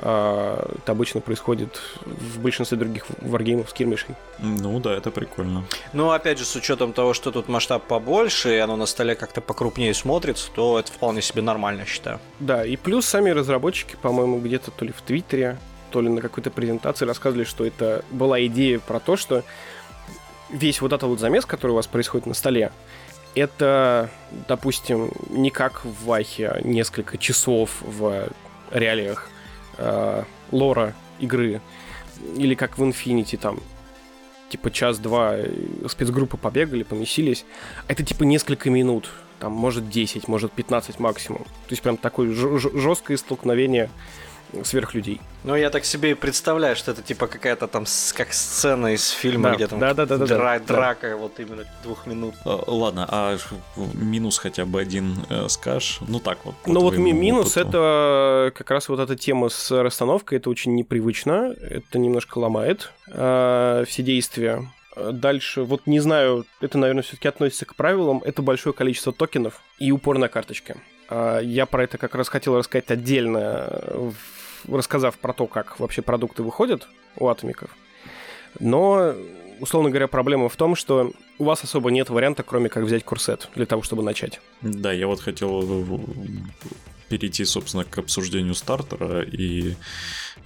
а, 0.04 0.68
это 0.78 0.92
обычно 0.94 1.22
происходит 1.22 1.80
в 2.06 2.40
большинстве 2.40 2.76
других 2.78 3.06
варгеймов 3.20 3.70
с 3.70 3.74
кирмишей. 3.74 4.16
Ну 4.40 4.80
да, 4.80 4.94
это 4.96 5.12
прикольно. 5.12 5.64
Ну, 5.94 6.10
опять 6.10 6.40
же, 6.40 6.46
с 6.46 6.56
учетом 6.56 6.92
того, 6.92 7.14
что 7.14 7.32
тут 7.32 7.48
масштаб 7.50 7.84
побольше, 7.84 8.56
и 8.56 8.58
оно 8.58 8.76
на 8.78 8.88
столе 8.88 9.14
как-то 9.14 9.42
покрупнее 9.42 9.94
смотрится, 9.94 10.50
то 10.56 10.80
это 10.80 10.92
вполне 10.92 11.22
себе 11.22 11.44
нормально, 11.44 11.86
считаю. 11.86 12.20
Да, 12.40 12.66
и 12.66 12.78
плюс 12.78 13.06
сами 13.06 13.30
разработчики, 13.30 13.96
по-моему, 14.02 14.40
где-то 14.40 14.72
то 14.72 14.86
ли 14.86 14.92
в 14.92 15.02
Твиттере, 15.04 15.60
то 15.92 16.02
ли 16.02 16.10
на 16.10 16.22
какой-то 16.22 16.50
презентации 16.50 17.06
рассказывали, 17.06 17.44
что 17.44 17.66
это 17.66 18.04
была 18.10 18.44
идея 18.46 18.80
про 18.80 19.00
то, 19.00 19.16
что 19.18 19.44
весь 20.50 20.82
вот 20.82 20.94
этот 20.94 21.10
вот 21.10 21.20
замес, 21.20 21.46
который 21.46 21.72
у 21.72 21.76
вас 21.76 21.88
происходит 21.88 22.26
на 22.26 22.34
столе, 22.34 22.72
это, 23.36 24.10
допустим, 24.48 25.12
не 25.30 25.52
как 25.52 25.86
в 25.86 26.06
Вахе 26.06 26.60
несколько 26.64 27.18
часов 27.18 27.78
в 27.82 28.30
реалиях 28.72 29.30
э, 29.78 30.24
лора 30.52 30.94
игры, 31.20 31.62
или 32.36 32.56
как 32.56 32.78
в 32.78 32.84
Infinity 32.84 33.38
там, 33.38 33.60
типа 34.50 34.72
час-два 34.72 35.36
э, 35.38 35.50
спецгруппы 35.88 36.38
побегали, 36.38 36.84
помесились. 36.84 37.46
Это 37.88 38.04
типа 38.04 38.24
несколько 38.24 38.70
минут, 38.70 39.10
там, 39.40 39.54
может 39.54 39.90
10, 39.90 40.28
может 40.28 40.52
15 40.52 41.00
максимум. 41.00 41.44
То 41.44 41.72
есть 41.72 41.82
прям 41.82 41.98
такое 41.98 42.32
жесткое 42.32 43.18
столкновение 43.18 43.90
сверхлюдей. 44.64 45.22
Ну, 45.44 45.56
я 45.56 45.70
так 45.70 45.86
себе 45.86 46.12
и 46.12 46.14
представляю, 46.14 46.76
что 46.76 46.92
это 46.92 47.02
типа 47.02 47.28
какая-то 47.28 47.68
там 47.68 47.86
с- 47.86 48.14
как 48.14 48.34
сцена 48.34 48.94
из 48.94 49.10
фильма, 49.10 49.50
Да, 49.50 49.56
где 49.56 49.68
там 49.68 49.80
да, 49.80 49.94
да, 49.94 50.06
да, 50.06 50.18
да, 50.18 50.26
дра- 50.26 50.60
да. 50.60 50.66
драка, 50.66 51.18
вот 51.18 51.40
именно 51.40 51.64
двух 51.84 52.06
минут. 52.06 52.36
А, 52.46 52.64
Ладно, 52.68 53.06
а 53.10 53.38
минус 53.96 54.38
хотя 54.38 54.66
бы 54.66 54.80
один 54.82 55.16
э, 55.30 55.48
скажешь? 55.50 56.00
Ну 56.08 56.20
так 56.20 56.40
вот. 56.44 56.56
Ну 56.66 56.82
вот 56.82 56.96
ми- 56.98 57.12
минус 57.14 57.56
опыту. 57.58 57.70
это 57.70 58.52
как 58.56 58.70
раз 58.72 58.90
вот 58.90 59.00
эта 59.00 59.16
тема 59.16 59.50
с 59.50 59.72
расстановкой, 59.72 60.38
это 60.38 60.50
очень 60.50 60.76
непривычно, 60.76 61.54
это 61.60 61.98
немножко 61.98 62.38
ломает 62.38 62.92
э, 63.08 63.84
все 63.88 64.04
действия. 64.04 64.68
Дальше, 64.96 65.64
вот 65.64 65.88
не 65.88 66.02
знаю, 66.02 66.46
это, 66.60 66.78
наверное, 66.78 67.02
все-таки 67.02 67.30
относится 67.30 67.66
к 67.66 67.76
правилам, 67.76 68.22
это 68.26 68.42
большое 68.42 68.74
количество 68.74 69.14
токенов 69.14 69.62
и 69.80 69.90
упор 69.94 70.18
на 70.18 70.28
карточке. 70.28 70.76
А, 71.10 71.40
я 71.40 71.66
про 71.66 71.84
это 71.86 71.98
как 71.98 72.14
раз 72.14 72.28
хотел 72.28 72.58
рассказать 72.58 72.92
отдельно, 72.92 74.12
рассказав 74.68 75.18
про 75.18 75.34
то, 75.34 75.48
как 75.48 75.80
вообще 75.80 76.02
продукты 76.02 76.44
выходят 76.44 76.88
у 77.18 77.28
атомиков. 77.28 77.70
Но, 78.60 79.14
условно 79.60 79.90
говоря, 79.90 80.08
проблема 80.08 80.50
в 80.50 80.56
том, 80.56 80.76
что 80.76 81.12
у 81.40 81.44
вас 81.44 81.64
особо 81.64 81.92
нет 81.92 82.10
варианта, 82.10 82.44
кроме 82.44 82.70
как 82.70 82.84
взять 82.84 83.04
курсет 83.04 83.50
для 83.56 83.66
того, 83.66 83.82
чтобы 83.82 84.04
начать. 84.04 84.42
Да, 84.62 84.92
я 84.92 85.08
вот 85.08 85.22
хотел 85.22 85.88
перейти, 87.10 87.44
собственно, 87.46 87.84
к 87.84 87.98
обсуждению 87.98 88.56
стартера, 88.56 89.22
и 89.22 89.76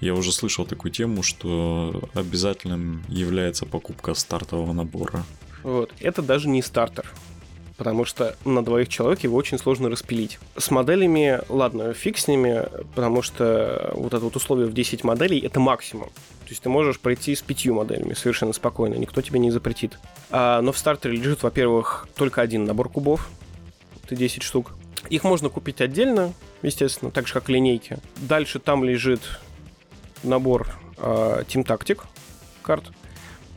я 0.00 0.14
уже 0.14 0.32
слышал 0.32 0.66
такую 0.66 0.92
тему, 0.92 1.22
что 1.22 2.08
обязательным 2.14 3.04
является 3.08 3.66
покупка 3.66 4.14
стартового 4.14 4.72
набора. 4.72 5.24
Вот. 5.62 5.92
Это 6.00 6.22
даже 6.22 6.48
не 6.48 6.62
стартер 6.62 7.06
потому 7.76 8.04
что 8.04 8.36
на 8.44 8.64
двоих 8.64 8.88
человек 8.88 9.20
его 9.20 9.36
очень 9.36 9.58
сложно 9.58 9.88
распилить. 9.88 10.38
С 10.56 10.70
моделями, 10.70 11.40
ладно, 11.48 11.92
фиг 11.92 12.18
с 12.18 12.28
ними, 12.28 12.64
потому 12.94 13.22
что 13.22 13.92
вот 13.94 14.14
это 14.14 14.20
вот 14.24 14.36
условие 14.36 14.66
в 14.66 14.72
10 14.72 15.04
моделей— 15.04 15.38
это 15.44 15.60
максимум. 15.60 16.08
То 16.08 16.50
есть 16.50 16.62
ты 16.62 16.68
можешь 16.68 17.00
пройти 17.00 17.34
с 17.34 17.42
пятью 17.42 17.74
моделями 17.74 18.14
совершенно 18.14 18.52
спокойно, 18.52 18.94
никто 18.94 19.20
тебе 19.20 19.38
не 19.38 19.50
запретит. 19.50 19.98
А, 20.30 20.60
но 20.62 20.72
в 20.72 20.78
стартере 20.78 21.16
лежит, 21.16 21.42
во-первых, 21.42 22.08
только 22.16 22.40
один 22.40 22.64
набор 22.64 22.88
кубов, 22.88 23.28
это 24.04 24.14
10 24.14 24.42
штук. 24.42 24.72
Их 25.10 25.24
можно 25.24 25.48
купить 25.48 25.80
отдельно, 25.80 26.32
естественно, 26.62 27.10
так 27.10 27.26
же, 27.26 27.34
как 27.34 27.48
линейки. 27.48 27.98
Дальше 28.16 28.58
там 28.58 28.84
лежит 28.84 29.20
набор 30.22 30.68
э, 30.98 31.42
Team 31.48 31.64
Tactic 31.64 32.02
карт. 32.62 32.84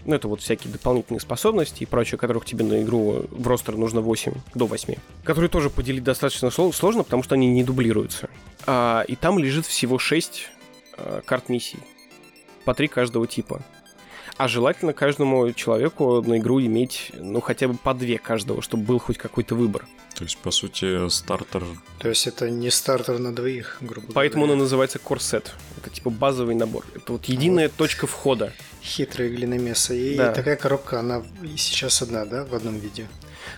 Ну, 0.09 0.15
это 0.15 0.27
вот 0.27 0.41
всякие 0.41 0.73
дополнительные 0.73 1.19
способности 1.19 1.83
и 1.83 1.85
прочее, 1.85 2.17
которых 2.17 2.43
тебе 2.43 2.65
на 2.65 2.81
игру 2.81 3.27
в 3.29 3.47
ростер 3.47 3.77
нужно 3.77 4.01
8 4.01 4.33
до 4.55 4.65
8. 4.65 4.95
Которые 5.23 5.51
тоже 5.51 5.69
поделить 5.69 6.03
достаточно 6.03 6.49
сложно, 6.49 7.03
потому 7.03 7.21
что 7.21 7.35
они 7.35 7.45
не 7.45 7.63
дублируются. 7.63 8.27
А, 8.65 9.03
и 9.07 9.15
там 9.15 9.37
лежит 9.37 9.67
всего 9.67 9.99
6 9.99 10.47
а, 10.97 11.21
карт 11.23 11.49
миссий. 11.49 11.77
По 12.65 12.73
3 12.73 12.87
каждого 12.87 13.27
типа. 13.27 13.61
А 14.39 14.47
желательно 14.47 14.93
каждому 14.93 15.51
человеку 15.51 16.21
на 16.21 16.37
игру 16.37 16.61
иметь, 16.61 17.11
ну, 17.19 17.41
хотя 17.41 17.67
бы 17.67 17.73
по 17.73 17.93
две 17.93 18.17
каждого, 18.17 18.61
чтобы 18.61 18.83
был 18.83 18.97
хоть 18.97 19.17
какой-то 19.17 19.53
выбор. 19.53 19.85
То 20.15 20.23
есть, 20.23 20.37
по 20.37 20.49
сути, 20.49 21.09
стартер... 21.09 21.65
То 21.97 22.07
есть, 22.07 22.25
это 22.25 22.49
не 22.49 22.69
стартер 22.69 23.19
на 23.19 23.35
двоих, 23.35 23.79
грубо 23.81 24.07
говоря. 24.07 24.13
Поэтому 24.15 24.45
он 24.45 24.53
и 24.53 24.55
называется 24.55 24.97
корсет. 24.97 25.53
Это 25.77 25.89
типа 25.89 26.09
базовый 26.09 26.55
набор. 26.55 26.85
Это 26.95 27.11
вот 27.11 27.25
единая 27.25 27.67
вот. 27.67 27.75
точка 27.75 28.07
входа. 28.07 28.53
Хитрые 28.81 29.29
глиномеса. 29.29 29.93
И 29.93 30.15
да. 30.15 30.31
такая 30.31 30.55
коробка, 30.55 31.01
она 31.01 31.21
сейчас 31.57 32.01
одна, 32.01 32.23
да, 32.23 32.45
в 32.45 32.55
одном 32.55 32.79
виде? 32.79 33.09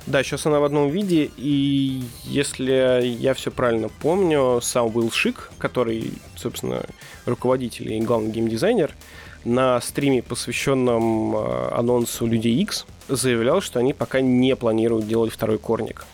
Да, 0.07 0.23
сейчас 0.23 0.47
она 0.47 0.59
в 0.59 0.63
одном 0.63 0.89
виде, 0.89 1.29
и 1.37 2.01
если 2.23 3.05
я 3.05 3.35
все 3.35 3.51
правильно 3.51 3.89
помню, 3.89 4.61
сам 4.63 4.95
Уилл 4.95 5.11
Шик, 5.11 5.51
который, 5.59 6.13
собственно, 6.35 6.83
руководитель 7.27 7.93
и 7.93 8.01
главный 8.01 8.31
геймдизайнер, 8.31 8.95
на 9.43 9.81
стриме, 9.81 10.21
посвященном 10.21 11.35
э, 11.35 11.69
анонсу 11.71 12.25
Людей 12.25 12.55
X, 12.61 12.85
заявлял, 13.07 13.61
что 13.61 13.79
они 13.79 13.93
пока 13.93 14.21
не 14.21 14.55
планируют 14.55 15.07
делать 15.07 15.33
второй 15.33 15.57
корник. 15.57 16.05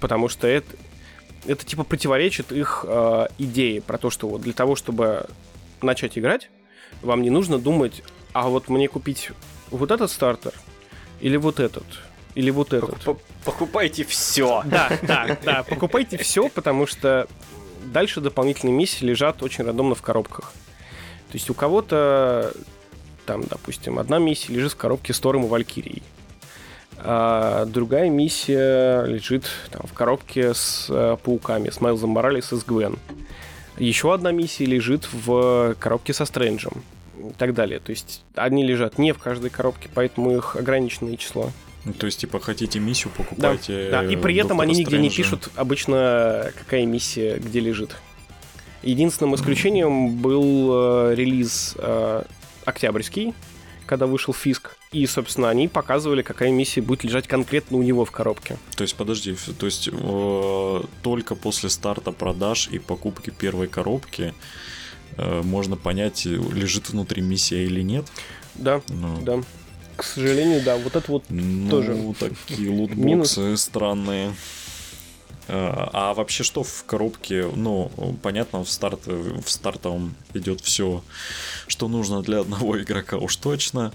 Потому 0.00 0.28
что 0.28 0.46
это, 0.46 0.76
это 1.46 1.64
типа 1.64 1.84
противоречит 1.84 2.50
их 2.52 2.84
э, 2.88 3.26
идее 3.38 3.80
про 3.80 3.98
то, 3.98 4.10
что 4.10 4.28
вот 4.28 4.42
для 4.42 4.52
того, 4.52 4.74
чтобы 4.74 5.26
начать 5.80 6.18
играть, 6.18 6.50
вам 7.02 7.22
не 7.22 7.30
нужно 7.30 7.58
думать, 7.58 8.02
а 8.32 8.48
вот 8.48 8.68
мне 8.68 8.88
купить 8.88 9.30
вот 9.70 9.90
этот 9.90 10.10
стартер 10.10 10.52
или 11.20 11.36
вот 11.36 11.60
этот, 11.60 11.84
или 12.34 12.50
вот 12.50 12.72
этот. 12.72 12.98
Покупайте 13.44 14.04
все. 14.04 14.62
Да, 14.64 14.90
да, 15.02 15.38
да, 15.44 15.62
покупайте 15.62 16.16
все, 16.18 16.48
потому 16.48 16.86
что 16.86 17.28
дальше 17.84 18.20
дополнительные 18.20 18.74
миссии 18.74 19.04
лежат 19.04 19.42
очень 19.42 19.64
рандомно 19.64 19.94
в 19.94 20.02
коробках. 20.02 20.52
То 21.32 21.36
есть 21.36 21.48
у 21.48 21.54
кого-то 21.54 22.52
там, 23.24 23.42
допустим, 23.44 23.98
одна 23.98 24.18
миссия 24.18 24.52
лежит 24.52 24.72
в 24.72 24.76
коробке 24.76 25.14
с 25.14 25.18
Тором 25.18 25.46
и 25.46 25.48
Валькирией. 25.48 26.02
А 26.98 27.64
другая 27.64 28.10
миссия 28.10 29.02
лежит 29.06 29.46
там, 29.70 29.80
в 29.86 29.94
коробке 29.94 30.52
с 30.52 30.88
э, 30.90 31.16
пауками, 31.24 31.70
с 31.70 31.80
Майлзом 31.80 32.10
Моралес 32.10 32.52
и 32.52 32.56
с 32.56 32.64
Гвен. 32.64 32.98
Еще 33.78 34.12
одна 34.12 34.30
миссия 34.30 34.66
лежит 34.66 35.08
в 35.10 35.74
коробке 35.80 36.12
со 36.12 36.26
Стрэнджем 36.26 36.84
и 37.18 37.32
так 37.38 37.54
далее. 37.54 37.80
То 37.80 37.92
есть 37.92 38.22
они 38.34 38.62
лежат 38.62 38.98
не 38.98 39.12
в 39.12 39.18
каждой 39.18 39.48
коробке, 39.48 39.88
поэтому 39.94 40.36
их 40.36 40.54
ограниченное 40.56 41.16
число. 41.16 41.50
Ну, 41.86 41.94
то 41.94 42.04
есть, 42.04 42.20
типа, 42.20 42.40
хотите 42.40 42.78
миссию, 42.78 43.10
покупайте. 43.16 43.88
Да, 43.90 44.02
да. 44.02 44.12
и 44.12 44.16
при 44.16 44.36
этом 44.36 44.60
они 44.60 44.74
нигде 44.74 44.98
не 44.98 45.08
пишут 45.08 45.48
обычно, 45.56 46.52
какая 46.58 46.84
миссия 46.84 47.38
где 47.38 47.60
лежит. 47.60 47.96
Единственным 48.82 49.34
исключением 49.34 50.16
был 50.16 50.70
э, 50.72 51.14
релиз 51.14 51.74
э, 51.78 52.24
октябрьский, 52.64 53.34
когда 53.86 54.06
вышел 54.06 54.34
Фиск. 54.34 54.76
И, 54.90 55.06
собственно, 55.06 55.48
они 55.48 55.68
показывали, 55.68 56.22
какая 56.22 56.50
миссия 56.50 56.80
будет 56.80 57.04
лежать 57.04 57.28
конкретно 57.28 57.78
у 57.78 57.82
него 57.82 58.04
в 58.04 58.10
коробке. 58.10 58.56
То 58.76 58.82
есть, 58.82 58.94
подожди, 58.96 59.36
то 59.58 59.66
есть 59.66 59.88
э, 59.90 60.82
только 61.02 61.34
после 61.34 61.70
старта 61.70 62.12
продаж 62.12 62.68
и 62.70 62.78
покупки 62.78 63.30
первой 63.30 63.68
коробки 63.68 64.34
э, 65.16 65.42
можно 65.42 65.76
понять, 65.76 66.24
лежит 66.26 66.90
внутри 66.90 67.22
миссия 67.22 67.64
или 67.64 67.82
нет? 67.82 68.06
Да, 68.54 68.82
ну. 68.88 69.22
да. 69.22 69.42
К 69.96 70.04
сожалению, 70.04 70.62
да. 70.64 70.76
Вот 70.76 70.96
это 70.96 71.12
вот 71.12 71.24
ну, 71.28 71.70
тоже. 71.70 71.96
такие 72.18 72.70
лутбоксы 72.70 73.56
странные. 73.56 74.34
А, 75.48 75.90
а 75.92 76.14
вообще 76.14 76.44
что 76.44 76.62
в 76.62 76.84
коробке? 76.84 77.46
Ну, 77.54 77.90
понятно, 78.22 78.64
в, 78.64 78.70
старт, 78.70 79.06
в 79.06 79.48
стартовом 79.48 80.14
идет 80.34 80.60
все, 80.60 81.02
что 81.66 81.88
нужно 81.88 82.22
для 82.22 82.40
одного 82.40 82.80
игрока 82.80 83.16
уж 83.16 83.36
точно. 83.36 83.92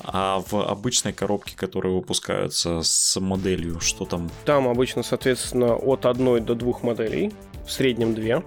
А 0.00 0.42
в 0.50 0.54
обычной 0.54 1.12
коробке, 1.12 1.56
которые 1.56 1.94
выпускаются 1.94 2.82
с 2.82 3.18
моделью, 3.20 3.80
что 3.80 4.04
там? 4.04 4.30
Там 4.44 4.68
обычно, 4.68 5.02
соответственно, 5.02 5.74
от 5.74 6.06
одной 6.06 6.40
до 6.40 6.54
двух 6.54 6.82
моделей, 6.82 7.32
в 7.66 7.72
среднем 7.72 8.14
две 8.14 8.42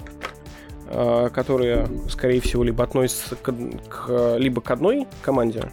а, 0.88 1.30
которые, 1.30 1.88
скорее 2.10 2.42
всего, 2.42 2.64
либо 2.64 2.84
относятся 2.84 3.36
к, 3.36 3.54
к, 3.90 4.38
либо 4.38 4.62
к 4.62 4.72
одной 4.72 5.08
команде, 5.22 5.72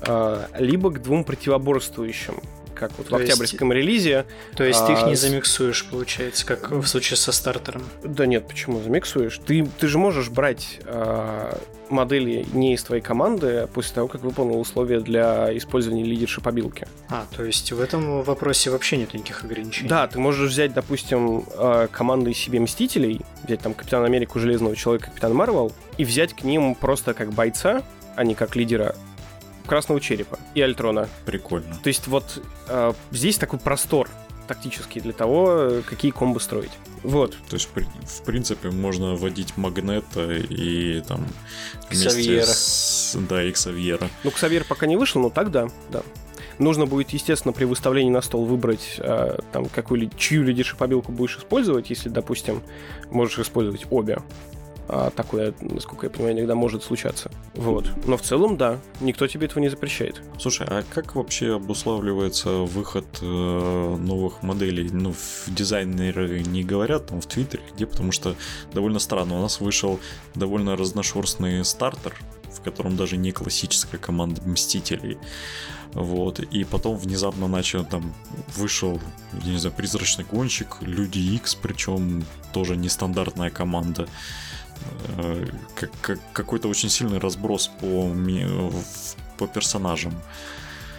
а, 0.00 0.48
либо 0.58 0.90
к 0.90 1.00
двум 1.02 1.24
противоборствующим 1.24 2.40
как 2.76 2.92
вот 2.98 3.08
то 3.08 3.16
в 3.16 3.18
октябрьском 3.18 3.72
есть, 3.72 3.86
релизе. 3.86 4.26
То 4.54 4.64
есть 4.64 4.80
а, 4.80 4.86
ты 4.86 4.92
их 4.92 5.06
не 5.06 5.16
замиксуешь, 5.16 5.84
получается, 5.86 6.46
как 6.46 6.70
в 6.70 6.86
случае 6.86 7.16
со 7.16 7.32
стартером? 7.32 7.84
Да 8.04 8.26
нет, 8.26 8.46
почему 8.46 8.80
замиксуешь? 8.80 9.40
Ты, 9.44 9.68
ты 9.78 9.88
же 9.88 9.98
можешь 9.98 10.28
брать 10.28 10.80
а, 10.84 11.58
модели 11.90 12.46
не 12.52 12.74
из 12.74 12.82
твоей 12.82 13.02
команды 13.02 13.68
после 13.72 13.94
того, 13.94 14.08
как 14.08 14.22
выполнил 14.22 14.60
условия 14.60 15.00
для 15.00 15.56
использования 15.56 16.04
лидершип 16.04 16.46
обилки. 16.46 16.86
А, 17.08 17.26
то 17.36 17.44
есть 17.44 17.72
в 17.72 17.80
этом 17.80 18.22
вопросе 18.22 18.70
вообще 18.70 18.96
нет 18.96 19.14
никаких 19.14 19.44
ограничений? 19.44 19.88
Да, 19.88 20.06
ты 20.06 20.18
можешь 20.18 20.50
взять, 20.50 20.72
допустим, 20.74 21.44
а, 21.56 21.88
команды 21.88 22.34
себе 22.34 22.60
Мстителей, 22.60 23.20
взять 23.44 23.60
там 23.60 23.74
Капитан 23.74 24.04
Америку, 24.04 24.38
Железного 24.38 24.76
Человека, 24.76 25.06
Капитан 25.06 25.34
Марвел, 25.34 25.72
и 25.98 26.04
взять 26.04 26.34
к 26.34 26.42
ним 26.42 26.74
просто 26.74 27.14
как 27.14 27.32
бойца, 27.32 27.82
а 28.16 28.24
не 28.24 28.34
как 28.34 28.56
лидера, 28.56 28.94
Красного 29.66 30.00
Черепа 30.00 30.38
и 30.54 30.60
Альтрона. 30.60 31.08
Прикольно. 31.24 31.76
То 31.82 31.88
есть 31.88 32.06
вот 32.06 32.42
э, 32.68 32.92
здесь 33.10 33.38
такой 33.38 33.58
простор 33.58 34.08
тактический 34.46 35.00
для 35.00 35.12
того, 35.12 35.82
какие 35.86 36.12
комбы 36.12 36.40
строить. 36.40 36.70
Вот. 37.02 37.36
То 37.48 37.54
есть, 37.54 37.68
в 37.68 38.22
принципе, 38.22 38.70
можно 38.70 39.14
вводить 39.14 39.56
Магнета 39.56 40.32
и 40.32 41.00
там 41.02 41.26
Ксавьера. 41.88 42.46
С, 42.46 43.16
да, 43.28 43.42
и 43.44 43.52
Ксавьера. 43.52 44.08
Ну, 44.24 44.30
Ксавьер 44.30 44.64
пока 44.64 44.86
не 44.86 44.96
вышел, 44.96 45.20
но 45.20 45.30
так 45.30 45.50
да, 45.50 45.68
да. 45.90 46.02
Нужно 46.58 46.86
будет, 46.86 47.10
естественно, 47.10 47.52
при 47.52 47.64
выставлении 47.64 48.10
на 48.10 48.22
стол 48.22 48.46
выбрать, 48.46 48.96
э, 48.98 49.38
там, 49.52 49.66
какую, 49.66 50.10
чью 50.16 50.42
лидершип 50.42 50.78
побилку 50.78 51.12
будешь 51.12 51.36
использовать, 51.36 51.90
если, 51.90 52.08
допустим, 52.08 52.62
можешь 53.10 53.38
использовать 53.38 53.86
обе 53.90 54.20
а 54.88 55.10
такое, 55.10 55.54
насколько 55.60 56.06
я 56.06 56.10
понимаю, 56.10 56.36
иногда 56.36 56.54
может 56.54 56.82
случаться. 56.82 57.30
Вот. 57.54 57.90
Но 58.06 58.16
в 58.16 58.22
целом, 58.22 58.56
да, 58.56 58.78
никто 59.00 59.26
тебе 59.26 59.46
этого 59.46 59.60
не 59.60 59.68
запрещает. 59.68 60.22
Слушай, 60.38 60.66
а 60.70 60.84
как 60.88 61.16
вообще 61.16 61.56
обуславливается 61.56 62.50
выход 62.50 63.06
э, 63.20 63.96
новых 63.98 64.42
моделей? 64.42 64.88
Ну, 64.90 65.12
в 65.12 65.44
дизайнеры 65.48 66.40
не 66.40 66.62
говорят 66.62 67.06
там 67.06 67.20
в 67.20 67.26
Твиттере, 67.26 67.62
где, 67.74 67.86
потому 67.86 68.12
что 68.12 68.36
довольно 68.72 68.98
странно. 68.98 69.38
У 69.38 69.42
нас 69.42 69.60
вышел 69.60 69.98
довольно 70.34 70.76
разношерстный 70.76 71.64
стартер, 71.64 72.14
в 72.52 72.60
котором 72.62 72.96
даже 72.96 73.16
не 73.16 73.32
классическая 73.32 73.98
команда 73.98 74.42
Мстителей. 74.46 75.18
Вот. 75.92 76.40
И 76.40 76.64
потом 76.64 76.96
внезапно 76.96 77.48
начал 77.48 77.84
там 77.84 78.14
вышел, 78.56 79.00
я 79.42 79.52
не 79.52 79.58
знаю, 79.58 79.74
призрачный 79.74 80.24
гонщик, 80.24 80.76
Люди 80.80 81.18
X, 81.18 81.54
причем 81.56 82.24
тоже 82.52 82.76
нестандартная 82.76 83.50
команда. 83.50 84.06
Э, 85.18 85.44
как, 85.74 85.90
как, 86.00 86.18
какой-то 86.32 86.68
очень 86.68 86.88
сильный 86.88 87.18
разброс 87.18 87.68
по, 87.80 88.10
по 89.38 89.46
персонажам. 89.46 90.12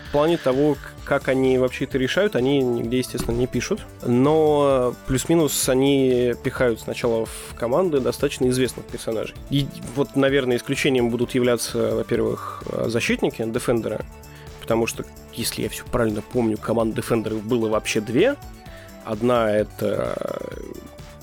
в 0.08 0.12
плане 0.12 0.38
того, 0.38 0.78
как 1.04 1.28
они 1.28 1.58
вообще 1.58 1.86
это 1.86 1.98
решают, 1.98 2.36
они 2.36 2.60
нигде, 2.60 3.00
естественно, 3.00 3.36
не 3.36 3.48
пишут. 3.48 3.86
Но 4.06 4.96
плюс-минус 5.08 5.68
они 5.70 6.34
пихают 6.44 6.82
сначала 6.82 7.26
в 7.26 7.54
команды 7.56 8.00
достаточно 8.00 8.48
известных 8.50 8.86
персонажей. 8.86 9.36
И 9.50 9.68
вот, 9.96 10.16
наверное, 10.16 10.58
исключением 10.58 11.10
будут 11.10 11.36
являться, 11.36 11.96
во-первых, 11.96 12.64
защитники, 12.86 13.44
дефендеры. 13.46 14.06
Потому 14.62 14.88
что, 14.88 15.06
если 15.34 15.62
я 15.64 15.70
все 15.70 15.84
правильно 15.86 16.22
помню, 16.22 16.58
команд 16.58 16.96
дефендеров 16.96 17.44
было 17.44 17.70
вообще 17.70 18.02
две. 18.02 18.36
Одна 19.06 19.52
это 19.52 20.18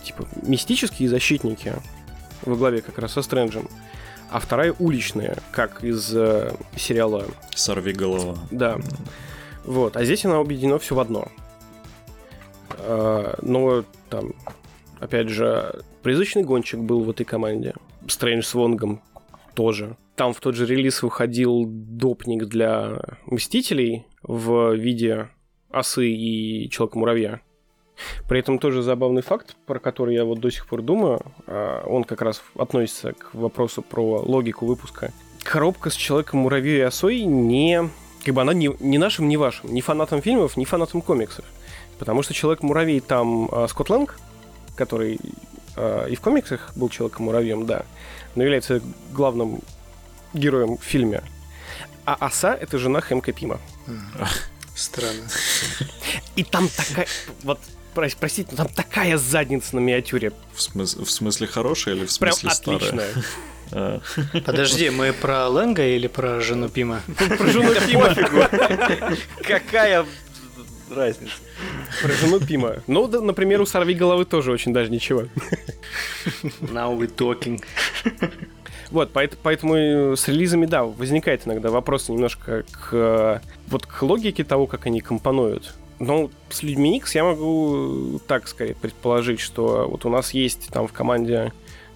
типа 0.02 0.26
мистические 0.42 1.08
защитники 1.08 1.74
во 2.44 2.56
главе 2.56 2.80
как 2.80 2.98
раз 2.98 3.12
со 3.12 3.22
Стрэнджем 3.22 3.68
а 4.34 4.40
вторая 4.40 4.74
уличная, 4.80 5.36
как 5.52 5.84
из 5.84 6.12
э, 6.12 6.52
сериала 6.74 7.24
«Сорви 7.54 7.92
голова». 7.92 8.36
Да. 8.50 8.78
Вот. 9.62 9.96
А 9.96 10.04
здесь 10.04 10.24
она 10.24 10.38
объединена 10.38 10.80
все 10.80 10.96
в 10.96 10.98
одно. 10.98 11.28
А, 12.78 13.38
но 13.42 13.84
там, 14.10 14.34
опять 14.98 15.28
же, 15.28 15.84
призрачный 16.02 16.42
гонщик 16.42 16.80
был 16.80 17.04
в 17.04 17.10
этой 17.10 17.24
команде. 17.24 17.74
Стрэндж 18.08 18.42
с 18.42 18.54
Вонгом 18.54 19.02
тоже. 19.54 19.96
Там 20.16 20.32
в 20.32 20.40
тот 20.40 20.56
же 20.56 20.66
релиз 20.66 21.04
выходил 21.04 21.64
допник 21.66 22.46
для 22.46 23.00
Мстителей 23.26 24.04
в 24.24 24.74
виде 24.74 25.28
осы 25.70 26.08
и 26.08 26.68
Человека-муравья. 26.70 27.40
При 28.28 28.40
этом 28.40 28.58
тоже 28.58 28.82
забавный 28.82 29.22
факт, 29.22 29.56
про 29.66 29.78
который 29.78 30.14
я 30.14 30.24
вот 30.24 30.40
до 30.40 30.50
сих 30.50 30.66
пор 30.66 30.82
думаю, 30.82 31.20
а, 31.46 31.84
он 31.86 32.04
как 32.04 32.22
раз 32.22 32.42
относится 32.56 33.12
к 33.12 33.34
вопросу 33.34 33.82
про 33.82 34.20
логику 34.20 34.66
выпуска. 34.66 35.12
Коробка 35.42 35.90
с 35.90 35.94
Человеком-муравьей 35.94 36.78
и 36.78 36.82
осой 36.82 37.22
не... 37.22 37.90
Как 38.24 38.34
бы 38.34 38.40
она 38.40 38.54
не, 38.54 38.74
не 38.80 38.96
нашим, 38.96 39.28
не 39.28 39.36
вашим, 39.36 39.72
не 39.72 39.82
фанатом 39.82 40.22
фильмов, 40.22 40.56
не 40.56 40.64
фанатом 40.64 41.02
комиксов. 41.02 41.44
Потому 41.98 42.22
что 42.22 42.32
Человек-муравей 42.32 43.00
там 43.00 43.48
э, 43.52 43.66
Скотт 43.68 43.90
Лэнг, 43.90 44.18
который 44.76 45.20
э, 45.76 46.06
и 46.10 46.16
в 46.16 46.20
комиксах 46.20 46.72
был 46.74 46.88
Человеком-муравьем, 46.88 47.66
да, 47.66 47.84
но 48.34 48.42
является 48.42 48.80
главным 49.12 49.60
героем 50.32 50.78
в 50.78 50.82
фильме. 50.82 51.22
А 52.06 52.14
оса— 52.14 52.54
это 52.60 52.78
жена 52.78 53.00
Хэмка 53.00 53.32
Пима. 53.32 53.60
Странно. 54.74 55.28
И 56.36 56.42
там 56.42 56.68
такая... 56.68 57.06
Вот 57.42 57.60
простите, 57.94 58.48
но 58.52 58.58
там 58.58 58.68
такая 58.68 59.16
задница 59.16 59.76
на 59.76 59.80
миниатюре. 59.80 60.32
В, 60.52 60.60
смыс... 60.60 60.94
в 60.96 61.10
смысле 61.10 61.46
хорошая 61.46 61.94
или 61.94 62.06
в 62.06 62.12
смысле 62.12 62.40
Прям 62.40 62.54
старая? 62.54 62.78
отличная. 62.78 64.02
Подожди, 64.44 64.90
мы 64.90 65.12
про 65.12 65.48
Лэнга 65.48 65.86
или 65.86 66.06
про 66.06 66.40
жену 66.40 66.68
Пима? 66.68 67.00
Про 67.16 67.46
жену 67.46 67.72
Пима. 67.86 68.14
Какая 69.42 70.06
разница? 70.90 71.32
Про 72.02 72.12
жену 72.12 72.40
Пима. 72.40 72.76
Ну, 72.86 73.08
да, 73.08 73.20
например, 73.20 73.60
у 73.60 73.66
Сорви 73.66 73.94
головы 73.94 74.24
тоже 74.24 74.52
очень 74.52 74.72
даже 74.72 74.90
ничего. 74.90 75.22
Now 76.60 76.96
we 76.96 77.12
talking. 77.14 77.62
Вот, 78.90 79.10
поэтому, 79.12 79.40
поэтому 79.42 80.16
с 80.16 80.28
релизами, 80.28 80.66
да, 80.66 80.84
возникает 80.84 81.46
иногда 81.46 81.70
вопрос 81.70 82.08
немножко 82.08 82.64
к, 82.70 83.42
вот 83.66 83.86
к 83.86 84.02
логике 84.02 84.44
того, 84.44 84.66
как 84.66 84.86
они 84.86 85.00
компонуют. 85.00 85.74
Но 85.98 86.30
с 86.50 86.62
людьми 86.62 86.96
X 86.98 87.14
я 87.14 87.24
могу 87.24 88.20
так 88.26 88.48
скорее 88.48 88.74
предположить, 88.74 89.40
что 89.40 89.88
вот 89.88 90.04
у 90.04 90.08
нас 90.08 90.34
есть 90.34 90.68
там 90.72 90.88
в 90.88 90.92
команде 90.92 91.52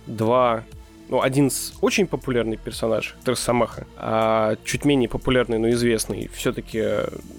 два 0.06 0.64
ну, 1.08 1.22
один 1.22 1.50
очень 1.80 2.06
популярный 2.06 2.56
персонаж, 2.56 3.16
Росомаха, 3.24 3.86
а 3.96 4.56
чуть 4.64 4.84
менее 4.84 5.08
популярный, 5.08 5.58
но 5.58 5.70
известный, 5.70 6.30
все-таки 6.34 6.82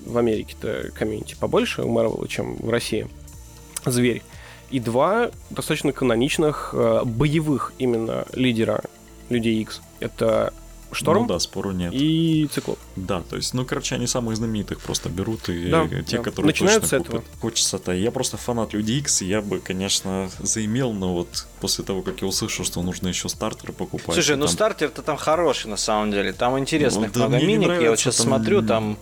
в 0.05 0.17
Америке-то 0.17 0.91
комьюнити 0.97 1.35
побольше 1.39 1.83
у 1.83 1.89
Марвела, 1.89 2.27
чем 2.27 2.55
в 2.55 2.69
России. 2.69 3.07
Зверь. 3.85 4.23
И 4.71 4.79
два 4.79 5.31
достаточно 5.49 5.91
каноничных 5.91 6.71
э, 6.73 7.01
боевых 7.05 7.73
именно 7.79 8.25
лидера 8.33 8.83
Людей 9.29 9.61
X. 9.61 9.81
Это 9.99 10.53
Шторм 10.91 11.23
Ну 11.23 11.27
да, 11.27 11.39
спору 11.39 11.71
нет. 11.71 11.93
и 11.93 12.49
Циклоп. 12.51 12.79
Да, 12.95 13.21
то 13.21 13.35
есть, 13.35 13.53
ну, 13.53 13.63
короче, 13.65 13.93
они 13.95 14.07
самых 14.07 14.35
знаменитых 14.37 14.79
просто 14.81 15.07
берут 15.09 15.47
и 15.49 15.69
Да, 15.69 15.87
те, 15.87 16.17
да. 16.17 16.23
которые 16.23 16.47
Начинают 16.47 16.81
точно 16.83 16.97
с 16.97 17.01
этого. 17.01 17.17
купят. 17.19 17.31
Хочется-то. 17.41 17.91
Я 17.91 18.09
просто 18.11 18.37
фанат 18.37 18.73
Люди 18.73 18.93
Икс, 18.93 19.21
и 19.21 19.25
я 19.27 19.41
бы, 19.41 19.59
конечно, 19.59 20.29
заимел, 20.39 20.91
но 20.93 21.13
вот 21.13 21.45
после 21.61 21.83
того, 21.85 22.01
как 22.01 22.21
я 22.21 22.27
услышал, 22.27 22.65
что 22.65 22.81
нужно 22.81 23.07
еще 23.07 23.29
стартеры 23.29 23.71
покупать. 23.73 24.15
Слушай, 24.15 24.35
ну 24.35 24.45
там- 24.45 24.53
стартер-то 24.53 25.01
там 25.03 25.17
хороший 25.17 25.67
на 25.67 25.77
самом 25.77 26.11
деле. 26.11 26.33
Там 26.33 26.57
интересных 26.57 27.13
Ну, 27.13 27.21
да, 27.21 27.27
много 27.29 27.45
миник. 27.45 27.81
Я 27.81 27.91
вот 27.91 27.99
сейчас 27.99 28.17
там- 28.17 28.27
смотрю, 28.27 28.61
там 28.63 28.97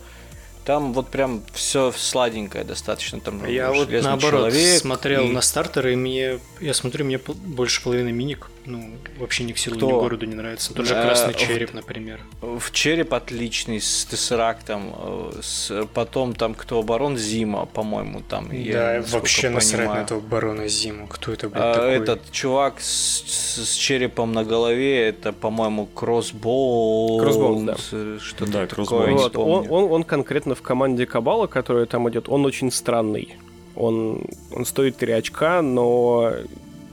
там 0.64 0.92
вот 0.92 1.08
прям 1.08 1.42
все 1.54 1.90
сладенькое 1.96 2.62
достаточно. 2.62 3.20
Там 3.20 3.46
Я 3.46 3.72
вот 3.72 3.88
наоборот 3.90 4.50
человек 4.52 4.78
смотрел 4.80 5.24
и- 5.24 5.32
на 5.32 5.40
стартеры, 5.40 5.94
и 5.94 5.96
мне, 5.96 6.40
я 6.60 6.74
смотрю, 6.74 7.06
мне 7.06 7.18
больше 7.18 7.82
половины 7.82 8.12
миник, 8.12 8.50
ну, 8.68 8.90
вообще 9.18 9.44
ни 9.44 9.52
к 9.52 9.58
селу, 9.58 9.76
ни 9.76 9.78
Кто? 9.78 9.88
к 9.98 10.02
городу 10.02 10.26
не 10.26 10.34
нравится. 10.34 10.74
Тот 10.74 10.86
же 10.86 10.94
Э, 10.94 11.02
Красный 11.02 11.32
в- 11.32 11.36
Череп, 11.36 11.72
например. 11.74 12.20
В 12.42 12.70
череп 12.70 13.14
отличный 13.14 13.80
с 13.80 14.04
Тессерактом, 14.04 14.92
э, 14.96 15.40
с, 15.42 15.86
потом 15.94 16.34
там 16.34 16.54
кто 16.54 16.78
оборон 16.78 17.16
Зима, 17.16 17.64
по-моему, 17.66 18.20
там. 18.28 18.52
я 18.52 19.00
да, 19.00 19.04
вообще 19.08 19.48
насрать 19.50 19.80
понимаю. 19.86 20.00
на 20.00 20.04
этого 20.04 20.20
барона 20.20 20.68
Зиму. 20.68 21.06
Кто 21.08 21.32
это, 21.32 21.48
блядь, 21.48 21.62
А, 21.64 21.74
такой? 21.74 21.94
этот 21.96 22.30
чувак 22.30 22.80
с, 22.80 23.22
с- 23.26 23.64
с 23.70 23.74
черепом 23.74 24.32
на 24.32 24.44
голове, 24.44 25.08
это, 25.08 25.32
по-моему, 25.32 25.86
Кроссбоунс. 25.86 27.22
Crossbones, 27.22 27.64
да. 27.64 27.76
э, 27.92 28.18
Что-то 28.20 28.52
Да, 28.52 28.66
такое, 28.66 29.12
Вот, 29.12 29.36
он, 29.36 29.66
он, 29.70 29.92
он 29.92 30.02
конкретно 30.04 30.54
в 30.54 30.62
команде 30.62 31.06
Кабала, 31.06 31.46
которая 31.46 31.86
там 31.86 32.08
идет, 32.10 32.28
он 32.28 32.44
очень 32.46 32.70
странный. 32.70 33.36
Он, 33.74 34.22
он 34.52 34.64
стоит 34.64 34.96
3 34.96 35.12
очка, 35.12 35.62
но 35.62 36.32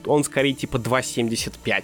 он 0.08 0.24
скорее 0.24 0.54
типа 0.54 0.78
2,75. 0.78 1.84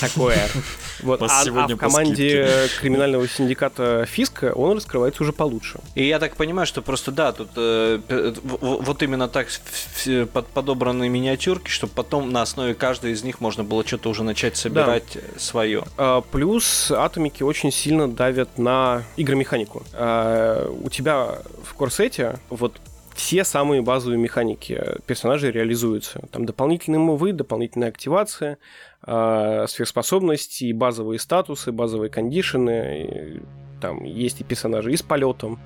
Такое. 0.00 0.38
Вот. 1.02 1.20
А, 1.20 1.26
а 1.42 1.66
в 1.66 1.76
команде 1.76 2.68
криминального 2.80 3.26
синдиката 3.26 4.06
Фиска 4.06 4.52
он 4.52 4.76
раскрывается 4.76 5.24
уже 5.24 5.32
получше. 5.32 5.80
И 5.96 6.06
я 6.06 6.20
так 6.20 6.36
понимаю, 6.36 6.64
что 6.64 6.80
просто 6.80 7.10
да, 7.10 7.32
тут 7.32 7.48
э, 7.56 7.98
в- 8.08 8.84
вот 8.84 9.02
именно 9.02 9.26
так 9.26 9.48
в- 9.48 10.26
под- 10.26 10.46
подобраны 10.48 11.08
миниатюрки, 11.08 11.70
чтобы 11.70 11.92
потом 11.94 12.30
на 12.30 12.42
основе 12.42 12.74
каждой 12.74 13.12
из 13.12 13.24
них 13.24 13.40
можно 13.40 13.64
было 13.64 13.84
что-то 13.84 14.10
уже 14.10 14.22
начать 14.22 14.56
собирать 14.56 15.18
свое. 15.38 15.82
А, 15.96 16.20
Плюс 16.20 16.92
атомики 16.92 17.42
очень 17.42 17.72
сильно 17.72 18.06
давят 18.08 18.58
на 18.58 19.02
игромеханику. 19.16 19.82
А, 19.94 20.70
У 20.84 20.88
тебя 20.88 21.38
в 21.64 21.74
корсете 21.74 22.38
вот 22.48 22.80
все 23.14 23.44
самые 23.44 23.82
базовые 23.82 24.18
механики 24.18 24.82
персонажей 25.06 25.50
реализуются. 25.50 26.20
Там 26.30 26.46
дополнительные 26.46 26.98
мувы, 26.98 27.32
дополнительная 27.32 27.88
активация, 27.88 28.58
а, 29.02 29.66
сверхспособности, 29.66 30.72
базовые 30.72 31.18
статусы, 31.18 31.72
базовые 31.72 32.10
кондишены. 32.10 33.42
Там 33.80 34.04
есть 34.04 34.40
и 34.40 34.44
персонажи 34.44 34.92
и 34.92 34.96
с 34.96 35.02
полетом, 35.02 35.60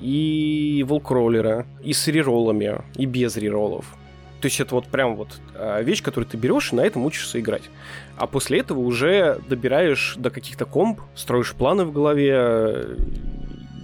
и 0.00 0.84
волкроллера, 0.86 1.66
и 1.82 1.92
с 1.92 2.08
реролами, 2.08 2.82
и 2.96 3.06
без 3.06 3.36
реролов. 3.36 3.86
То 4.40 4.46
есть 4.46 4.58
это 4.58 4.74
вот 4.74 4.86
прям 4.86 5.14
вот 5.14 5.28
а, 5.54 5.80
вещь, 5.82 6.02
которую 6.02 6.28
ты 6.28 6.36
берешь 6.36 6.72
и 6.72 6.76
на 6.76 6.80
этом 6.80 7.06
учишься 7.06 7.38
играть. 7.40 7.62
А 8.16 8.26
после 8.26 8.58
этого 8.58 8.80
уже 8.80 9.38
добираешь 9.48 10.16
до 10.18 10.30
каких-то 10.30 10.66
комп, 10.66 11.00
строишь 11.14 11.52
планы 11.52 11.84
в 11.84 11.92
голове 11.92 12.34
э, 12.34 12.96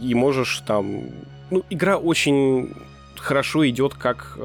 и 0.02 0.14
можешь 0.14 0.62
там... 0.66 1.04
Ну, 1.50 1.64
игра 1.70 1.96
очень 1.96 2.74
хорошо 3.20 3.68
идет 3.68 3.94
как 3.94 4.36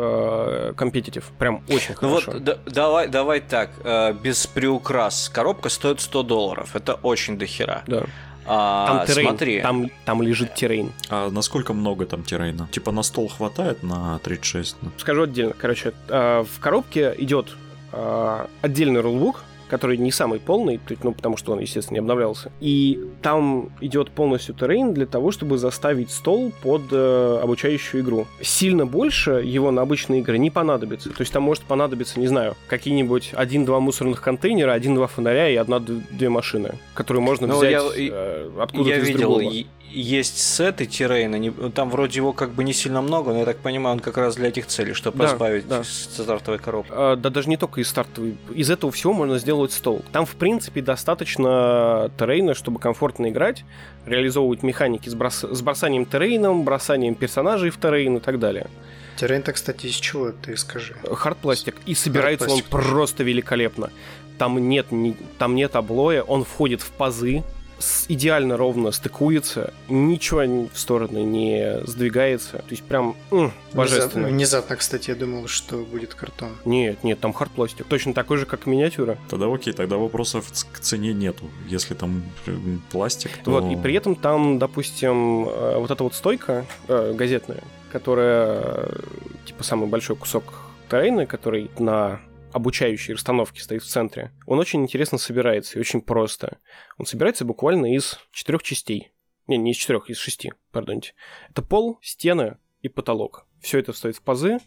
компетитив. 0.76 1.26
Прям 1.40 1.64
очень 1.70 1.96
Ну 2.02 2.10
хорошо. 2.10 2.32
вот, 2.32 2.44
да- 2.44 2.58
давай, 2.66 3.08
давай 3.08 3.40
так, 3.42 3.70
э, 3.84 4.14
без 4.14 4.48
приукрас. 4.48 5.30
Коробка 5.30 5.70
стоит 5.70 6.02
100 6.02 6.24
долларов. 6.24 6.76
Это 6.76 6.94
очень 6.96 7.38
дохера. 7.38 7.84
Да. 7.88 8.04
А, 8.46 8.88
Там 8.88 9.06
террейн, 9.08 9.28
смотри, 9.30 9.62
там, 9.62 9.90
там 10.06 10.22
лежит 10.22 10.54
террейн. 10.56 10.92
А 11.10 11.30
насколько 11.30 11.74
много 11.74 12.06
там 12.06 12.24
террейна? 12.24 12.68
Типа 12.72 12.92
на 12.92 13.02
стол 13.04 13.30
хватает 13.30 13.84
на 13.84 14.20
36? 14.20 14.76
Ну, 14.82 14.92
Скажу 14.98 15.24
отдельно. 15.24 15.54
Короче, 15.58 15.94
э, 16.10 16.44
в 16.44 16.60
коробке 16.60 17.16
идет 17.18 17.56
э, 17.94 18.46
отдельный 18.62 19.00
рулбук, 19.02 19.44
который 19.74 19.98
не 19.98 20.12
самый 20.12 20.40
полный, 20.40 20.80
ну, 21.02 21.14
потому 21.14 21.36
что 21.36 21.52
он, 21.54 21.60
естественно, 21.60 21.96
не 21.96 22.00
обновлялся. 22.02 22.52
И 22.62 23.00
там 23.24 23.72
идет 23.82 24.12
полностью 24.12 24.54
террейн 24.54 24.94
для 24.94 25.08
того, 25.08 25.32
чтобы 25.32 25.58
заставить 25.58 26.12
стол 26.12 26.52
под 26.62 26.84
э, 26.92 27.40
обучающую 27.42 28.04
игру. 28.04 28.28
Сильно 28.40 28.86
больше 28.86 29.32
его 29.44 29.72
на 29.72 29.82
обычные 29.82 30.20
игры 30.22 30.38
не 30.38 30.52
понадобится. 30.52 31.10
То 31.10 31.22
есть 31.22 31.34
там 31.34 31.42
может 31.42 31.64
понадобиться, 31.64 32.20
не 32.20 32.28
знаю, 32.28 32.54
какие-нибудь 32.68 33.32
один-два 33.34 33.80
мусорных 33.80 34.22
контейнера, 34.22 34.74
один-два 34.74 35.08
фонаря 35.08 35.50
и 35.50 35.56
одна-две 35.56 36.30
машины, 36.30 36.76
которые 36.94 37.24
можно 37.24 37.48
Ну, 37.48 37.58
взять 37.58 37.72
я- 37.72 37.82
э, 38.14 38.50
откуда-то 38.60 38.90
я 38.96 39.02
из 39.02 39.08
видел, 39.08 39.22
другого. 39.40 39.52
Есть 40.00 40.38
сеты 40.40 40.86
террейна, 40.86 41.36
не- 41.38 41.52
там 41.52 41.90
вроде 41.90 42.18
его 42.18 42.34
как 42.34 42.52
бы 42.52 42.64
не 42.64 42.74
сильно 42.74 43.02
много, 43.02 43.32
но 43.32 43.40
я 43.40 43.46
так 43.46 43.58
понимаю, 43.58 43.94
он 43.96 44.00
как 44.00 44.18
раз 44.18 44.36
для 44.36 44.48
этих 44.50 44.66
целей, 44.68 44.94
чтобы 44.94 45.20
Да, 45.20 45.26
избавить 45.28 45.68
да. 45.68 45.84
стартовой 45.84 46.60
коробки. 46.60 46.92
А, 46.94 47.16
Да 47.16 47.30
даже 47.30 47.50
не 47.50 47.58
только 47.58 47.82
из 47.82 47.88
стартовой. 47.90 48.38
Из 48.54 48.70
этого 48.70 48.92
всего 48.92 49.14
можно 49.14 49.38
сделать 49.40 49.72
стол. 49.72 50.04
Там, 50.12 50.26
в 50.26 50.36
принципе, 50.36 50.82
достаточно 50.82 52.12
террейна, 52.18 52.54
чтобы 52.54 52.80
комфортно 52.80 53.30
играть, 53.30 53.64
реализовывать 54.06 54.64
механики 54.64 55.10
с, 55.10 55.16
брос- 55.16 55.54
с 55.54 55.62
бросанием 55.62 56.06
террейном, 56.06 56.64
бросанием 56.64 57.16
персонажей 57.16 57.70
в 57.70 57.78
террейн 57.78 58.18
и 58.18 58.20
так 58.20 58.40
далее. 58.40 58.68
Террейн-то, 59.18 59.54
кстати, 59.54 59.86
из 59.88 59.96
чего 59.96 60.32
ты 60.32 60.58
скажи? 60.58 60.96
Хард 61.12 61.38
пластик. 61.38 61.76
И 61.86 61.94
собирается 61.94 62.50
он 62.50 62.58
Hard 62.60 62.64
plastic. 62.64 62.70
просто 62.70 63.24
великолепно. 63.24 63.90
Там 64.40 64.58
нет, 64.68 64.88
там 65.38 65.56
нет 65.56 65.76
облоя, 65.76 66.24
он 66.24 66.44
входит 66.44 66.82
в 66.82 66.90
пазы, 66.90 67.44
идеально 68.08 68.58
ровно 68.58 68.92
стыкуется, 68.92 69.74
ничего 69.90 70.44
ни- 70.44 70.70
в 70.74 70.78
стороны 70.78 71.20
не 71.24 71.82
сдвигается. 71.86 72.58
То 72.60 72.70
есть 72.70 72.84
прям 72.84 73.16
м, 73.32 73.52
божественно. 73.74 74.28
Внезапно, 74.28 74.76
кстати, 74.76 75.10
я 75.10 75.16
думал, 75.16 75.48
что 75.48 75.78
будет 75.78 76.14
картон. 76.14 76.52
Нет, 76.66 77.04
нет, 77.04 77.20
там 77.20 77.34
хард 77.34 77.52
пластик. 77.52 77.86
Точно 77.88 78.14
такой 78.14 78.38
же, 78.38 78.46
как 78.46 78.66
миниатюра. 78.66 79.18
Тогда 79.30 79.54
окей, 79.54 79.74
тогда 79.74 79.98
вопросов 79.98 80.52
к 80.72 80.80
цене 80.80 81.14
нету. 81.14 81.46
Если 81.68 81.94
там 81.94 82.24
пластик, 82.92 83.32
то... 83.44 83.52
Вот, 83.52 83.72
и 83.72 83.76
при 83.76 83.94
этом 83.96 84.16
там, 84.16 84.60
допустим, 84.60 85.48
э, 85.48 85.78
вот 85.78 85.92
эта 85.92 86.04
вот 86.04 86.14
стойка 86.16 86.66
э, 86.88 87.14
газетная, 87.14 87.64
которая 87.92 88.60
э, 88.62 89.00
типа 89.46 89.64
самый 89.64 89.88
большой 89.88 90.16
кусок 90.16 90.44
террейна, 90.90 91.26
который 91.26 91.70
на 91.80 92.20
обучающей 92.54 93.14
расстановке 93.14 93.62
стоит 93.62 93.84
в 93.84 93.88
центре, 93.88 94.32
он 94.46 94.60
очень 94.60 94.82
интересно 94.82 95.18
собирается 95.18 95.78
и 95.78 95.82
очень 95.82 96.02
просто. 96.02 96.60
Он 96.98 97.06
собирается 97.06 97.46
буквально 97.46 97.94
из 97.94 98.20
четырех 98.32 98.64
частей. 98.64 99.12
Не, 99.48 99.58
не 99.58 99.72
из 99.72 99.78
четырех, 99.78 100.10
из 100.10 100.18
шести, 100.18 100.54
пардоньте. 100.72 101.14
Это 101.50 101.62
пол, 101.62 102.00
стены 102.02 102.58
и 102.82 102.88
потолок. 102.88 103.46
Все 103.60 103.80
это 103.80 103.94
стоит 103.94 104.16
в 104.16 104.22
пазы, 104.22 104.60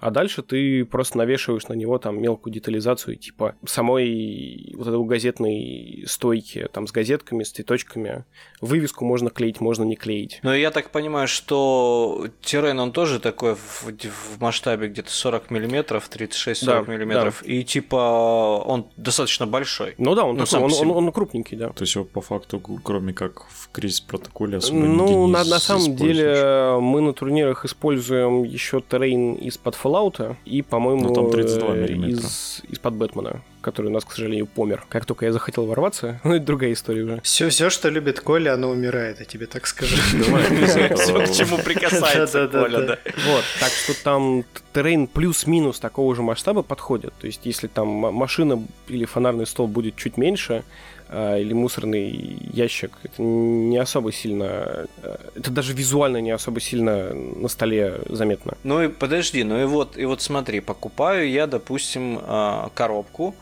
а 0.00 0.10
дальше 0.10 0.42
ты 0.42 0.84
просто 0.84 1.18
навешиваешь 1.18 1.68
на 1.68 1.74
него 1.74 1.98
там 1.98 2.20
мелкую 2.20 2.52
детализацию, 2.52 3.16
типа 3.16 3.54
самой 3.66 4.72
вот 4.76 4.86
этой 4.86 5.04
газетной 5.04 6.04
стойки, 6.06 6.68
там 6.72 6.86
с 6.86 6.92
газетками, 6.92 7.42
с 7.42 7.50
цветочками. 7.50 8.24
Вывеску 8.60 9.04
можно 9.04 9.30
клеить, 9.30 9.60
можно 9.60 9.84
не 9.84 9.96
клеить. 9.96 10.40
Но 10.42 10.54
я 10.54 10.70
так 10.70 10.90
понимаю, 10.90 11.28
что 11.28 12.26
террейн, 12.42 12.78
он 12.80 12.92
тоже 12.92 13.20
такой 13.20 13.54
в, 13.54 13.84
в 13.86 14.40
масштабе 14.40 14.88
где-то 14.88 15.10
40 15.10 15.50
миллиметров, 15.50 16.08
36-40 16.12 16.66
Да, 16.86 16.92
миллиметров, 16.92 17.42
и 17.44 17.64
типа 17.64 18.62
он 18.64 18.86
достаточно 18.96 19.46
большой. 19.46 19.94
Ну 19.98 20.14
да, 20.14 20.24
он, 20.24 20.36
Ну, 20.36 20.44
такой, 20.44 20.64
он, 20.64 20.72
он- 20.72 20.90
он 21.08 21.12
крупненький, 21.12 21.56
да. 21.56 21.70
То 21.70 21.82
есть 21.84 21.94
его 21.94 22.04
по 22.04 22.20
факту, 22.20 22.60
кроме 22.60 23.12
как 23.12 23.44
в 23.48 23.70
кризис 23.72 24.00
протоколе, 24.00 24.58
особо 24.58 24.78
Ну, 24.78 25.02
нигде 25.02 25.14
не 25.14 25.26
на, 25.32 25.44
на 25.44 25.58
самом 25.58 25.96
деле 25.96 26.78
мы 26.80 27.00
на 27.00 27.12
турнирах 27.12 27.64
используем 27.64 28.42
еще 28.44 28.80
террейн 28.80 29.34
из-под 29.68 29.74
Fallout 29.74 30.36
и, 30.44 30.62
по-моему, 30.62 31.08
Ну, 31.08 31.14
там 31.14 31.30
32 31.30 31.76
э, 31.76 31.86
из, 31.86 32.62
из-под 32.68 32.94
Бэтмена, 32.94 33.42
который 33.60 33.88
у 33.88 33.90
нас, 33.90 34.04
к 34.04 34.12
сожалению, 34.12 34.46
помер. 34.46 34.84
Как 34.88 35.04
только 35.04 35.26
я 35.26 35.32
захотел 35.32 35.66
ворваться, 35.66 36.20
ну, 36.24 36.34
это 36.34 36.44
другая 36.44 36.72
история 36.72 37.02
уже. 37.02 37.20
Все, 37.22 37.48
все, 37.48 37.70
что 37.70 37.88
любит 37.88 38.20
Коля, 38.20 38.54
оно 38.54 38.70
умирает, 38.70 39.20
я 39.20 39.24
тебе 39.24 39.46
так 39.46 39.66
скажу. 39.66 39.96
Все, 40.66 40.88
к 40.88 41.32
чему 41.32 41.58
прикасается. 41.58 42.48
Коля, 42.48 42.80
да. 42.80 42.98
Вот, 43.26 43.44
так 43.60 43.70
что 43.70 44.02
там 44.02 44.44
террейн 44.72 45.06
плюс-минус 45.06 45.80
такого 45.80 46.14
же 46.14 46.22
масштаба 46.22 46.62
подходит. 46.62 47.12
То 47.20 47.26
есть, 47.26 47.40
если 47.44 47.66
там 47.66 47.88
машина 47.88 48.62
или 48.88 49.04
фонарный 49.04 49.46
стол 49.46 49.66
будет 49.66 49.96
чуть 49.96 50.16
меньше, 50.16 50.64
или 51.10 51.54
мусорный 51.54 52.38
ящик, 52.52 52.92
это 53.02 53.22
не 53.22 53.78
особо 53.78 54.12
сильно... 54.12 54.86
э, 55.02 55.16
Это 55.36 55.50
даже 55.50 55.72
визуально 55.72 56.18
не 56.20 56.30
особо 56.30 56.60
сильно 56.60 57.14
на 57.14 57.48
столе 57.48 58.00
заметно. 58.08 58.54
Ну 58.62 58.82
и 58.82 58.88
подожди, 58.88 59.42
ну 59.44 59.58
и 59.60 59.64
вот, 59.64 59.96
и 59.96 60.04
вот 60.04 60.20
смотри, 60.20 60.60
покупаю 60.60 61.30
я, 61.30 61.46
допустим, 61.46 62.18
а, 62.22 62.70
коробку 62.74 63.34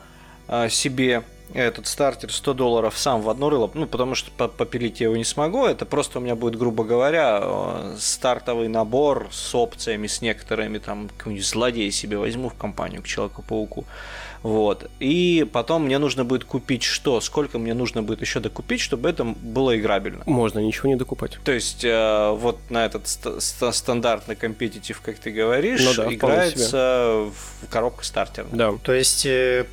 а, 0.49 0.69
себе. 0.69 1.23
Этот 1.55 1.87
стартер 1.87 2.33
100 2.33 2.55
долларов 2.55 2.99
сам 2.99 3.23
в 3.23 3.31
одно 3.31 3.49
рыло, 3.51 3.71
ну, 3.73 3.87
потому 3.87 4.17
что 4.17 4.33
по- 4.33 4.49
попилить 4.49 4.99
я 5.01 5.07
его 5.07 5.17
не 5.17 5.23
смогу, 5.25 5.65
это 5.65 5.87
просто 5.87 6.19
у 6.19 6.23
меня 6.23 6.35
будет, 6.35 6.57
грубо 6.59 6.83
говоря, 6.83 7.41
стартовый 7.99 8.67
набор 8.67 9.29
с 9.31 9.55
опциями, 9.55 10.09
с 10.09 10.21
некоторыми, 10.23 10.79
там, 10.79 11.09
какой-нибудь 11.17 11.47
злодей 11.47 11.93
себе 11.93 12.19
возьму 12.19 12.49
в 12.49 12.55
компанию 12.55 13.01
к 13.01 13.07
Человеку-пауку, 13.07 13.85
вот, 14.47 14.89
и 15.01 15.45
потом 15.53 15.87
мне 15.87 15.99
нужно 15.99 16.25
будет 16.25 16.45
купить 16.45 16.85
что, 16.85 17.21
сколько 17.21 17.59
мне 17.59 17.75
нужно 17.75 18.03
будет 18.05 18.21
еще 18.21 18.39
докупить, 18.39 18.81
чтобы 18.81 19.09
это 19.09 19.25
было 19.25 19.77
играбельно. 19.77 20.23
Можно 20.27 20.61
ничего 20.61 20.89
не 20.89 20.95
докупать. 20.97 21.39
То 21.45 21.51
есть 21.51 21.85
э, 21.85 22.31
вот 22.31 22.59
на 22.71 22.87
этот 22.87 23.09
ст- 23.09 23.41
ст- 23.43 23.75
стандартный 23.75 24.37
компетитив, 24.37 25.01
как 25.01 25.19
ты 25.19 25.31
говоришь, 25.33 25.83
Ну 25.85 25.95
да, 25.95 26.15
играется 26.15 27.27
в 27.35 27.69
коробка 27.69 28.05
стартер. 28.05 28.47
Да. 28.53 28.75
То 28.85 28.93
есть 28.93 29.27
э, 29.27 29.67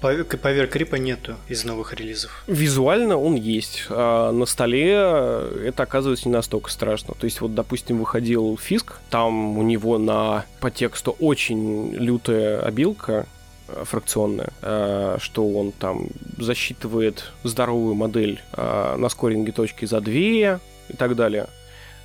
Повер 0.00 0.24
Повер 0.24 0.66
Крипа 0.68 0.94
нету 0.96 1.34
из 1.48 1.64
новых 1.64 1.92
релизов. 1.92 2.42
Визуально 2.46 3.18
он 3.18 3.34
есть. 3.34 3.84
А 3.90 4.32
на 4.32 4.46
столе 4.46 4.92
это 4.92 5.82
оказывается 5.82 6.28
не 6.28 6.32
настолько 6.34 6.70
страшно. 6.70 7.14
То 7.18 7.26
есть, 7.26 7.42
вот, 7.42 7.54
допустим, 7.54 7.98
выходил 7.98 8.56
Фиск, 8.56 8.94
там 9.10 9.58
у 9.58 9.62
него 9.62 9.98
на 9.98 10.46
по 10.60 10.70
тексту 10.70 11.14
очень 11.20 11.92
лютая 11.92 12.60
обилка 12.62 13.26
фракционная, 13.84 14.50
э, 14.62 15.16
что 15.20 15.48
он 15.48 15.72
там 15.72 16.08
засчитывает 16.38 17.32
здоровую 17.42 17.94
модель 17.94 18.40
э, 18.52 18.96
на 18.96 19.08
скоринге 19.08 19.52
точки 19.52 19.84
за 19.84 20.00
две 20.00 20.60
и 20.88 20.96
так 20.96 21.16
далее. 21.16 21.46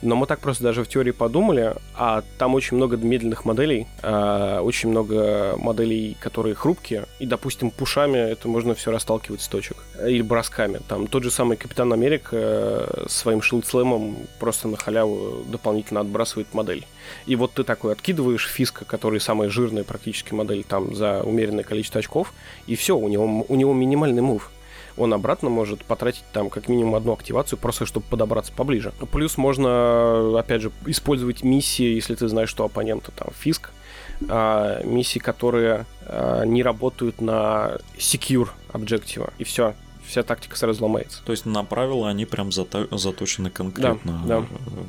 Но 0.02 0.16
мы 0.16 0.26
так 0.26 0.40
просто 0.40 0.64
даже 0.64 0.84
в 0.84 0.88
теории 0.88 1.12
подумали, 1.12 1.76
а 1.96 2.24
там 2.38 2.56
очень 2.56 2.78
много 2.78 2.98
медленных 2.98 3.46
моделей, 3.46 3.88
а, 4.02 4.62
очень 4.62 4.90
много 4.90 5.56
моделей, 5.58 6.18
которые 6.20 6.56
хрупкие, 6.56 7.06
и, 7.20 7.26
допустим, 7.26 7.70
пушами 7.70 8.18
это 8.18 8.48
можно 8.48 8.74
все 8.74 8.92
расталкивать 8.92 9.42
с 9.42 9.48
точек. 9.48 9.78
Или 10.04 10.22
бросками. 10.22 10.80
Там 10.88 11.08
тот 11.08 11.24
же 11.24 11.32
самый 11.32 11.58
Капитан 11.58 11.94
Америка 11.94 12.30
э, 12.34 13.06
своим 13.08 13.42
шилдслэмом 13.42 14.18
просто 14.40 14.68
на 14.68 14.78
халяву 14.78 15.44
дополнительно 15.48 16.00
отбрасывает 16.00 16.54
модель. 16.54 16.88
И 17.28 17.36
вот 17.36 17.54
ты 17.54 17.64
такой 17.64 17.94
откидываешь 17.94 18.48
фиска, 18.48 18.86
который 18.86 19.20
самая 19.20 19.50
жирная 19.50 19.84
практически 19.84 20.34
модель 20.34 20.64
там 20.64 20.96
за 20.96 21.22
умеренное 21.22 21.64
количество 21.64 22.00
очков, 22.00 22.34
и 22.66 22.76
все, 22.76 22.98
у 22.98 23.08
него, 23.08 23.46
у 23.48 23.56
него 23.56 23.74
минимальный 23.74 24.22
мув 24.22 24.52
он 24.98 25.14
обратно 25.14 25.50
может 25.50 25.84
потратить 25.86 26.24
там 26.34 26.50
как 26.50 26.68
минимум 26.68 26.96
одну 26.96 27.14
активацию, 27.14 27.58
просто 27.60 27.86
чтобы 27.86 28.06
подобраться 28.10 28.52
поближе. 28.54 28.94
Плюс 29.12 29.38
можно, 29.38 30.38
опять 30.40 30.62
же, 30.62 30.72
использовать 30.86 31.44
миссии, 31.44 31.94
если 31.96 32.16
ты 32.16 32.28
знаешь, 32.28 32.50
что 32.50 32.66
оппонента 32.66 33.12
там 33.12 33.30
фиск, 33.38 33.72
а, 34.30 34.84
миссии, 34.84 35.20
которые 35.20 35.86
а, 36.06 36.44
не 36.44 36.64
работают 36.64 37.22
на 37.22 37.78
secure 37.98 38.50
объектива, 38.72 39.32
и 39.38 39.44
все. 39.44 39.74
Вся 40.06 40.24
тактика 40.24 40.58
сразу 40.58 40.84
ломается. 40.84 41.22
То 41.24 41.32
есть 41.32 41.46
на 41.46 41.64
правила 41.64 42.10
они 42.10 42.26
прям 42.26 42.52
зато- 42.52 42.88
заточены 42.98 43.50
конкретно. 43.50 44.22
да. 44.26 44.40
Э, 44.40 44.44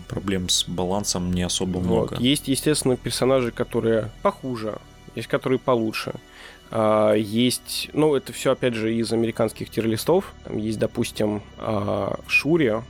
Проблем 0.08 0.48
с 0.48 0.64
балансом 0.64 1.32
не 1.32 1.42
особо 1.42 1.78
Вот. 1.78 1.84
много. 1.84 2.16
Есть, 2.16 2.48
естественно, 2.48 2.96
персонажи, 2.96 3.52
которые 3.52 4.10
похуже, 4.22 4.78
есть 5.14 5.28
которые 5.28 5.60
получше. 5.60 6.14
А, 6.72 7.12
есть, 7.12 7.90
ну, 7.92 8.14
это 8.14 8.32
все, 8.32 8.52
опять 8.52 8.74
же, 8.74 8.94
из 8.94 9.12
американских 9.12 9.68
тирлистов. 9.68 10.32
Там 10.44 10.56
есть, 10.56 10.78
допустим, 10.78 11.42
а, 11.58 12.18
Шури 12.26 12.82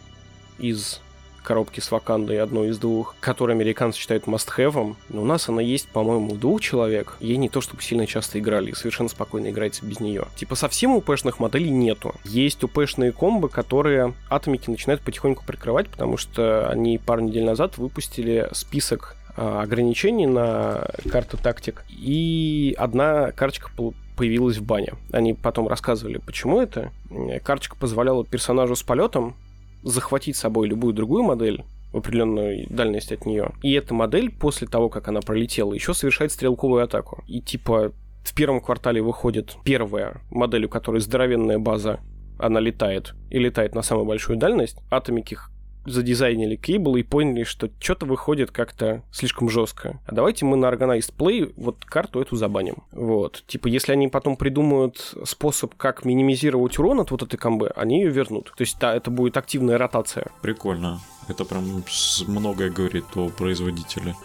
из 0.58 1.00
коробки 1.42 1.80
с 1.80 1.90
Вакандой, 1.90 2.40
одной 2.40 2.68
из 2.68 2.78
двух, 2.78 3.16
которую 3.18 3.56
американцы 3.56 3.98
считают 3.98 4.24
must-have. 4.24 4.94
Но 5.08 5.22
у 5.22 5.24
нас 5.24 5.48
она 5.48 5.60
есть, 5.60 5.88
по-моему, 5.88 6.34
у 6.34 6.36
двух 6.36 6.60
человек. 6.60 7.16
Ей 7.18 7.36
не 7.36 7.48
то, 7.48 7.60
чтобы 7.60 7.82
сильно 7.82 8.06
часто 8.06 8.38
играли, 8.38 8.70
и 8.70 8.74
совершенно 8.74 9.08
спокойно 9.08 9.50
играется 9.50 9.84
без 9.84 9.98
нее. 9.98 10.26
Типа 10.36 10.54
совсем 10.54 10.94
УПшных 10.94 11.40
моделей 11.40 11.70
нету. 11.70 12.14
Есть 12.24 12.62
УПшные 12.62 13.10
комбы, 13.10 13.48
которые 13.48 14.14
атомики 14.30 14.70
начинают 14.70 15.02
потихоньку 15.02 15.44
прикрывать, 15.44 15.88
потому 15.88 16.16
что 16.16 16.68
они 16.68 16.98
пару 16.98 17.22
недель 17.22 17.44
назад 17.44 17.78
выпустили 17.78 18.48
список 18.52 19.16
ограничений 19.36 20.26
на 20.26 20.88
карту 21.10 21.36
тактик, 21.36 21.84
и 21.88 22.74
одна 22.78 23.32
карточка 23.32 23.70
появилась 24.16 24.58
в 24.58 24.64
бане. 24.64 24.94
Они 25.10 25.34
потом 25.34 25.68
рассказывали, 25.68 26.18
почему 26.18 26.60
это. 26.60 26.92
Э, 27.10 27.40
Карточка 27.40 27.76
позволяла 27.76 28.24
персонажу 28.24 28.76
с 28.76 28.82
полетом 28.82 29.34
захватить 29.82 30.36
с 30.36 30.40
собой 30.40 30.68
любую 30.68 30.94
другую 30.94 31.24
модель 31.24 31.64
в 31.92 31.98
определенную 31.98 32.66
дальность 32.70 33.12
от 33.12 33.26
нее. 33.26 33.52
И 33.62 33.72
эта 33.72 33.94
модель, 33.94 34.30
после 34.30 34.66
того, 34.66 34.88
как 34.88 35.08
она 35.08 35.20
пролетела, 35.20 35.72
еще 35.72 35.94
совершает 35.94 36.32
стрелковую 36.32 36.84
атаку. 36.84 37.24
И 37.26 37.40
типа 37.40 37.92
в 38.22 38.34
первом 38.34 38.60
квартале 38.60 39.02
выходит 39.02 39.56
первая 39.64 40.20
модель, 40.30 40.66
у 40.66 40.68
которой 40.68 41.00
здоровенная 41.00 41.58
база, 41.58 42.00
она 42.38 42.60
летает 42.60 43.14
и 43.30 43.38
летает 43.38 43.74
на 43.74 43.82
самую 43.82 44.06
большую 44.06 44.38
дальность. 44.38 44.78
Атомики 44.90 45.36
задизайнили 45.84 46.56
Кейбл 46.56 46.96
и 46.96 47.02
поняли, 47.02 47.44
что 47.44 47.70
что-то 47.80 48.06
выходит 48.06 48.50
как-то 48.50 49.02
слишком 49.10 49.48
жестко. 49.48 50.00
А 50.06 50.14
давайте 50.14 50.44
мы 50.44 50.56
на 50.56 50.66
Organized 50.66 51.14
Play 51.16 51.52
вот 51.56 51.84
карту 51.84 52.20
эту 52.20 52.36
забаним. 52.36 52.84
Вот. 52.92 53.44
Типа, 53.46 53.68
если 53.68 53.92
они 53.92 54.08
потом 54.08 54.36
придумают 54.36 55.14
способ, 55.24 55.74
как 55.74 56.04
минимизировать 56.04 56.78
урон 56.78 57.00
от 57.00 57.10
вот 57.10 57.22
этой 57.22 57.36
комбы, 57.36 57.72
они 57.76 58.02
ее 58.02 58.10
вернут. 58.10 58.52
То 58.56 58.62
есть, 58.62 58.78
да, 58.78 58.94
это 58.94 59.10
будет 59.10 59.36
активная 59.36 59.78
ротация. 59.78 60.30
Прикольно. 60.40 61.00
Это 61.28 61.44
прям 61.44 61.84
многое 62.26 62.70
говорит 62.70 63.04
о 63.16 63.28
производителе 63.28 64.16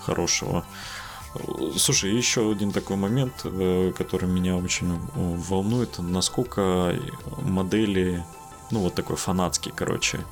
хорошего. 0.00 0.64
Слушай, 1.78 2.14
еще 2.14 2.50
один 2.50 2.72
такой 2.72 2.96
момент, 2.96 3.32
э, 3.44 3.92
который 3.96 4.28
меня 4.28 4.56
очень 4.56 4.98
волнует, 5.14 5.98
насколько 5.98 6.94
модели, 7.40 8.22
ну 8.70 8.80
вот 8.80 8.94
такой 8.94 9.16
фанатский, 9.16 9.72
короче, 9.74 10.18
э, 10.18 10.22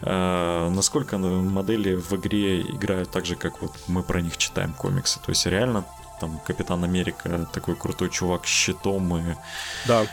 насколько 0.00 1.18
модели 1.18 1.94
в 1.94 2.12
игре 2.14 2.60
играют 2.60 3.10
так 3.10 3.24
же, 3.24 3.36
как 3.36 3.62
вот 3.62 3.72
мы 3.86 4.02
про 4.02 4.20
них 4.20 4.36
читаем 4.36 4.72
комиксы. 4.74 5.18
То 5.20 5.30
есть 5.30 5.46
реально 5.46 5.84
там 6.20 6.40
Капитан 6.44 6.84
Америка 6.84 7.46
такой 7.52 7.74
крутой 7.74 8.10
чувак 8.10 8.46
с 8.46 8.48
щитом 8.48 9.16
и 9.16 9.22
да. 9.86 10.06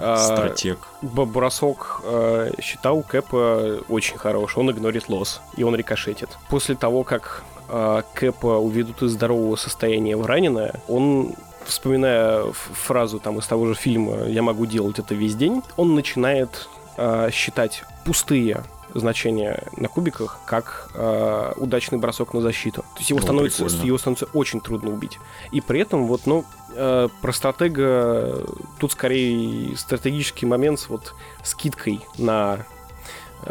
Э, 0.00 0.16
стратег. 0.16 0.78
А, 1.02 1.06
бросок 1.06 2.02
э, 2.04 2.52
щита 2.60 2.92
у 2.92 3.02
Кэпа 3.02 3.84
очень 3.88 4.18
хороший, 4.18 4.58
он 4.58 4.70
игнорит 4.70 5.08
лос, 5.08 5.40
и 5.56 5.64
он 5.64 5.74
рикошетит. 5.74 6.30
После 6.48 6.74
того, 6.74 7.04
как 7.04 7.44
э, 7.68 8.02
Кэпа 8.14 8.58
уведут 8.58 9.02
из 9.02 9.12
здорового 9.12 9.56
состояния 9.56 10.16
в 10.16 10.26
раненое, 10.26 10.74
он 10.88 11.34
вспоминая 11.64 12.52
фразу 12.52 13.18
там 13.18 13.38
из 13.38 13.46
того 13.46 13.66
же 13.66 13.74
фильма 13.74 14.24
«Я 14.26 14.42
могу 14.42 14.66
делать 14.66 14.98
это 14.98 15.14
весь 15.14 15.34
день», 15.34 15.62
он 15.76 15.94
начинает 15.94 16.68
э, 16.96 17.30
считать 17.32 17.84
пустые 18.04 18.62
значение 18.98 19.64
на 19.76 19.88
кубиках 19.88 20.38
как 20.46 20.90
э, 20.94 21.52
удачный 21.56 21.98
бросок 21.98 22.34
на 22.34 22.40
защиту. 22.40 22.82
То 22.82 22.98
есть 22.98 23.10
его, 23.10 23.20
ну, 23.20 23.24
становится, 23.24 23.64
его 23.64 23.98
становится 23.98 24.26
очень 24.32 24.60
трудно 24.60 24.90
убить. 24.90 25.18
И 25.52 25.60
при 25.60 25.80
этом 25.80 26.06
вот, 26.06 26.26
ну, 26.26 26.44
э, 26.74 27.08
про 27.20 27.32
стратега 27.32 28.46
тут 28.78 28.92
скорее 28.92 29.76
стратегический 29.76 30.46
момент 30.46 30.80
с 30.80 30.88
вот 30.88 31.14
скидкой 31.42 32.00
на 32.18 32.66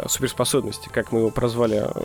суперспособности, 0.08 0.88
как 0.88 1.12
мы 1.12 1.20
его 1.20 1.30
прозвали 1.30 1.84
э, 1.88 2.02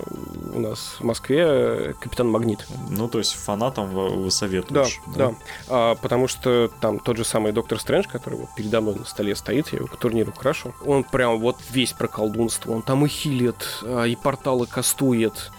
у 0.53 0.59
нас 0.59 0.97
в 0.99 1.03
Москве, 1.03 1.43
э, 1.43 1.93
Капитан 1.99 2.29
Магнит. 2.29 2.65
Ну, 2.89 3.07
то 3.07 3.17
есть 3.17 3.33
фанатам 3.33 3.89
вы 3.89 4.31
советуешь. 4.31 5.01
Да, 5.07 5.13
да. 5.15 5.29
да. 5.29 5.35
А, 5.67 5.95
потому 5.95 6.27
что 6.27 6.69
там 6.79 6.99
тот 6.99 7.17
же 7.17 7.25
самый 7.25 7.51
Доктор 7.51 7.79
Стрэндж, 7.79 8.07
который 8.07 8.39
вот 8.39 8.49
передо 8.55 8.81
мной 8.81 8.95
на 8.95 9.05
столе 9.05 9.35
стоит, 9.35 9.69
я 9.73 9.79
его 9.79 9.87
к 9.87 9.97
турниру 9.97 10.31
крашу, 10.31 10.73
он 10.85 11.03
прям 11.03 11.39
вот 11.39 11.57
весь 11.69 11.93
про 11.93 12.07
колдунство, 12.07 12.71
он 12.71 12.81
там 12.81 13.05
и 13.05 13.09
хилит, 13.09 13.83
и 13.83 14.17
порталы 14.21 14.67
кастует, 14.67 15.51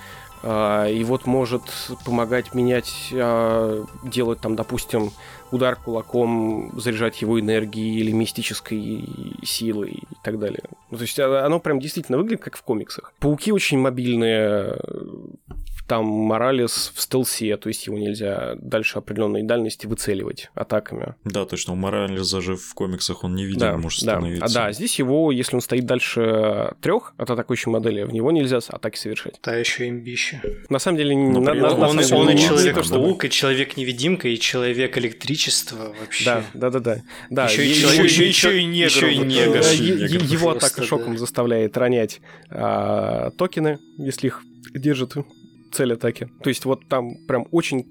и 0.44 1.04
вот 1.06 1.26
может 1.26 1.62
помогать 2.04 2.52
менять, 2.52 3.08
делать 4.02 4.40
там, 4.40 4.56
допустим, 4.56 5.12
удар 5.52 5.76
кулаком, 5.76 6.72
заряжать 6.76 7.22
его 7.22 7.38
энергией 7.38 8.00
или 8.00 8.10
мистической 8.10 9.04
силой 9.44 9.90
и 9.90 10.16
так 10.24 10.38
далее. 10.38 10.62
Ну, 10.90 10.96
то 10.96 11.02
есть 11.02 11.18
а, 11.20 11.44
оно 11.44 11.60
прям 11.60 11.78
действительно 11.78 12.18
выглядит 12.18 12.42
как 12.42 12.56
в 12.56 12.62
комиксах. 12.62 13.12
Пауки 13.20 13.52
очень 13.52 13.78
мобильные, 13.78 14.78
там 15.92 16.06
Моралес 16.06 16.90
в 16.94 17.02
стелсе, 17.02 17.58
то 17.58 17.68
есть 17.68 17.86
его 17.86 17.98
нельзя 17.98 18.54
дальше 18.56 18.96
определенной 18.96 19.42
дальности 19.42 19.86
выцеливать 19.86 20.50
атаками. 20.54 21.16
Да, 21.22 21.44
точно, 21.44 21.74
у 21.74 21.76
Моралеса 21.76 22.40
же 22.40 22.56
в 22.56 22.72
комиксах 22.72 23.24
он 23.24 23.34
не 23.34 23.44
виден, 23.44 23.60
да, 23.60 23.76
может 23.76 24.02
да. 24.02 24.12
становиться. 24.12 24.46
А 24.46 24.48
да, 24.48 24.72
здесь 24.72 24.98
его, 24.98 25.30
если 25.30 25.54
он 25.54 25.60
стоит 25.60 25.84
дальше 25.84 26.72
трех 26.80 27.12
от 27.18 27.28
атакующей 27.28 27.70
модели, 27.70 28.04
в 28.04 28.12
него 28.14 28.32
нельзя 28.32 28.60
атаки 28.68 28.96
совершать. 28.96 29.38
Да, 29.42 29.54
еще 29.54 29.86
имбище. 29.86 30.40
На 30.70 30.78
самом 30.78 30.96
деле... 30.96 31.14
Но 31.14 31.40
на, 31.40 31.52
на, 31.52 31.74
он, 31.74 31.96
на, 31.96 32.02
он, 32.16 32.28
он 32.28 32.30
и 32.30 32.38
Человек-паук, 32.38 33.26
и 33.26 33.28
Человек-невидимка, 33.28 34.28
и 34.28 34.38
Человек-электричество 34.38 35.94
вообще. 36.00 36.24
Да, 36.24 36.44
да, 36.54 36.70
да, 36.70 36.80
да. 36.80 37.02
да 37.28 37.44
еще, 37.50 37.66
и, 37.66 37.74
человек, 37.74 38.04
еще, 38.04 38.28
еще, 38.28 38.58
и 38.58 38.64
негр. 38.64 38.86
Еще 38.86 39.12
и 39.12 39.18
негр. 39.18 40.24
Его 40.24 40.52
атака 40.52 40.84
шоком 40.84 41.18
заставляет 41.18 41.76
ронять 41.76 42.22
а, 42.48 43.30
токены, 43.32 43.78
если 43.98 44.28
их 44.28 44.42
держит 44.74 45.16
цель 45.72 45.94
атаки. 45.94 46.30
То 46.42 46.48
есть 46.48 46.64
вот 46.64 46.86
там 46.88 47.14
прям 47.26 47.46
очень 47.50 47.84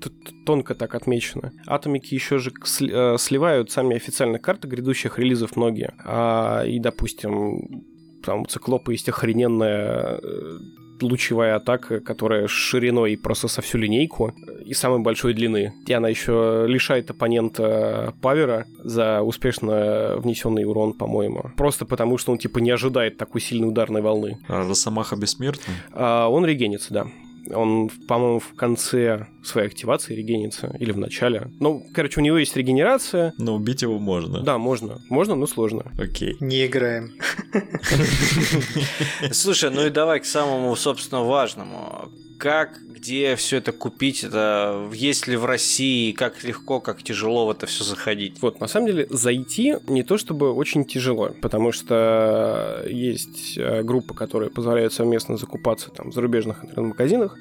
тонко 0.46 0.76
так 0.76 0.96
отмечено. 0.96 1.52
Атомики 1.68 2.14
еще 2.14 2.38
же 2.38 2.52
э, 2.82 3.16
сливают 3.18 3.72
сами 3.72 3.96
официальные 3.96 4.40
карты 4.40 4.68
грядущих 4.68 5.20
релизов 5.20 5.56
многие. 5.56 5.94
А, 6.04 6.64
и, 6.64 6.80
допустим, 6.80 7.84
там 8.24 8.42
у 8.42 8.46
Циклопа 8.46 8.92
есть 8.92 9.10
охрененная 9.10 10.20
э, 10.22 10.58
лучевая 11.02 11.56
атака, 11.56 12.00
которая 12.00 12.48
шириной 12.48 13.18
просто 13.18 13.48
со 13.48 13.62
всю 13.62 13.78
линейку 13.78 14.34
и 14.66 14.74
самой 14.74 15.00
большой 15.00 15.34
длины. 15.34 15.74
И 15.86 15.94
она 15.94 16.10
еще 16.10 16.66
лишает 16.68 17.10
оппонента 17.10 18.14
павера 18.22 18.66
за 18.84 19.22
успешно 19.22 20.16
внесенный 20.18 20.66
урон, 20.66 20.94
по-моему. 20.94 21.52
Просто 21.58 21.86
потому, 21.86 22.18
что 22.18 22.32
он 22.32 22.38
типа 22.38 22.60
не 22.60 22.72
ожидает 22.72 23.18
такой 23.18 23.42
сильной 23.42 23.70
ударной 23.70 24.02
волны. 24.02 24.38
А 24.48 24.68
Росомаха 24.68 25.16
бессмертный? 25.16 25.76
А, 25.92 26.28
он 26.28 26.46
регенится, 26.46 26.94
да. 26.94 27.08
Он, 27.50 27.90
по-моему, 28.08 28.40
в 28.40 28.54
конце 28.54 29.28
своей 29.44 29.68
активации 29.68 30.16
регенится. 30.16 30.76
Или 30.80 30.92
в 30.92 30.98
начале. 30.98 31.52
Ну, 31.60 31.86
короче, 31.94 32.20
у 32.20 32.24
него 32.24 32.38
есть 32.38 32.56
регенерация. 32.56 33.34
Но 33.38 33.56
убить 33.56 33.82
его 33.82 34.00
можно. 34.00 34.42
Да, 34.42 34.58
можно. 34.58 35.02
Можно, 35.10 35.36
но 35.36 35.48
сложно. 35.48 35.86
Окей. 35.98 36.38
Не 36.40 36.66
играем. 36.66 37.14
Слушай, 39.32 39.72
ну 39.72 39.86
и 39.86 39.90
давай 39.90 40.20
к 40.20 40.26
самому, 40.26 40.76
собственно, 40.76 41.24
важному 41.24 42.12
как, 42.42 42.80
где 42.88 43.36
все 43.36 43.58
это 43.58 43.72
купить, 43.72 44.24
это 44.24 44.90
есть 44.94 45.28
ли 45.28 45.36
в 45.36 45.46
России, 45.46 46.12
как 46.12 46.44
легко, 46.44 46.80
как 46.80 47.04
тяжело 47.04 47.46
в 47.46 47.52
это 47.52 47.68
все 47.68 47.84
заходить? 47.84 48.42
Вот, 48.42 48.60
на 48.60 48.66
самом 48.66 48.88
деле, 48.88 49.06
зайти 49.12 49.76
не 49.88 50.02
то 50.02 50.18
чтобы 50.18 50.52
очень 50.52 50.84
тяжело, 50.84 51.36
потому 51.40 51.72
что 51.72 52.84
есть 52.90 53.60
э, 53.60 53.84
группы, 53.84 54.16
которые 54.16 54.50
позволяют 54.50 54.92
совместно 54.92 55.38
закупаться 55.38 55.92
там 55.92 56.10
в 56.10 56.16
зарубежных 56.16 56.66
интернет-магазинах. 56.66 57.38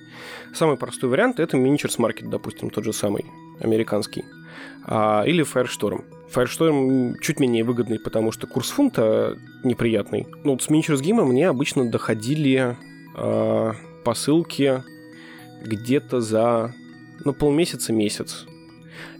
Самый 0.52 0.76
простой 0.76 1.08
вариант 1.08 1.40
это 1.40 1.56
Miniatures 1.90 1.98
Market, 1.98 2.28
допустим, 2.28 2.70
тот 2.70 2.84
же 2.84 2.92
самый, 2.92 3.24
американский. 3.60 4.24
А, 4.84 5.24
или 5.26 5.44
Firestorm. 5.44 6.04
Firestorm 6.32 7.14
чуть 7.20 7.40
менее 7.40 7.64
выгодный, 7.64 7.98
потому 7.98 8.32
что 8.32 8.46
курс 8.46 8.70
фунта 8.70 9.36
неприятный. 9.64 10.26
Ну, 10.44 10.52
вот 10.52 10.62
с 10.62 10.68
Miniatures 10.68 11.02
Game 11.02 11.24
мне 11.24 11.48
обычно 11.48 11.90
доходили 11.90 12.76
э, 13.16 13.72
посылки 14.04 14.82
где-то 15.64 16.20
за 16.20 16.72
ну, 17.24 17.32
полмесяца-месяц. 17.32 18.46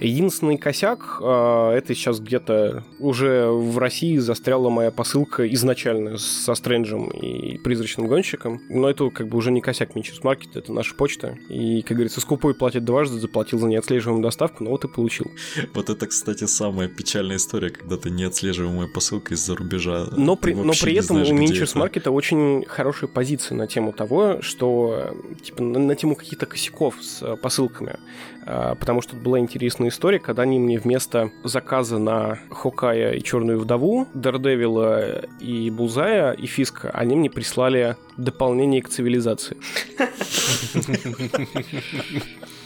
Единственный 0.00 0.56
косяк, 0.56 1.18
э, 1.20 1.72
это 1.76 1.94
сейчас 1.94 2.20
где-то 2.20 2.84
уже 2.98 3.46
в 3.46 3.78
России 3.78 4.16
застряла 4.16 4.70
моя 4.70 4.90
посылка 4.90 5.46
изначально 5.54 6.16
со 6.16 6.54
Стрэнджем 6.54 7.08
и 7.10 7.58
Призрачным 7.58 8.06
Гонщиком. 8.06 8.60
Но 8.68 8.88
это 8.88 9.10
как 9.10 9.28
бы 9.28 9.36
уже 9.36 9.50
не 9.50 9.60
косяк 9.60 9.94
Мичерс 9.94 10.24
Маркет, 10.24 10.56
это 10.56 10.72
наша 10.72 10.94
почта. 10.94 11.36
И, 11.48 11.82
как 11.82 11.96
говорится, 11.96 12.20
скупой 12.20 12.54
платит 12.54 12.84
дважды, 12.84 13.18
заплатил 13.18 13.58
за 13.58 13.68
неотслеживаемую 13.68 14.22
доставку, 14.22 14.64
но 14.64 14.70
вот 14.70 14.84
и 14.84 14.88
получил. 14.88 15.26
Вот 15.74 15.90
это, 15.90 16.06
кстати, 16.06 16.44
самая 16.44 16.88
печальная 16.88 17.36
история, 17.36 17.70
когда 17.70 17.96
ты 17.96 18.10
неотслеживаемая 18.10 18.88
посылка 18.88 19.34
из-за 19.34 19.54
рубежа. 19.54 20.08
Но 20.16 20.36
при, 20.36 20.54
но 20.54 20.72
при 20.72 20.94
этом 20.94 21.16
знаешь, 21.16 21.30
у 21.30 21.34
Мичерс 21.34 21.74
Маркета 21.74 22.10
очень 22.10 22.64
хорошая 22.66 23.08
позиция 23.08 23.56
на 23.56 23.66
тему 23.66 23.92
того, 23.92 24.40
что 24.40 25.14
типа 25.42 25.62
на, 25.62 25.78
на 25.78 25.94
тему 25.94 26.14
каких-то 26.14 26.46
косяков 26.46 26.96
с 27.00 27.36
посылками. 27.36 27.98
А, 28.46 28.74
потому 28.74 29.02
что 29.02 29.16
была 29.16 29.38
интересная 29.38 29.89
история, 29.90 30.18
когда 30.18 30.42
они 30.42 30.58
мне 30.58 30.78
вместо 30.78 31.30
заказа 31.44 31.98
на 31.98 32.38
Хокая 32.50 33.12
и 33.12 33.22
Черную 33.22 33.58
Вдову, 33.58 34.08
Дардевила 34.14 35.20
и 35.40 35.70
Бузая 35.70 36.32
и 36.32 36.46
Фиска, 36.46 36.90
они 36.90 37.16
мне 37.16 37.30
прислали 37.30 37.96
дополнение 38.16 38.82
к 38.82 38.88
цивилизации. 38.88 39.56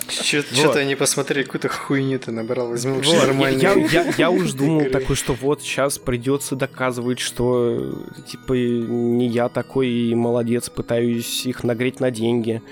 Что-то 0.09 0.67
вот. 0.67 0.77
они 0.77 0.95
посмотрели, 0.97 1.45
какую-то 1.45 1.69
хуйню 1.69 2.19
ты 2.19 2.31
набрал. 2.31 2.69
Возьми 2.69 2.93
лучше 2.93 3.11
вот. 3.11 3.27
нормальный. 3.27 3.61
Я, 3.61 3.75
я, 3.75 4.13
я 4.17 4.31
уж 4.31 4.53
думал 4.55 4.91
такой, 4.91 5.17
что 5.17 5.33
вот 5.33 5.63
сейчас 5.63 5.99
придется 5.99 6.57
доказывать, 6.57 7.19
что 7.19 8.05
типа 8.27 8.53
не 8.53 9.27
я 9.29 9.49
такой 9.49 10.15
молодец, 10.15 10.69
пытаюсь 10.69 11.47
их 11.47 11.65
нагреть 11.65 12.01
на 12.01 12.11
деньги. 12.11 12.63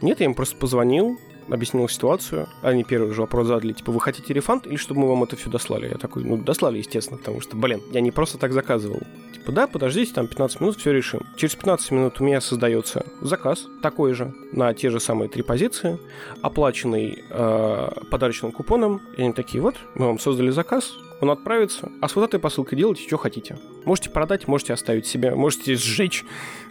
Нет, 0.00 0.20
я 0.20 0.26
им 0.26 0.34
просто 0.34 0.56
позвонил, 0.56 1.18
объяснил 1.50 1.88
ситуацию. 1.88 2.48
Они 2.62 2.84
первый 2.84 3.12
же 3.12 3.20
вопрос 3.20 3.46
задали, 3.46 3.72
типа, 3.72 3.92
вы 3.92 4.00
хотите 4.00 4.32
рефанд 4.34 4.66
или 4.66 4.76
чтобы 4.76 5.02
мы 5.02 5.08
вам 5.08 5.24
это 5.24 5.36
все 5.36 5.50
дослали? 5.50 5.88
Я 5.88 5.98
такой, 5.98 6.24
ну, 6.24 6.36
дослали, 6.36 6.78
естественно, 6.78 7.18
потому 7.18 7.40
что, 7.40 7.56
блин, 7.56 7.82
я 7.92 8.00
не 8.00 8.10
просто 8.10 8.38
так 8.38 8.52
заказывал. 8.52 9.00
Типа, 9.32 9.52
да, 9.52 9.66
подождите, 9.66 10.12
там 10.12 10.26
15 10.26 10.60
минут, 10.60 10.76
все 10.76 10.92
решим. 10.92 11.20
Через 11.36 11.54
15 11.54 11.90
минут 11.92 12.20
у 12.20 12.24
меня 12.24 12.40
создается 12.40 13.06
заказ 13.20 13.66
такой 13.82 14.12
же, 14.14 14.34
на 14.52 14.74
те 14.74 14.90
же 14.90 15.00
самые 15.00 15.28
три 15.28 15.42
позиции, 15.42 15.98
оплаченный 16.42 17.22
э, 17.30 17.88
подарочным 18.10 18.52
купоном. 18.52 19.00
И 19.16 19.22
они 19.22 19.32
такие, 19.32 19.62
вот, 19.62 19.76
мы 19.94 20.06
вам 20.06 20.18
создали 20.18 20.50
заказ, 20.50 20.92
он 21.20 21.30
отправится, 21.30 21.90
а 22.00 22.08
с 22.08 22.16
вот 22.16 22.24
этой 22.24 22.40
посылкой 22.40 22.76
делайте, 22.76 23.06
что 23.06 23.16
хотите. 23.16 23.58
Можете 23.84 24.10
продать, 24.10 24.48
можете 24.48 24.72
оставить 24.72 25.06
себе, 25.06 25.34
можете 25.34 25.76
сжечь, 25.76 26.24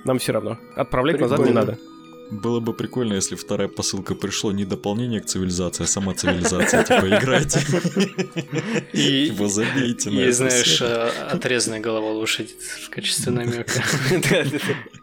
нам 0.03 0.19
все 0.19 0.34
равно. 0.34 0.57
Отправлять 0.76 1.17
Прикольно. 1.17 1.38
назад 1.38 1.47
не 1.47 1.53
надо. 1.53 1.94
Было 2.32 2.59
бы 2.59 2.73
прикольно, 2.73 3.13
если 3.13 3.36
вторая 3.36 3.67
посылка 3.67 4.15
пришло 4.15 4.51
не 4.51 4.65
дополнение 4.65 5.21
к 5.21 5.26
цивилизации, 5.26 5.84
а 5.84 5.88
сама 5.88 6.13
цивилизация. 6.13 6.84
Типа, 6.84 7.07
играйте. 7.07 7.59
И 8.93 9.26
его 9.28 9.47
забейте. 9.47 10.09
И, 10.09 10.32
знаешь, 10.32 10.82
э, 10.82 11.09
отрезанная 11.30 11.80
голова 11.80 12.11
лошади 12.11 12.53
в 12.84 12.89
качестве 12.89 13.32
намека. 13.32 13.84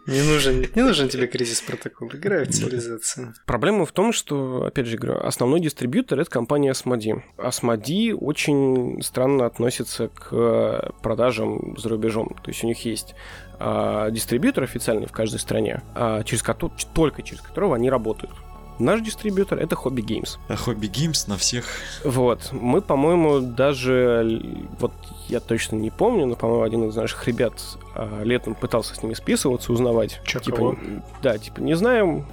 Не 0.07 0.21
нужен, 0.23 0.67
не 0.75 0.83
нужен 0.83 1.09
тебе 1.09 1.29
кризис 1.29 1.61
протокол. 1.61 2.09
Играй 2.13 2.45
в 2.45 2.51
цивилизацию. 2.51 3.35
Проблема 3.47 3.87
в 3.87 3.93
том, 3.93 4.13
что, 4.13 4.65
опять 4.65 4.87
же 4.87 4.99
говорю, 4.99 5.21
основной 5.21 5.61
дистрибьютор— 5.61 6.19
это 6.21 6.29
компания 6.29 6.73
Asmodi. 6.73 7.23
Asmodi 7.39 8.13
очень 8.13 9.01
странно 9.01 9.47
относится 9.47 10.09
к 10.09 10.93
продажам 11.03 11.77
за 11.79 11.89
рубежом. 11.89 12.37
То 12.43 12.51
есть 12.51 12.65
у 12.65 12.67
них 12.67 12.85
есть 12.85 13.15
э, 13.63 14.11
дистрибьютор 14.11 14.65
официальный 14.65 15.07
в 15.07 15.13
каждой 15.13 15.39
стране, 15.39 15.83
э, 15.95 16.23
через 16.25 16.43
который, 16.43 16.73
только 16.95 17.23
через 17.23 17.41
которого 17.41 17.77
они 17.77 17.91
работают. 17.91 18.33
Наш 18.79 19.01
дистрибьютор 19.01 19.59
это 19.59 19.77
Hobby 19.77 20.03
Games. 20.03 20.39
А 20.49 20.55
Hobby 20.55 20.91
Games 20.91 21.29
на 21.29 21.37
всех. 21.37 21.65
Вот. 22.05 22.49
Мы, 22.53 22.81
по-моему, 22.81 23.41
даже. 23.41 24.43
Вот 24.81 24.93
я 25.29 25.41
точно 25.41 25.77
не 25.77 25.91
помню, 25.91 26.27
но, 26.27 26.35
по-моему, 26.35 26.63
один 26.63 26.89
из 26.89 26.97
наших 26.97 27.29
ребят 27.29 27.53
а, 27.95 28.23
летом 28.25 28.55
пытался 28.55 28.95
с 28.95 29.03
ними 29.03 29.15
списываться, 29.15 29.73
узнавать. 29.73 30.21
Чё, 30.25 30.41
типа, 30.41 30.57
кого? 30.57 30.77
Да, 31.23 31.39
типа, 31.39 31.61
не 31.61 31.75
знаем. 31.75 32.27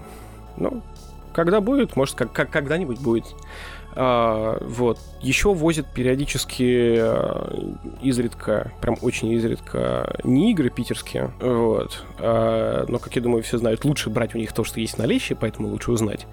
Ну, 0.57 0.81
когда 1.33 1.61
будет, 1.61 1.95
может, 1.95 2.15
как, 2.15 2.31
как 2.31 2.49
когда-нибудь 2.49 2.99
будет. 2.99 3.25
А, 3.95 4.57
вот. 4.61 4.99
Еще 5.21 5.53
возят 5.53 5.87
периодически 5.93 6.97
а, 6.99 7.73
изредка, 8.01 8.71
прям 8.81 8.97
очень 9.01 9.29
изредка, 9.31 10.19
не 10.23 10.51
игры 10.51 10.69
питерские. 10.69 11.31
Вот. 11.39 12.05
А, 12.19 12.85
но, 12.87 12.99
как 12.99 13.15
я 13.15 13.21
думаю, 13.21 13.43
все 13.43 13.57
знают, 13.57 13.85
лучше 13.85 14.09
брать 14.09 14.35
у 14.35 14.37
них 14.37 14.53
то, 14.53 14.63
что 14.63 14.79
есть 14.79 14.95
в 14.95 14.97
наличии, 14.99 15.33
поэтому 15.33 15.69
лучше 15.69 15.91
узнать. 15.91 16.27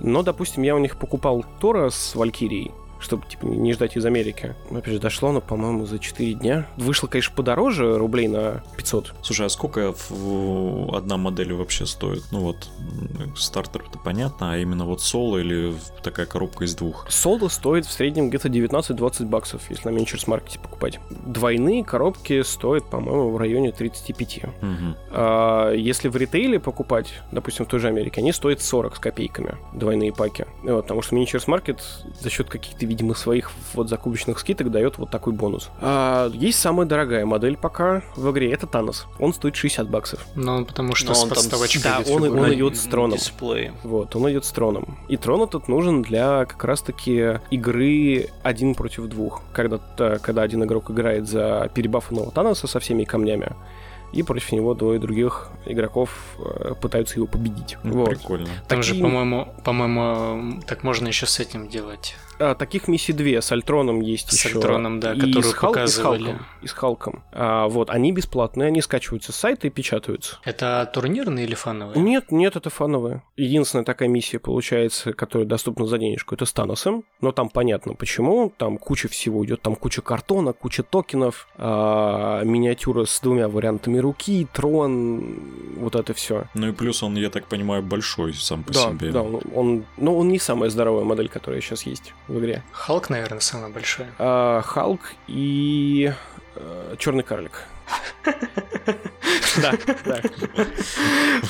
Но, 0.00 0.22
допустим, 0.22 0.62
я 0.62 0.74
у 0.74 0.78
них 0.78 0.96
покупал 0.96 1.44
Тора 1.60 1.90
с 1.90 2.14
Валькирией 2.14 2.72
чтобы 3.00 3.26
типа 3.26 3.46
не 3.46 3.72
ждать 3.72 3.96
из 3.96 4.04
Америки. 4.04 4.54
Опять 4.70 4.94
же, 4.94 5.00
дошло, 5.00 5.32
но, 5.32 5.40
по-моему, 5.40 5.86
за 5.86 5.98
4 5.98 6.34
дня. 6.34 6.66
Вышло, 6.76 7.06
конечно, 7.06 7.34
подороже, 7.34 7.96
рублей 7.96 8.28
на 8.28 8.62
500. 8.76 9.14
Слушай, 9.22 9.46
а 9.46 9.48
сколько 9.48 9.94
одна 10.92 11.16
модель 11.16 11.52
вообще 11.52 11.86
стоит? 11.86 12.24
Ну 12.30 12.40
вот, 12.40 12.68
стартер-то 13.36 13.98
понятно, 13.98 14.52
а 14.52 14.58
именно 14.58 14.84
вот 14.84 15.00
соло 15.00 15.38
или 15.38 15.74
такая 16.02 16.26
коробка 16.26 16.64
из 16.64 16.74
двух? 16.74 17.06
Соло 17.10 17.48
стоит 17.48 17.86
в 17.86 17.92
среднем 17.92 18.28
где-то 18.28 18.48
19-20 18.48 19.26
баксов, 19.26 19.70
если 19.70 19.88
на 19.88 19.96
Ventures 19.96 20.24
маркете 20.26 20.58
покупать. 20.58 21.00
Двойные 21.10 21.84
коробки 21.84 22.42
стоят, 22.42 22.88
по-моему, 22.90 23.30
в 23.30 23.36
районе 23.36 23.72
35. 23.72 24.38
Угу. 24.38 24.48
А, 25.10 25.72
если 25.72 26.08
в 26.08 26.16
ритейле 26.16 26.60
покупать, 26.60 27.12
допустим, 27.32 27.64
в 27.64 27.68
той 27.68 27.80
же 27.80 27.88
Америке, 27.88 28.20
они 28.20 28.32
стоят 28.32 28.60
40 28.60 28.96
с 28.96 28.98
копейками, 28.98 29.56
двойные 29.72 30.12
паки. 30.12 30.46
Вот, 30.62 30.82
потому 30.82 31.02
что 31.02 31.16
Market 31.16 31.80
за 32.20 32.30
счет 32.30 32.48
каких-то 32.48 32.86
видимо, 32.88 33.14
своих 33.14 33.50
вот 33.74 33.88
закупочных 33.88 34.38
скидок 34.38 34.70
дает 34.70 34.98
вот 34.98 35.10
такой 35.10 35.32
бонус. 35.32 35.70
А, 35.80 36.30
есть 36.30 36.58
самая 36.58 36.86
дорогая 36.86 37.26
модель 37.26 37.56
пока 37.56 38.02
в 38.16 38.30
игре, 38.30 38.52
это 38.52 38.66
Танос. 38.66 39.06
Он 39.18 39.32
стоит 39.32 39.54
60 39.54 39.88
баксов. 39.88 40.26
Ну, 40.34 40.64
потому 40.64 40.94
что 40.94 41.08
Но 41.08 41.14
с 41.14 41.22
он 41.22 41.28
подставочкой 41.28 41.82
Да, 41.82 42.02
он, 42.10 42.22
он 42.22 42.54
идет 42.54 42.76
с 42.76 42.84
троном. 42.84 43.18
Дисплее. 43.18 43.72
Вот, 43.84 44.16
он 44.16 44.30
идет 44.30 44.44
с 44.44 44.50
троном. 44.50 44.98
И 45.08 45.16
трон 45.16 45.42
этот 45.42 45.68
нужен 45.68 46.02
для 46.02 46.46
как 46.46 46.64
раз-таки 46.64 47.40
игры 47.50 48.30
один 48.42 48.74
против 48.74 49.06
двух. 49.06 49.42
Когда, 49.52 49.78
когда 50.22 50.42
один 50.42 50.64
игрок 50.64 50.90
играет 50.90 51.28
за 51.28 51.70
перебафанного 51.74 52.30
Таноса 52.30 52.66
со 52.66 52.80
всеми 52.80 53.04
камнями, 53.04 53.54
и 54.12 54.22
против 54.22 54.52
него 54.52 54.74
двое 54.74 54.98
других 54.98 55.50
игроков 55.66 56.10
э, 56.38 56.74
пытаются 56.80 57.16
его 57.16 57.26
победить. 57.26 57.76
Ну, 57.82 57.98
вот. 57.98 58.08
Прикольно. 58.10 58.46
Там 58.66 58.80
Такие... 58.80 58.94
же, 58.94 59.02
по-моему, 59.02 59.54
по-моему, 59.64 60.62
так 60.62 60.82
можно 60.82 61.08
еще 61.08 61.26
с 61.26 61.40
этим 61.40 61.68
делать. 61.68 62.16
А, 62.38 62.54
таких 62.54 62.88
миссий 62.88 63.12
две. 63.12 63.40
С 63.42 63.52
Альтроном 63.52 64.00
есть 64.00 64.30
с 64.30 64.34
еще. 64.34 64.50
С 64.50 64.54
Альтроном, 64.56 65.00
да, 65.00 65.14
и 65.14 65.20
которую 65.20 65.54
Хал... 65.54 65.72
показывали. 65.72 66.20
И 66.20 66.26
с 66.26 66.32
Халком. 66.32 66.46
И 66.62 66.66
с 66.66 66.72
Халком. 66.72 67.22
А, 67.32 67.68
вот, 67.68 67.90
они 67.90 68.12
бесплатные, 68.12 68.68
они 68.68 68.80
скачиваются 68.80 69.32
с 69.32 69.36
сайта 69.36 69.66
и 69.66 69.70
печатаются. 69.70 70.38
Это 70.44 70.90
турнирные 70.92 71.46
или 71.46 71.54
фановые? 71.54 72.00
Нет, 72.00 72.30
нет, 72.30 72.56
это 72.56 72.70
фановые. 72.70 73.22
Единственная 73.36 73.84
такая 73.84 74.08
миссия, 74.08 74.38
получается, 74.38 75.12
которая 75.12 75.46
доступна 75.46 75.86
за 75.86 75.98
денежку, 75.98 76.34
это 76.34 76.44
с 76.44 76.52
Таносом. 76.52 77.04
Но 77.20 77.32
там 77.32 77.48
понятно 77.48 77.94
почему. 77.94 78.52
Там 78.56 78.78
куча 78.78 79.08
всего 79.08 79.44
идет. 79.44 79.62
Там 79.62 79.76
куча 79.76 80.02
картона, 80.02 80.52
куча 80.52 80.82
токенов, 80.82 81.48
а, 81.56 82.42
миниатюра 82.44 83.04
с 83.04 83.20
двумя 83.20 83.48
вариантами 83.48 83.98
руки, 83.98 84.46
трон, 84.52 85.40
вот 85.76 85.94
это 85.96 86.14
все. 86.14 86.44
Ну 86.54 86.68
и 86.68 86.72
плюс 86.72 87.02
он, 87.02 87.16
я 87.16 87.30
так 87.30 87.46
понимаю, 87.46 87.82
большой 87.82 88.34
сам 88.34 88.62
по 88.62 88.72
да, 88.72 88.90
себе. 88.90 89.10
Да, 89.10 89.22
он, 89.22 89.84
ну, 89.96 90.16
он 90.16 90.28
не 90.28 90.38
самая 90.38 90.70
здоровая 90.70 91.04
модель, 91.04 91.28
которая 91.28 91.60
сейчас 91.60 91.82
есть 91.82 92.12
в 92.28 92.38
игре. 92.38 92.62
Халк, 92.72 93.10
наверное, 93.10 93.40
самая 93.40 93.70
большая. 93.70 94.12
А, 94.18 94.62
Халк 94.62 95.00
и 95.26 96.12
э, 96.54 96.94
Черный 96.98 97.24
карлик. 97.24 97.64
Да, 99.60 99.72
да. 100.04 100.20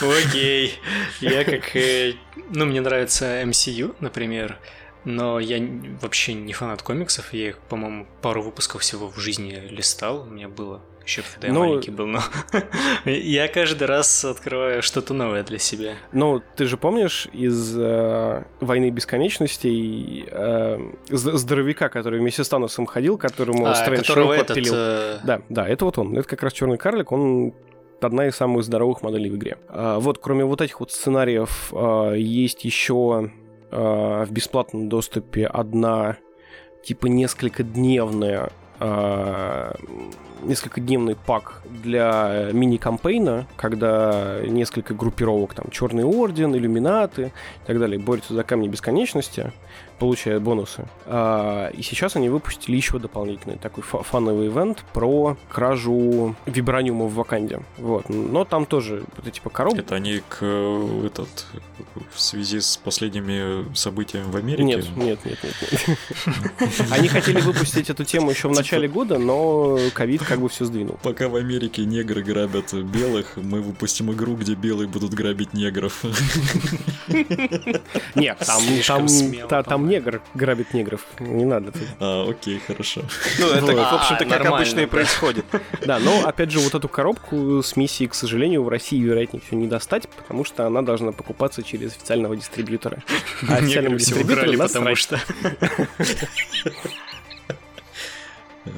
Окей. 0.01 0.81
Я 1.21 1.45
как... 1.45 1.77
Э, 1.77 2.15
ну, 2.51 2.65
мне 2.65 2.81
нравится 2.81 3.43
MCU, 3.43 3.95
например, 4.01 4.59
но 5.05 5.39
я 5.41 5.59
вообще 6.01 6.33
не 6.33 6.53
фанат 6.53 6.83
комиксов. 6.83 7.33
Я 7.33 7.49
их, 7.49 7.59
по-моему, 7.59 8.07
пару 8.23 8.43
выпусков 8.43 8.83
всего 8.83 9.11
в 9.11 9.19
жизни 9.19 9.63
листал. 9.69 10.23
У 10.23 10.27
меня 10.27 10.49
было 10.49 10.81
еще 11.09 11.23
когда 11.23 11.49
я 11.49 11.55
ну, 11.55 11.61
маленький 11.61 11.91
был, 11.91 12.07
но 12.07 12.21
я 13.05 13.49
каждый 13.49 13.87
раз 13.87 14.25
открываю 14.25 14.83
что-то 14.83 15.15
новое 15.15 15.43
для 15.43 15.59
себя. 15.59 15.95
Ну, 16.13 16.43
ты 16.55 16.67
же 16.67 16.77
помнишь 16.77 17.29
из 17.33 17.75
э, 17.79 18.45
«Войны 18.61 18.91
бесконечностей» 18.91 20.27
э, 20.31 20.79
здоровяка, 21.09 21.89
который 21.89 22.21
вместе 22.21 22.45
с 22.45 22.49
Таносом 22.49 22.87
ходил, 22.87 23.17
которому 23.17 23.67
а, 23.67 23.75
Стрэндж 23.75 24.13
Роу 24.13 24.37
подпилил? 24.37 24.73
Э... 24.77 25.19
Да, 25.25 25.41
да, 25.49 25.67
это 25.67 25.87
вот 25.87 25.97
он. 25.99 26.17
Это 26.17 26.29
как 26.29 26.43
раз 26.43 26.53
черный 26.53 26.77
карлик, 26.77 27.11
он 27.11 27.55
одна 28.01 28.27
из 28.27 28.37
самых 28.37 28.63
здоровых 28.65 29.03
моделей 29.03 29.31
в 29.31 29.37
игре. 29.37 29.57
А, 29.69 29.99
вот, 29.99 30.19
кроме 30.19 30.45
вот 30.45 30.61
этих 30.61 30.81
вот 30.81 30.93
сценариев, 30.93 31.73
а, 31.73 32.13
есть 32.13 32.65
еще 32.65 33.31
а, 33.71 34.25
в 34.27 34.31
бесплатном 34.31 34.91
доступе 34.91 35.47
одна 35.47 36.19
типа 36.85 37.07
несколько 37.07 37.63
дневная 37.63 38.51
а, 38.81 39.75
несколько 40.43 40.81
дневный 40.81 41.17
пак 41.17 41.63
для 41.83 42.51
мини-кампейна, 42.53 43.47
когда 43.57 44.41
несколько 44.47 44.95
группировок, 44.95 45.55
там, 45.55 45.67
Черный 45.71 46.05
Орден, 46.05 46.55
Иллюминаты 46.55 47.33
и 47.65 47.67
так 47.67 47.79
далее, 47.79 47.99
борются 47.99 48.35
за 48.35 48.45
камни 48.45 48.69
бесконечности 48.69 49.53
получают 49.99 50.43
бонусы. 50.43 50.87
А, 51.07 51.69
и 51.69 51.83
сейчас 51.83 52.17
они 52.17 52.29
выпустили 52.29 52.77
еще 52.77 52.99
дополнительный 52.99 53.57
такой 53.57 53.83
фановый 53.83 54.49
ивент 54.49 54.85
про 54.93 55.37
кражу 55.49 56.35
вибраниума 56.47 57.07
в 57.07 57.15
Ваканде. 57.15 57.61
Вот. 57.77 58.09
Но 58.09 58.45
там 58.45 58.67
тоже 58.67 59.05
это 59.17 59.31
типа 59.31 59.51
коробка. 59.51 59.81
Это 59.81 59.95
они 59.97 60.23
к 60.29 60.39
э, 60.41 61.07
этот 61.07 61.47
в 62.15 62.21
связи 62.21 62.61
с 62.61 62.77
последними 62.77 63.75
событиями 63.75 64.31
в 64.31 64.37
Америке? 64.37 64.65
Нет, 64.65 64.97
нет, 64.97 65.19
нет, 65.25 65.39
нет. 65.43 65.55
нет. 65.89 65.99
Они 66.91 67.09
хотели 67.09 67.41
выпустить 67.41 67.91
эту 67.91 68.05
тему 68.05 68.31
еще 68.31 68.49
в 68.49 68.53
типа 68.53 68.61
начале 68.63 68.89
года, 68.89 69.19
но 69.19 69.79
ковид 69.95 70.23
как 70.23 70.41
бы 70.41 70.49
все 70.49 70.65
сдвинул. 70.65 70.99
Пока 71.03 71.29
в 71.29 71.37
Америке 71.37 71.85
негры 71.85 72.23
грабят 72.23 72.73
белых, 72.73 73.37
мы 73.37 73.61
выпустим 73.61 74.13
игру, 74.13 74.37
где 74.37 74.55
белые 74.55 74.89
будут 74.89 75.15
грабить 75.15 75.55
негров. 75.55 76.05
Нет, 78.15 78.39
там, 78.39 78.63
там, 79.49 79.65
там 79.65 79.88
негр 79.89 80.23
грабит 80.35 80.75
негров. 80.75 81.07
Не 81.19 81.45
надо. 81.45 81.73
Тут. 81.73 81.83
А, 81.99 82.29
окей, 82.29 82.61
хорошо. 82.65 83.03
Ну, 83.39 83.51
это, 83.51 83.67
вот. 83.67 83.75
в 83.75 83.95
общем-то, 83.95 84.25
как 84.27 84.47
обычно 84.47 84.81
и 84.81 84.87
происходит. 84.87 85.45
Да, 85.85 85.99
но, 85.99 86.27
опять 86.27 86.51
же, 86.51 86.61
вот 86.61 86.75
эту 86.75 86.89
коробку 86.89 87.63
с 87.63 87.77
миссией, 87.77 88.09
к 88.09 88.15
сожалению, 88.15 88.63
в 88.63 88.69
России, 88.69 89.01
вероятнее 89.01 89.41
всего, 89.41 89.61
не 89.61 89.67
достать, 89.67 90.09
потому 90.09 90.45
что 90.45 90.67
она 90.67 90.83
должна 90.83 91.13
покупаться 91.13 91.63
через 91.63 91.93
официального 91.97 92.37
дистрибьютора. 92.37 93.03
А 93.49 93.57
официального 93.57 93.99
дистрибьютора 93.99 94.57
потому 94.59 94.95
что... 94.95 95.21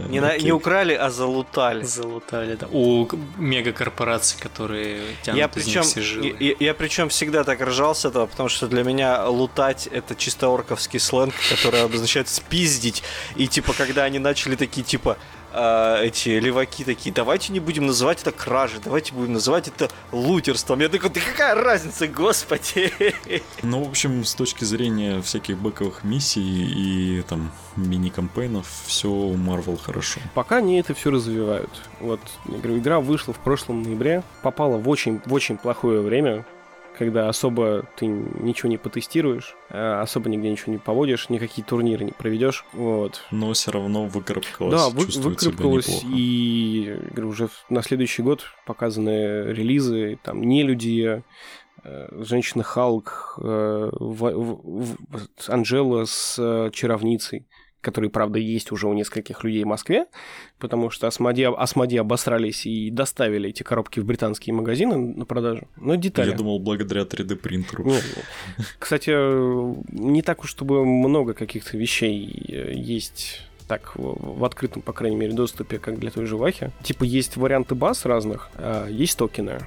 Не, 0.08 0.20
на, 0.20 0.38
не 0.38 0.52
украли, 0.52 0.94
а 0.94 1.10
залутали. 1.10 1.84
Залутали, 1.84 2.56
да. 2.56 2.66
У 2.70 3.08
мегакорпораций, 3.38 4.38
которые 4.40 5.00
тянут 5.22 5.38
я 5.38 5.46
из 5.46 5.52
причем, 5.52 5.80
них 5.80 5.90
все 5.90 6.00
жилы. 6.00 6.36
Я, 6.40 6.54
я 6.58 6.74
причем 6.74 7.08
всегда 7.08 7.44
так 7.44 7.60
ржал 7.60 7.94
с 7.94 8.04
этого, 8.04 8.26
потому 8.26 8.48
что 8.48 8.66
для 8.68 8.82
меня 8.84 9.28
лутать 9.28 9.86
это 9.86 10.14
чисто 10.14 10.52
орковский 10.52 11.00
сленг, 11.00 11.34
который 11.48 11.82
обозначает 11.82 12.28
спиздить. 12.28 13.02
И 13.36 13.46
типа, 13.46 13.72
когда 13.72 14.04
они 14.04 14.18
начали 14.18 14.56
такие, 14.56 14.82
типа, 14.82 15.16
э, 15.52 16.04
эти 16.04 16.30
леваки 16.30 16.84
такие, 16.84 17.12
давайте 17.12 17.52
не 17.52 17.60
будем 17.60 17.86
называть 17.86 18.22
это 18.22 18.32
кражей, 18.32 18.80
давайте 18.82 19.12
будем 19.12 19.34
называть 19.34 19.68
это 19.68 19.90
лутерством. 20.12 20.80
Я 20.80 20.88
такой, 20.88 21.10
да 21.10 21.20
какая 21.20 21.54
разница, 21.54 22.06
господи? 22.06 22.92
Ну, 23.62 23.84
в 23.84 23.88
общем, 23.88 24.24
с 24.24 24.34
точки 24.34 24.64
зрения 24.64 25.20
всяких 25.22 25.58
бэковых 25.58 26.04
миссий 26.04 26.40
и 26.40 27.22
там 27.22 27.52
мини-кампейнов, 27.76 28.66
все 28.86 29.08
у 29.08 29.34
Marvel 29.34 29.78
хорошо. 29.80 30.20
Пока 30.34 30.56
они 30.56 30.78
это 30.78 30.94
все 30.94 31.10
развивают. 31.10 31.70
Вот, 32.00 32.20
я 32.46 32.58
говорю, 32.58 32.78
игра 32.78 33.00
вышла 33.00 33.34
в 33.34 33.38
прошлом 33.38 33.82
ноябре, 33.82 34.22
попала 34.42 34.76
в 34.76 34.88
очень, 34.88 35.20
в 35.24 35.32
очень 35.32 35.56
плохое 35.56 36.00
время, 36.00 36.44
когда 37.00 37.30
особо 37.30 37.88
ты 37.96 38.04
ничего 38.04 38.68
не 38.68 38.76
потестируешь, 38.76 39.56
э, 39.70 40.00
особо 40.02 40.28
нигде 40.28 40.50
ничего 40.50 40.70
не 40.70 40.78
поводишь, 40.78 41.30
никакие 41.30 41.64
турниры 41.64 42.04
не 42.04 42.12
проведешь. 42.12 42.66
Вот. 42.74 43.22
Но 43.30 43.54
все 43.54 43.70
равно 43.70 44.04
выкарабкалась. 44.04 44.74
Да, 44.78 44.90
вы, 44.90 45.06
выкарабкалась, 45.06 46.02
и 46.04 46.98
говорю, 47.12 47.28
уже 47.30 47.48
на 47.70 47.82
следующий 47.82 48.20
год 48.20 48.44
показаны 48.66 49.46
релизы, 49.46 50.18
там, 50.22 50.42
не 50.42 50.62
люди, 50.62 51.22
Женщина 51.82 52.62
Халк, 52.62 53.38
э, 53.42 53.90
Анжела 55.48 56.04
с 56.04 56.36
э, 56.38 56.70
чаровницей, 56.74 57.46
которые, 57.80 58.10
правда, 58.10 58.38
есть 58.38 58.72
уже 58.72 58.86
у 58.86 58.92
нескольких 58.92 59.44
людей 59.44 59.64
в 59.64 59.66
Москве, 59.66 60.06
потому 60.58 60.90
что 60.90 61.06
Асмоди, 61.06 61.44
Асмоди 61.44 61.96
обосрались 61.96 62.66
и 62.66 62.90
доставили 62.90 63.50
эти 63.50 63.62
коробки 63.62 64.00
в 64.00 64.04
британские 64.04 64.54
магазины 64.54 64.96
на 64.96 65.24
продажу. 65.24 65.66
Но 65.76 65.94
детали. 65.94 66.30
Я 66.30 66.36
думал, 66.36 66.58
благодаря 66.58 67.02
3D 67.02 67.36
принтеру. 67.36 67.84
Ну, 67.84 67.94
Кстати, 68.78 69.10
не 69.92 70.22
так 70.22 70.44
уж, 70.44 70.50
чтобы 70.50 70.84
много 70.84 71.34
каких-то 71.34 71.76
вещей 71.76 72.44
э, 72.48 72.72
есть 72.74 73.42
так 73.66 73.92
в 73.94 74.44
открытом, 74.44 74.82
по 74.82 74.92
крайней 74.92 75.16
мере, 75.16 75.32
доступе, 75.32 75.78
как 75.78 76.00
для 76.00 76.10
той 76.10 76.26
же 76.26 76.36
Вахи. 76.36 76.72
Типа 76.82 77.04
есть 77.04 77.36
варианты 77.36 77.76
баз 77.76 78.04
разных, 78.04 78.50
а 78.56 78.88
есть 78.88 79.16
токены, 79.16 79.60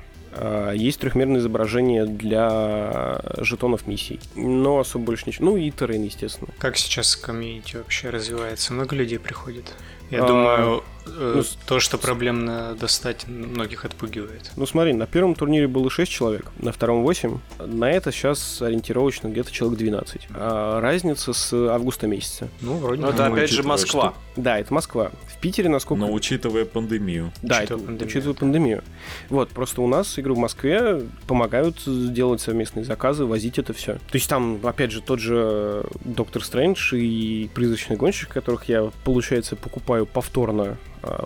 есть 0.75 0.99
трехмерное 0.99 1.39
изображение 1.39 2.05
для 2.05 3.19
жетонов 3.39 3.87
миссий. 3.87 4.19
Но 4.35 4.79
особо 4.79 5.05
больше 5.05 5.25
ничего. 5.27 5.45
Ну 5.45 5.57
и 5.57 5.69
террен, 5.71 6.03
естественно. 6.03 6.49
Как 6.59 6.77
сейчас 6.77 7.15
комьюнити 7.15 7.77
вообще 7.77 8.09
развивается? 8.09 8.73
Много 8.73 8.95
людей 8.95 9.19
приходит? 9.19 9.73
Я 10.09 10.23
А, 10.23 10.27
думаю, 10.27 10.83
ну, 11.05 11.43
с- 11.43 11.57
то, 11.65 11.79
что 11.79 11.97
проблемно 11.97 12.75
достать, 12.79 13.27
многих 13.27 13.85
отпугивает. 13.85 14.51
Ну 14.55 14.65
смотри, 14.65 14.93
на 14.93 15.05
первом 15.05 15.35
турнире 15.35 15.67
было 15.67 15.89
6 15.89 16.11
человек, 16.11 16.45
на 16.59 16.71
втором 16.71 17.03
8. 17.03 17.37
На 17.65 17.91
это 17.91 18.11
сейчас 18.11 18.61
ориентировочно 18.61 19.27
где-то 19.27 19.51
человек 19.51 19.77
12. 19.79 20.27
А 20.31 20.79
разница 20.81 21.33
с 21.33 21.53
августа 21.53 22.07
месяца. 22.07 22.47
Ну, 22.61 22.77
вроде 22.77 23.01
Ну, 23.01 23.09
это 23.09 23.27
опять 23.27 23.51
же 23.51 23.63
Москва. 23.63 24.13
Да, 24.35 24.57
это 24.57 24.73
Москва. 24.73 25.11
В 25.27 25.39
Питере, 25.39 25.69
насколько... 25.69 26.01
Но 26.05 26.11
учитывая 26.11 26.65
пандемию. 26.65 27.31
Да, 27.41 27.57
Учитывая 27.59 27.63
это 27.63 27.85
пандемию. 27.87 28.07
учитывая 28.07 28.33
пандемию. 28.35 28.83
Вот, 29.29 29.49
просто 29.49 29.81
у 29.81 29.87
нас 29.87 30.17
игру 30.17 30.35
в 30.35 30.39
Москве 30.39 31.03
помогают 31.27 31.77
делать 31.85 32.41
совместные 32.41 32.85
заказы, 32.85 33.25
возить 33.25 33.59
это 33.59 33.73
все. 33.73 33.93
То 33.95 33.99
есть 34.13 34.29
там, 34.29 34.59
опять 34.63 34.91
же, 34.91 35.01
тот 35.01 35.19
же 35.19 35.85
Доктор 36.03 36.43
Стрэндж 36.43 36.95
и 36.95 37.49
Призрачный 37.53 37.95
гонщик, 37.97 38.29
которых 38.29 38.69
я, 38.69 38.89
получается, 39.03 39.55
покупаю 39.55 40.05
повторно, 40.05 40.77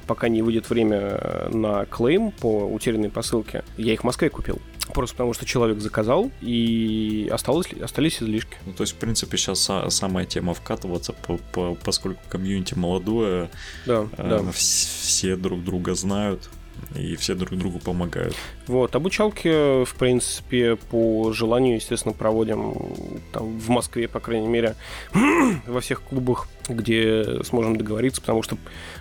пока 0.08 0.30
не 0.30 0.42
выйдет 0.42 0.70
время 0.70 1.50
на 1.52 1.86
клейм 1.86 2.32
по 2.32 2.66
утерянной 2.66 3.10
посылке. 3.10 3.64
Я 3.78 3.94
их 3.94 4.02
в 4.02 4.04
Москве 4.04 4.30
купил. 4.30 4.60
Просто 4.94 5.16
потому, 5.16 5.34
что 5.34 5.46
человек 5.46 5.80
заказал, 5.80 6.32
и 6.42 7.30
осталось, 7.32 7.68
остались 7.74 8.22
излишки. 8.24 8.56
Ну, 8.66 8.72
то 8.74 8.84
есть, 8.84 8.94
в 8.94 8.96
принципе, 8.96 9.36
сейчас 9.38 9.70
самая 9.90 10.26
тема 10.26 10.54
вкатываться, 10.54 11.12
по- 11.14 11.38
по- 11.54 11.76
поскольку 11.76 12.22
комьюнити 12.30 12.74
молодое, 12.74 13.50
Да, 13.86 14.08
э, 14.18 14.30
да. 14.30 14.38
вс- 14.38 15.02
все 15.02 15.36
друг 15.36 15.62
друга 15.64 15.94
знают 15.94 16.50
и 16.96 17.16
все 17.16 17.34
друг 17.36 17.58
другу 17.60 17.80
помогают. 17.80 18.36
Вот, 18.68 18.96
обучалки, 18.96 19.84
в 19.84 19.96
принципе, 19.96 20.76
по 20.78 21.34
желанию, 21.34 21.76
естественно, 21.76 22.14
проводим 22.14 22.76
там 23.34 23.58
в 23.60 23.70
Москве, 23.70 24.08
по 24.08 24.20
крайней 24.20 24.48
мере, 24.48 24.76
во 25.68 25.82
всех 25.82 26.02
клубах, 26.02 26.48
где 26.70 27.44
сможем 27.44 27.76
договориться, 27.78 28.22
потому 28.22 28.44
что, 28.44 28.58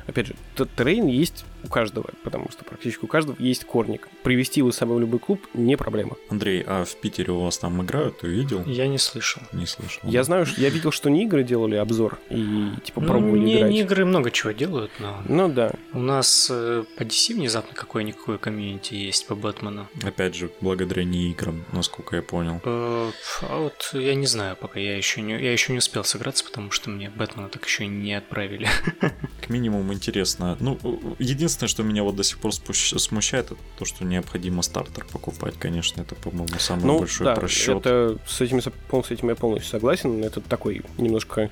опять 0.06 0.26
же, 0.28 0.34
террейн 0.76 1.06
есть 1.06 1.44
у 1.64 1.68
каждого, 1.68 2.10
потому 2.22 2.48
что 2.50 2.64
практически 2.64 3.04
у 3.04 3.08
каждого 3.08 3.34
есть 3.40 3.64
корник. 3.64 4.08
Привести 4.22 4.60
его 4.60 4.70
с 4.70 4.76
собой 4.76 4.98
в 4.98 5.00
любой 5.00 5.18
клуб 5.18 5.40
не 5.52 5.76
проблема. 5.76 6.16
Андрей, 6.30 6.62
а 6.64 6.84
в 6.84 6.94
Питере 7.00 7.32
у 7.32 7.40
вас 7.40 7.58
там 7.58 7.82
играют? 7.82 8.18
Ты 8.20 8.28
видел? 8.28 8.62
Я 8.66 8.86
не 8.86 8.98
слышал. 8.98 9.42
Не 9.52 9.66
слышал. 9.66 10.00
Я 10.08 10.22
знаю, 10.22 10.46
что 10.46 10.60
я 10.60 10.68
видел, 10.68 10.92
что 10.92 11.10
не 11.10 11.24
игры 11.24 11.42
делали 11.42 11.74
обзор 11.74 12.18
и 12.30 12.68
типа 12.84 13.00
Ну, 13.00 13.06
пробовали 13.08 13.40
не, 13.40 13.56
играть. 13.58 13.70
не 13.72 13.80
игры 13.80 14.04
много 14.04 14.30
чего 14.30 14.52
делают, 14.52 14.92
но 15.00 15.20
Ну 15.28 15.48
да. 15.48 15.72
у 15.92 15.98
нас 15.98 16.48
э, 16.52 16.84
по 16.96 17.02
DC 17.02 17.34
внезапно 17.34 17.74
какое-никакое 17.74 18.38
комьюнити 18.38 18.94
есть 18.94 19.26
по 19.26 19.34
Бэтмену. 19.34 19.88
Опять 20.04 20.36
же, 20.36 20.50
благодаря 20.60 21.02
не 21.04 21.30
играм, 21.32 21.64
насколько 21.72 22.14
я 22.16 22.22
понял. 22.22 22.60
Э, 22.64 23.10
А 23.42 23.58
вот 23.58 23.90
я 23.92 24.14
не 24.14 24.26
знаю, 24.26 24.56
пока 24.56 24.78
я 24.78 24.96
еще 24.96 25.20
не, 25.20 25.32
я 25.32 25.52
еще 25.52 25.72
не 25.72 25.78
успел 25.78 26.04
сыграться, 26.04 26.44
потому 26.44 26.70
что 26.70 26.90
мне 26.90 27.10
Бэтмена 27.10 27.48
так 27.56 27.66
еще 27.66 27.84
и 27.84 27.88
не 27.88 28.12
отправили. 28.12 28.68
К 29.40 29.48
минимуму 29.48 29.92
интересно. 29.94 30.58
Ну, 30.60 30.78
единственное, 31.18 31.68
что 31.68 31.82
меня 31.82 32.02
вот 32.02 32.14
до 32.16 32.22
сих 32.22 32.38
пор 32.38 32.52
смущает, 32.52 33.46
это 33.46 33.56
то, 33.78 33.84
что 33.86 34.04
необходимо 34.04 34.60
стартер 34.60 35.06
покупать. 35.10 35.54
Конечно, 35.58 36.02
это, 36.02 36.14
по-моему, 36.14 36.48
самый 36.58 36.84
Ну, 36.84 36.98
большой 36.98 37.24
да, 37.24 37.34
просчет. 37.34 37.78
это 37.78 38.18
с 38.26 38.40
этим, 38.42 38.60
с 38.60 39.10
этим 39.10 39.28
я 39.30 39.34
полностью 39.34 39.70
согласен. 39.70 40.22
Это 40.22 40.42
такой 40.42 40.82
немножко 40.98 41.50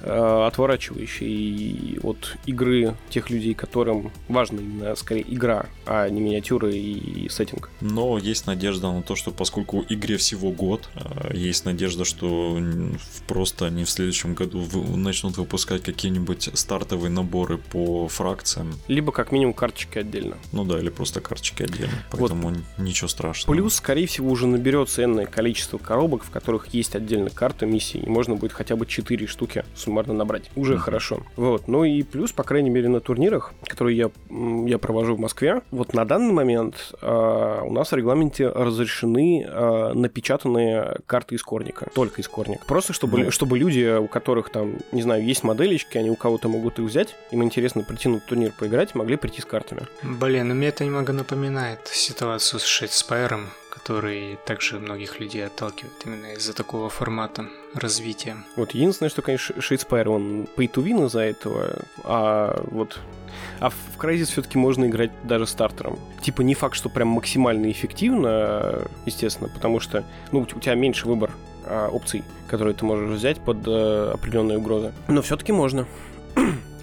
отворачивающий 0.00 1.98
от 2.02 2.36
игры 2.46 2.94
тех 3.10 3.30
людей, 3.30 3.54
которым 3.54 4.10
важна 4.28 4.60
именно 4.60 4.96
скорее 4.96 5.24
игра, 5.32 5.66
а 5.86 6.08
не 6.08 6.20
миниатюры 6.20 6.74
и 6.74 7.28
сеттинг. 7.28 7.70
Но 7.80 8.18
есть 8.18 8.46
надежда 8.46 8.92
на 8.92 9.02
то, 9.02 9.16
что 9.16 9.30
поскольку 9.30 9.84
игре 9.88 10.16
всего 10.16 10.50
год, 10.50 10.88
э, 10.94 11.36
есть 11.36 11.64
надежда, 11.64 12.04
что 12.04 12.58
просто 13.26 13.66
они 13.66 13.84
в 13.84 13.90
следующем 13.90 14.34
году 14.34 14.64
начнут 14.96 15.36
выпускать 15.36 15.82
какие-нибудь 15.82 16.50
стартовые 16.54 17.10
наборы 17.10 17.58
по 17.58 18.08
фракциям. 18.08 18.74
Либо 18.88 19.12
как 19.12 19.32
минимум 19.32 19.54
карточки 19.54 19.98
отдельно. 19.98 20.36
Ну 20.52 20.64
да, 20.64 20.78
или 20.78 20.90
просто 20.90 21.20
карточки 21.20 21.62
отдельно. 21.62 22.04
Поэтому 22.10 22.54
ничего 22.78 23.08
страшного. 23.08 23.54
Плюс, 23.54 23.74
скорее 23.74 24.06
всего, 24.06 24.30
уже 24.30 24.46
наберется 24.46 25.04
энное 25.04 25.26
количество 25.26 25.78
коробок, 25.78 26.24
в 26.24 26.30
которых 26.30 26.68
есть 26.74 26.94
отдельно 26.94 27.30
карта 27.30 27.66
миссии, 27.66 27.98
и 27.98 28.08
можно 28.08 28.34
будет 28.34 28.52
хотя 28.52 28.76
бы 28.76 28.86
4 28.86 29.26
штуки 29.26 29.64
суммарно 29.88 30.12
набрать. 30.14 30.50
Уже 30.56 30.74
Мгм. 30.74 30.82
хорошо. 30.82 31.20
Вот. 31.36 31.66
Ну 31.66 31.84
и 31.84 32.02
плюс, 32.02 32.32
по 32.32 32.42
крайней 32.42 32.70
мере, 32.70 32.88
на 32.88 33.00
турнирах, 33.00 33.52
которые 33.66 33.96
я, 33.96 34.10
я 34.66 34.78
провожу 34.78 35.16
в 35.16 35.18
Москве, 35.20 35.62
вот 35.70 35.94
на 35.94 36.04
данный 36.04 36.32
момент 36.32 36.92
а, 37.00 37.62
у 37.62 37.72
нас 37.72 37.90
в 37.90 37.96
регламенте 37.96 38.48
разрешены 38.48 39.46
а, 39.48 39.92
напечатанные 39.94 40.96
карты 41.06 41.34
из 41.36 41.42
корника. 41.42 41.88
Только 41.94 42.20
из 42.20 42.28
корника. 42.28 42.64
Просто 42.66 42.92
чтобы, 42.92 43.18
Ну. 43.18 43.30
чтобы 43.30 43.58
люди, 43.58 43.96
у 43.98 44.06
которых 44.08 44.50
там, 44.50 44.74
не 44.92 45.02
знаю, 45.02 45.24
есть 45.24 45.42
моделечки, 45.42 45.96
они 45.98 46.10
у 46.10 46.16
кого-то 46.16 46.48
могут 46.48 46.78
их 46.78 46.84
взять, 46.86 47.16
им 47.30 47.42
интересно 47.42 47.82
прийти 47.82 48.08
на 48.08 48.20
турнир 48.20 48.52
поиграть, 48.58 48.94
могли 48.94 49.16
прийти 49.16 49.40
с 49.40 49.44
картами. 49.44 49.82
Блин, 50.02 50.48
ну 50.48 50.54
мне 50.54 50.68
это 50.68 50.84
немного 50.84 51.12
напоминает 51.12 51.80
ситуацию 51.86 52.60
с 52.60 52.64
Shadespire 52.64 53.27
ом, 53.27 53.46
который 53.88 54.38
также 54.44 54.78
многих 54.78 55.18
людей 55.18 55.46
отталкивает 55.46 55.94
именно 56.04 56.34
из-за 56.34 56.52
такого 56.52 56.90
формата 56.90 57.46
развития. 57.72 58.36
Вот 58.54 58.72
единственное, 58.72 59.08
что, 59.08 59.22
конечно, 59.22 59.62
Shadespire, 59.62 60.10
он 60.10 60.42
pay 60.56 60.70
to 60.70 60.84
win 60.84 61.06
из-за 61.06 61.20
этого, 61.20 61.86
а 62.04 62.62
вот... 62.70 63.00
А 63.60 63.70
в 63.70 63.76
Crisis 63.98 64.26
все-таки 64.26 64.58
можно 64.58 64.84
играть 64.84 65.10
даже 65.24 65.46
стартером. 65.46 65.98
Типа 66.20 66.42
не 66.42 66.54
факт, 66.54 66.74
что 66.74 66.90
прям 66.90 67.08
максимально 67.08 67.70
эффективно, 67.70 68.82
естественно, 69.06 69.48
потому 69.48 69.80
что, 69.80 70.04
ну, 70.32 70.40
у 70.40 70.44
тебя 70.44 70.74
меньше 70.74 71.08
выбор 71.08 71.30
а, 71.64 71.88
опций, 71.88 72.24
которые 72.46 72.74
ты 72.74 72.84
можешь 72.84 73.08
взять 73.08 73.38
под 73.40 73.66
э, 73.66 74.10
определенные 74.12 74.58
угрозы. 74.58 74.92
Но 75.08 75.22
все-таки 75.22 75.52
можно. 75.52 75.86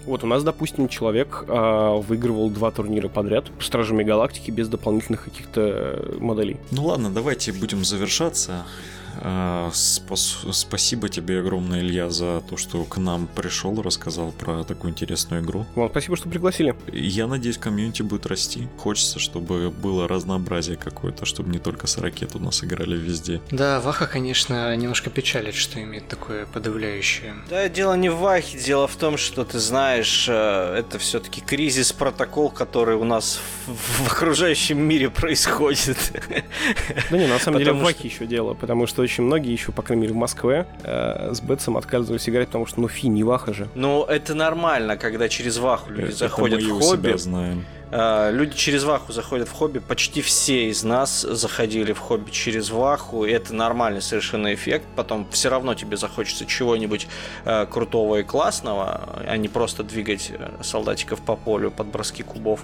Вот 0.05 0.23
у 0.23 0.27
нас, 0.27 0.43
допустим, 0.43 0.87
человек 0.87 1.45
а, 1.47 1.95
выигрывал 1.95 2.49
два 2.49 2.71
турнира 2.71 3.07
подряд 3.07 3.45
с 3.59 3.65
Стражами 3.65 4.03
Галактики 4.03 4.51
без 4.51 4.67
дополнительных 4.67 5.23
каких-то 5.23 5.61
э, 5.61 6.17
моделей. 6.19 6.57
Ну 6.71 6.85
ладно, 6.85 7.09
давайте 7.09 7.51
будем 7.51 7.83
завершаться. 7.83 8.65
А, 9.21 9.69
спас- 9.73 10.45
спасибо 10.51 11.09
тебе 11.09 11.39
огромное, 11.39 11.79
Илья, 11.81 12.09
за 12.09 12.41
то, 12.49 12.57
что 12.57 12.83
к 12.83 12.97
нам 12.97 13.27
пришел, 13.27 13.81
рассказал 13.81 14.31
про 14.31 14.63
такую 14.63 14.91
интересную 14.91 15.41
игру. 15.41 15.65
Вам 15.75 15.89
спасибо, 15.89 16.15
что 16.17 16.29
пригласили. 16.29 16.75
Я 16.91 17.27
надеюсь, 17.27 17.57
комьюнити 17.57 18.01
будет 18.01 18.25
расти. 18.25 18.67
Хочется, 18.77 19.19
чтобы 19.19 19.69
было 19.69 20.07
разнообразие 20.07 20.77
какое-то, 20.77 21.25
чтобы 21.25 21.49
не 21.51 21.59
только 21.59 21.87
с 21.87 21.97
ракет 21.97 22.35
у 22.35 22.39
нас 22.39 22.63
играли 22.63 22.97
везде. 22.97 23.41
Да, 23.51 23.79
Ваха, 23.79 24.07
конечно, 24.07 24.75
немножко 24.75 25.09
печалит, 25.09 25.55
что 25.55 25.81
имеет 25.81 26.07
такое 26.07 26.45
подавляющее. 26.45 27.35
Да, 27.49 27.67
дело 27.69 27.93
не 27.93 28.09
в 28.09 28.17
Вахе, 28.17 28.57
дело 28.59 28.87
в 28.87 28.95
том, 28.95 29.17
что 29.17 29.43
ты 29.45 29.59
знаешь, 29.59 30.25
э, 30.27 30.75
это 30.79 30.99
все-таки 30.99 31.41
кризис 31.41 31.93
протокол, 31.93 32.49
который 32.49 32.95
у 32.95 33.03
нас 33.03 33.39
в, 33.67 34.03
в 34.03 34.11
окружающем 34.11 34.79
мире 34.79 35.09
происходит. 35.09 35.97
Да 37.09 37.17
не, 37.17 37.27
на 37.27 37.39
самом 37.39 37.59
деле 37.59 37.71
в 37.71 37.75
Потому 37.75 37.85
Ваке 37.85 38.07
еще 38.07 38.25
дело, 38.25 38.53
потому 38.53 38.87
что 38.87 39.01
очень 39.05 39.23
многие 39.23 39.51
еще, 39.51 39.71
по 39.71 39.81
крайней 39.81 40.03
мере, 40.03 40.13
в 40.13 40.17
Москве 40.17 40.67
э, 40.83 41.33
с 41.33 41.41
Бетсом 41.41 41.77
отказывались 41.77 42.27
играть, 42.29 42.47
потому 42.47 42.65
что, 42.65 42.81
ну, 42.81 42.87
фи, 42.87 43.07
не 43.07 43.23
Ваха 43.23 43.53
же. 43.53 43.67
Ну, 43.75 44.03
это 44.03 44.33
нормально, 44.35 44.97
когда 44.97 45.29
через 45.29 45.57
Ваху 45.57 45.91
люди 45.91 46.09
Это 46.09 46.17
заходят 46.17 46.61
мы 46.61 46.73
в 46.73 46.77
у 46.77 46.81
себя 46.81 46.89
хобби. 46.89 47.17
знаем. 47.17 47.65
А, 47.91 48.31
Люди 48.31 48.55
через 48.55 48.83
Ваху 48.83 49.13
заходят 49.13 49.47
в 49.47 49.51
хобби. 49.53 49.79
Почти 49.79 50.21
все 50.21 50.69
из 50.69 50.83
нас 50.83 51.21
заходили 51.21 51.93
в 51.93 51.99
хобби 51.99 52.31
через 52.31 52.69
Ваху. 52.71 53.25
Это 53.25 53.53
нормальный 53.53 54.01
совершенно 54.01 54.53
эффект. 54.53 54.85
Потом 54.95 55.27
все 55.31 55.49
равно 55.49 55.75
тебе 55.75 55.95
захочется 55.97 56.45
чего-нибудь 56.45 57.07
э, 57.45 57.65
крутого 57.67 58.17
и 58.17 58.23
классного, 58.23 59.01
а 59.27 59.37
не 59.37 59.47
просто 59.47 59.83
двигать 59.83 60.31
э, 60.31 60.49
солдатиков 60.61 61.21
по 61.21 61.35
полю 61.35 61.71
под 61.71 61.87
броски 61.87 62.23
кубов. 62.23 62.61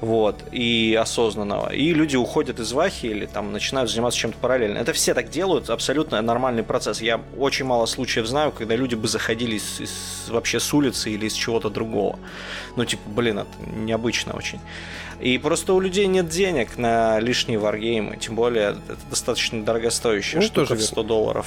Вот. 0.00 0.42
И 0.52 0.98
осознанного. 1.00 1.72
И 1.72 1.92
люди 1.94 2.16
уходят 2.16 2.58
из 2.60 2.72
Вахи 2.72 3.06
или 3.06 3.26
там 3.26 3.52
начинают 3.52 3.90
заниматься 3.90 4.18
чем-то 4.18 4.38
параллельно. 4.38 4.78
Это 4.78 4.92
все 4.92 5.14
так 5.14 5.30
делают. 5.30 5.70
Абсолютно 5.70 6.20
нормальный 6.20 6.62
процесс. 6.64 7.00
Я 7.00 7.20
очень 7.38 7.64
мало 7.64 7.86
случаев 7.86 8.26
знаю, 8.26 8.52
когда 8.52 8.74
люди 8.76 8.94
бы 8.96 9.06
заходили 9.08 9.56
из- 9.56 9.80
из- 9.80 10.28
вообще 10.28 10.58
с 10.60 10.74
улицы 10.74 11.10
или 11.10 11.26
из 11.26 11.34
чего-то 11.34 11.70
другого. 11.70 12.18
Ну, 12.76 12.84
типа, 12.84 13.02
блин, 13.08 13.38
это 13.38 13.48
необычно 13.70 14.32
очень. 14.34 14.55
И 15.20 15.38
просто 15.38 15.72
у 15.72 15.80
людей 15.80 16.06
нет 16.06 16.28
денег 16.28 16.76
на 16.76 17.18
лишние 17.20 17.58
варгеймы, 17.58 18.16
тем 18.16 18.34
более 18.34 18.76
это 18.88 18.98
достаточно 19.08 19.64
дорогостоящая 19.64 20.40
Ну, 20.40 20.46
штука 20.46 20.68
тоже 20.68 20.80
в 20.80 20.84
100 20.84 21.02
долларов. 21.02 21.46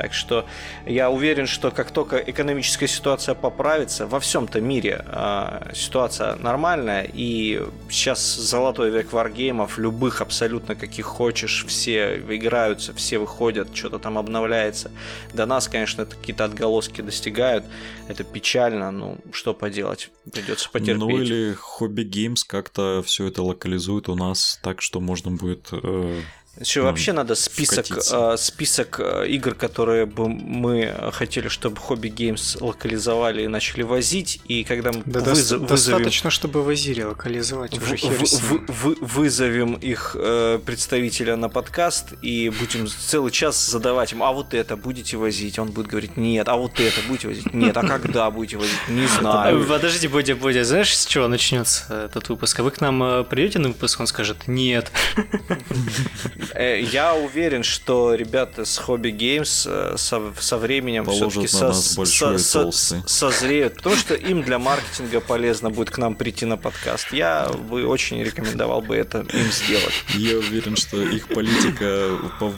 Так 0.00 0.14
что 0.14 0.46
я 0.86 1.10
уверен, 1.10 1.46
что 1.46 1.70
как 1.70 1.90
только 1.90 2.16
экономическая 2.16 2.88
ситуация 2.88 3.34
поправится, 3.34 4.06
во 4.06 4.18
всем-то 4.18 4.58
мире 4.58 5.04
а, 5.06 5.70
ситуация 5.74 6.36
нормальная, 6.36 7.06
и 7.12 7.60
сейчас 7.90 8.36
золотой 8.36 8.88
век 8.88 9.12
варгеймов, 9.12 9.76
любых 9.76 10.22
абсолютно 10.22 10.74
каких 10.74 11.04
хочешь, 11.04 11.66
все 11.68 12.18
играются, 12.18 12.94
все 12.94 13.18
выходят, 13.18 13.76
что-то 13.76 13.98
там 13.98 14.16
обновляется. 14.16 14.90
До 15.34 15.44
нас, 15.44 15.68
конечно, 15.68 16.06
какие-то 16.06 16.46
отголоски 16.46 17.02
достигают, 17.02 17.66
это 18.08 18.24
печально, 18.24 18.90
ну 18.90 19.18
что 19.32 19.52
поделать, 19.52 20.10
придется 20.32 20.70
потерпеть. 20.70 20.96
Ну 20.96 21.10
или 21.10 21.54
Hobby 21.78 22.08
Games 22.08 22.40
как-то 22.46 23.02
все 23.04 23.26
это 23.26 23.42
локализует 23.42 24.08
у 24.08 24.14
нас 24.14 24.58
так, 24.62 24.80
что 24.80 24.98
можно 24.98 25.30
будет... 25.30 25.68
э, 25.72 26.20
Еще 26.58 26.80
ну, 26.80 26.86
вообще 26.86 27.12
надо 27.12 27.36
список, 27.36 27.86
вкатиться. 27.86 28.32
э, 28.34 28.36
список 28.36 28.98
э, 29.00 29.28
игр, 29.28 29.54
которые 29.54 30.04
бы 30.04 30.28
мы 30.28 30.92
хотели, 31.12 31.46
чтобы 31.48 31.76
Hobby 31.88 32.12
Games 32.12 32.58
локализовали 32.62 33.44
и 33.44 33.46
начали 33.46 33.82
возить, 33.82 34.40
и 34.46 34.64
когда 34.64 34.90
мы 34.92 35.02
Да 35.06 35.20
выз- 35.20 35.24
дос- 35.32 35.56
вызовем, 35.58 35.66
достаточно, 35.68 36.28
чтобы 36.30 36.62
Вазири 36.64 37.02
локализовать 37.04 37.78
уже 37.78 37.94
в- 37.94 37.98
хер 37.98 38.12
в- 38.12 38.22
в- 38.22 38.66
в- 38.68 38.96
вызовем 39.00 39.74
их 39.74 40.16
э, 40.18 40.58
представителя 40.66 41.36
на 41.36 41.48
подкаст 41.48 42.08
и 42.20 42.50
будем 42.50 42.88
целый 42.88 43.30
час 43.30 43.64
задавать 43.70 44.12
им, 44.12 44.22
а 44.22 44.32
вот 44.32 44.52
это 44.52 44.76
будете 44.76 45.16
возить? 45.18 45.58
Он 45.58 45.70
будет 45.70 45.86
говорить, 45.86 46.16
нет, 46.16 46.48
а 46.48 46.56
вот 46.56 46.78
это 46.80 47.00
будете 47.06 47.28
возить? 47.28 47.54
Нет, 47.54 47.76
а 47.76 47.86
когда 47.86 48.28
будете 48.30 48.56
возить? 48.58 48.76
Не 48.88 49.06
знаю. 49.20 49.62
Э, 49.62 49.64
Подожди, 49.66 50.08
Бодя, 50.08 50.34
Бодя, 50.34 50.64
знаешь, 50.64 50.94
с 50.94 51.06
чего 51.06 51.28
начнется 51.28 51.84
этот 52.06 52.28
выпуск? 52.28 52.58
А 52.58 52.64
вы 52.64 52.72
к 52.72 52.80
нам 52.80 53.02
э, 53.02 53.24
придете 53.24 53.60
на 53.60 53.68
выпуск, 53.68 54.00
он 54.00 54.08
скажет 54.08 54.48
нет. 54.48 54.90
Э, 56.54 56.80
Я 56.80 57.14
уверен, 57.14 57.62
что 57.62 58.14
ребята 58.14 58.64
с 58.64 58.78
Hobby 58.80 59.16
Games 59.16 59.66
э, 59.66 59.96
со, 59.96 60.32
со 60.38 60.58
временем 60.58 61.04
все-таки 61.06 61.48
большой 61.96 62.36
и 62.36 62.42
толстый. 62.52 63.02
созреют, 63.06 63.76
потому 63.76 63.96
что 63.96 64.14
им 64.14 64.42
для 64.42 64.58
маркетинга 64.58 65.20
полезно 65.20 65.70
будет 65.70 65.90
к 65.90 65.98
нам 65.98 66.14
прийти 66.14 66.46
на 66.46 66.56
подкаст. 66.56 67.12
Я 67.12 67.48
бы 67.48 67.86
очень 67.86 68.22
рекомендовал 68.22 68.80
бы 68.82 68.96
это 68.96 69.20
им 69.20 69.52
сделать. 69.52 69.94
Я 70.14 70.38
уверен, 70.38 70.76
что 70.76 71.02
их 71.02 71.28
политика 71.28 72.10
по, 72.38 72.52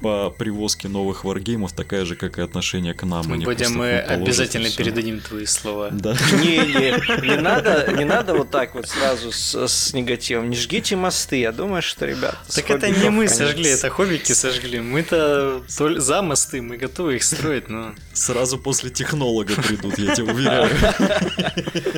по 0.00 0.30
привозке 0.30 0.88
новых 0.88 1.24
варгеймов 1.24 1.72
такая 1.72 2.04
же, 2.04 2.16
как 2.16 2.38
и 2.38 2.42
отношение 2.42 2.94
к 2.94 3.04
нам. 3.04 3.30
Они 3.32 3.44
Бодя, 3.44 3.64
просто 3.64 3.78
мы 3.78 3.98
обязательно 3.98 4.70
передадим 4.70 5.20
твои 5.20 5.46
слова. 5.46 5.88
Да. 5.92 6.16
Не, 6.42 6.58
не, 6.58 7.28
не 7.28 7.36
надо, 7.36 7.92
не 7.96 8.04
надо 8.04 8.34
вот 8.34 8.50
так 8.50 8.74
вот 8.74 8.88
сразу 8.88 9.32
с, 9.32 9.54
с 9.66 9.92
негативом. 9.92 10.50
Не 10.50 10.56
жгите 10.56 10.96
мосты. 10.96 11.36
Я 11.40 11.52
думаю, 11.52 11.82
что 11.82 12.06
ребята. 12.06 12.38
с 12.46 12.54
Так 12.54 12.70
это 12.70 12.87
хоббиков, 12.88 13.02
не 13.02 13.10
мы 13.10 13.28
сожгли, 13.28 13.70
это 13.70 13.90
хоббики 13.90 14.32
сожгли. 14.32 14.80
Мы-то 14.80 15.62
толь- 15.76 15.98
за 15.98 16.22
мосты, 16.22 16.62
мы 16.62 16.76
готовы 16.76 17.16
их 17.16 17.22
строить, 17.22 17.68
но... 17.68 17.94
Сразу 18.12 18.58
после 18.58 18.90
технолога 18.90 19.54
придут, 19.54 19.98
я 19.98 20.14
тебе 20.14 20.32
уверяю. 20.32 20.68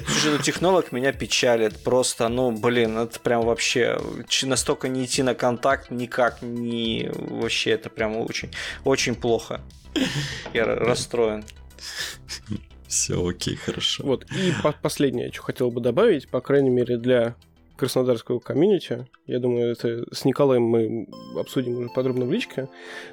Слушай, 0.08 0.32
ну 0.32 0.38
технолог 0.38 0.92
меня 0.92 1.12
печалит. 1.12 1.82
Просто, 1.82 2.28
ну, 2.28 2.50
блин, 2.52 2.98
это 2.98 3.18
прям 3.20 3.42
вообще 3.44 3.98
настолько 4.42 4.88
не 4.88 5.04
идти 5.04 5.22
на 5.22 5.34
контакт 5.34 5.90
никак 5.90 6.42
не 6.42 7.10
вообще 7.14 7.70
это 7.70 7.90
прям 7.90 8.16
очень, 8.16 8.50
очень 8.84 9.14
плохо. 9.14 9.60
Я 10.52 10.64
расстроен. 10.66 11.44
Все, 12.86 13.24
окей, 13.24 13.54
хорошо. 13.56 14.02
Вот. 14.04 14.24
И 14.32 14.52
по- 14.62 14.72
последнее, 14.72 15.32
что 15.32 15.42
хотел 15.42 15.70
бы 15.70 15.80
добавить, 15.80 16.28
по 16.28 16.40
крайней 16.40 16.70
мере, 16.70 16.96
для 16.96 17.36
краснодарского 17.80 18.40
комьюнити. 18.40 19.06
Я 19.26 19.38
думаю, 19.38 19.72
это 19.72 20.04
с 20.14 20.26
Николаем 20.26 20.64
мы 20.64 21.08
обсудим 21.34 21.78
уже 21.78 21.88
подробно 21.88 22.26
в 22.26 22.32
личке. 22.32 22.68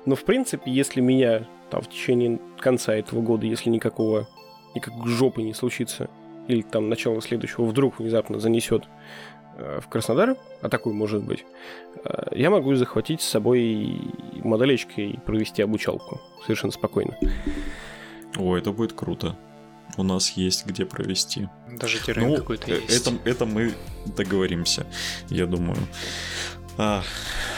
Но, 0.05 0.15
в 0.15 0.25
принципе, 0.25 0.69
если 0.69 0.99
меня 0.99 1.47
там 1.69 1.81
в 1.81 1.89
течение 1.89 2.37
конца 2.59 2.93
этого 2.93 3.21
года, 3.21 3.45
если 3.45 3.69
никакого, 3.69 4.27
никакой 4.75 5.09
жопы 5.09 5.41
не 5.41 5.53
случится, 5.53 6.09
или 6.49 6.61
там 6.63 6.89
начало 6.89 7.21
следующего 7.21 7.63
вдруг 7.63 7.97
внезапно 7.99 8.39
занесет 8.39 8.83
э, 9.55 9.79
в 9.81 9.87
Краснодар, 9.87 10.35
а 10.61 10.67
такой 10.67 10.91
может 10.91 11.23
быть, 11.23 11.45
э, 12.03 12.35
я 12.35 12.49
могу 12.49 12.75
захватить 12.75 13.21
с 13.21 13.29
собой 13.29 13.61
и 13.61 14.41
моделечки 14.43 14.99
и 14.99 15.17
провести 15.17 15.61
обучалку 15.61 16.19
совершенно 16.43 16.73
спокойно. 16.73 17.17
О, 18.37 18.57
это 18.57 18.73
будет 18.73 18.91
круто. 18.91 19.37
У 19.95 20.03
нас 20.03 20.31
есть 20.31 20.65
где 20.65 20.85
провести. 20.85 21.49
Даже 21.69 21.99
террен 21.99 22.27
Ну, 22.29 22.35
какой-то 22.37 22.71
э, 22.71 22.81
есть. 22.81 23.07
это, 23.07 23.17
это 23.25 23.45
мы 23.45 23.73
договоримся, 24.05 24.85
я 25.29 25.45
думаю. 25.45 25.77
А, 26.79 27.03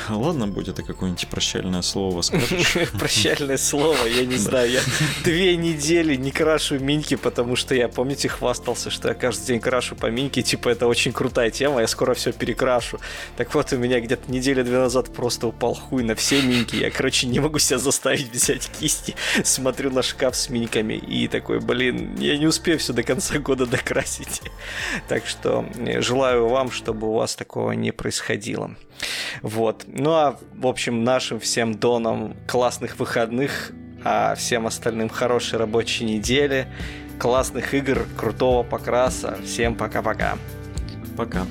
ладно, 0.09 0.47
будет 0.47 0.69
это 0.69 0.83
какое-нибудь 0.83 1.27
прощальное 1.27 1.81
слово 1.81 2.21
скажешь? 2.21 2.77
Прощальное 2.99 3.57
слово, 3.57 4.05
я 4.05 4.25
не 4.25 4.37
знаю. 4.37 4.71
Я 4.71 4.81
две 5.25 5.57
недели 5.57 6.15
не 6.15 6.31
крашу 6.31 6.79
миньки, 6.79 7.15
потому 7.15 7.57
что 7.57 7.75
я, 7.75 7.89
помните, 7.89 8.29
хвастался, 8.29 8.89
что 8.89 9.09
я 9.09 9.13
каждый 9.13 9.47
день 9.47 9.59
крашу 9.59 9.97
по 9.97 10.05
миньке. 10.05 10.41
Типа, 10.41 10.69
это 10.69 10.87
очень 10.87 11.11
крутая 11.11 11.51
тема, 11.51 11.81
я 11.81 11.87
скоро 11.87 12.13
все 12.13 12.31
перекрашу. 12.31 12.99
Так 13.35 13.53
вот, 13.53 13.73
у 13.73 13.77
меня 13.77 13.99
где-то 13.99 14.31
недели 14.31 14.63
две 14.63 14.77
назад 14.77 15.13
просто 15.13 15.47
упал 15.47 15.73
хуй 15.73 16.03
на 16.03 16.15
все 16.15 16.41
миньки. 16.41 16.77
Я, 16.77 16.89
короче, 16.89 17.27
не 17.27 17.41
могу 17.41 17.59
себя 17.59 17.77
заставить 17.77 18.31
взять 18.31 18.69
кисти. 18.79 19.15
Смотрю 19.43 19.91
на 19.91 20.01
шкаф 20.01 20.35
с 20.35 20.49
миньками 20.49 20.93
и 20.93 21.27
такой, 21.27 21.59
блин, 21.59 22.15
я 22.19 22.37
не 22.37 22.47
успею 22.47 22.79
все 22.79 22.93
до 22.93 23.03
конца 23.03 23.37
года 23.39 23.65
докрасить. 23.65 24.41
Так 25.09 25.27
что 25.27 25.65
э, 25.75 25.99
желаю 25.99 26.47
вам, 26.47 26.71
чтобы 26.71 27.07
у 27.07 27.13
вас 27.13 27.35
такого 27.35 27.73
не 27.73 27.91
происходило. 27.91 28.77
Вот. 29.41 29.85
Ну 29.87 30.11
а, 30.11 30.37
в 30.53 30.67
общем, 30.67 31.03
нашим 31.03 31.39
всем 31.39 31.75
донам 31.75 32.35
классных 32.47 32.99
выходных, 32.99 33.71
а 34.03 34.35
всем 34.35 34.67
остальным 34.67 35.09
хорошей 35.09 35.59
рабочей 35.59 36.05
недели, 36.05 36.67
классных 37.19 37.73
игр, 37.73 38.05
крутого 38.17 38.63
покраса. 38.63 39.37
Всем 39.43 39.75
пока-пока. 39.75 40.37
Пока. 41.17 41.45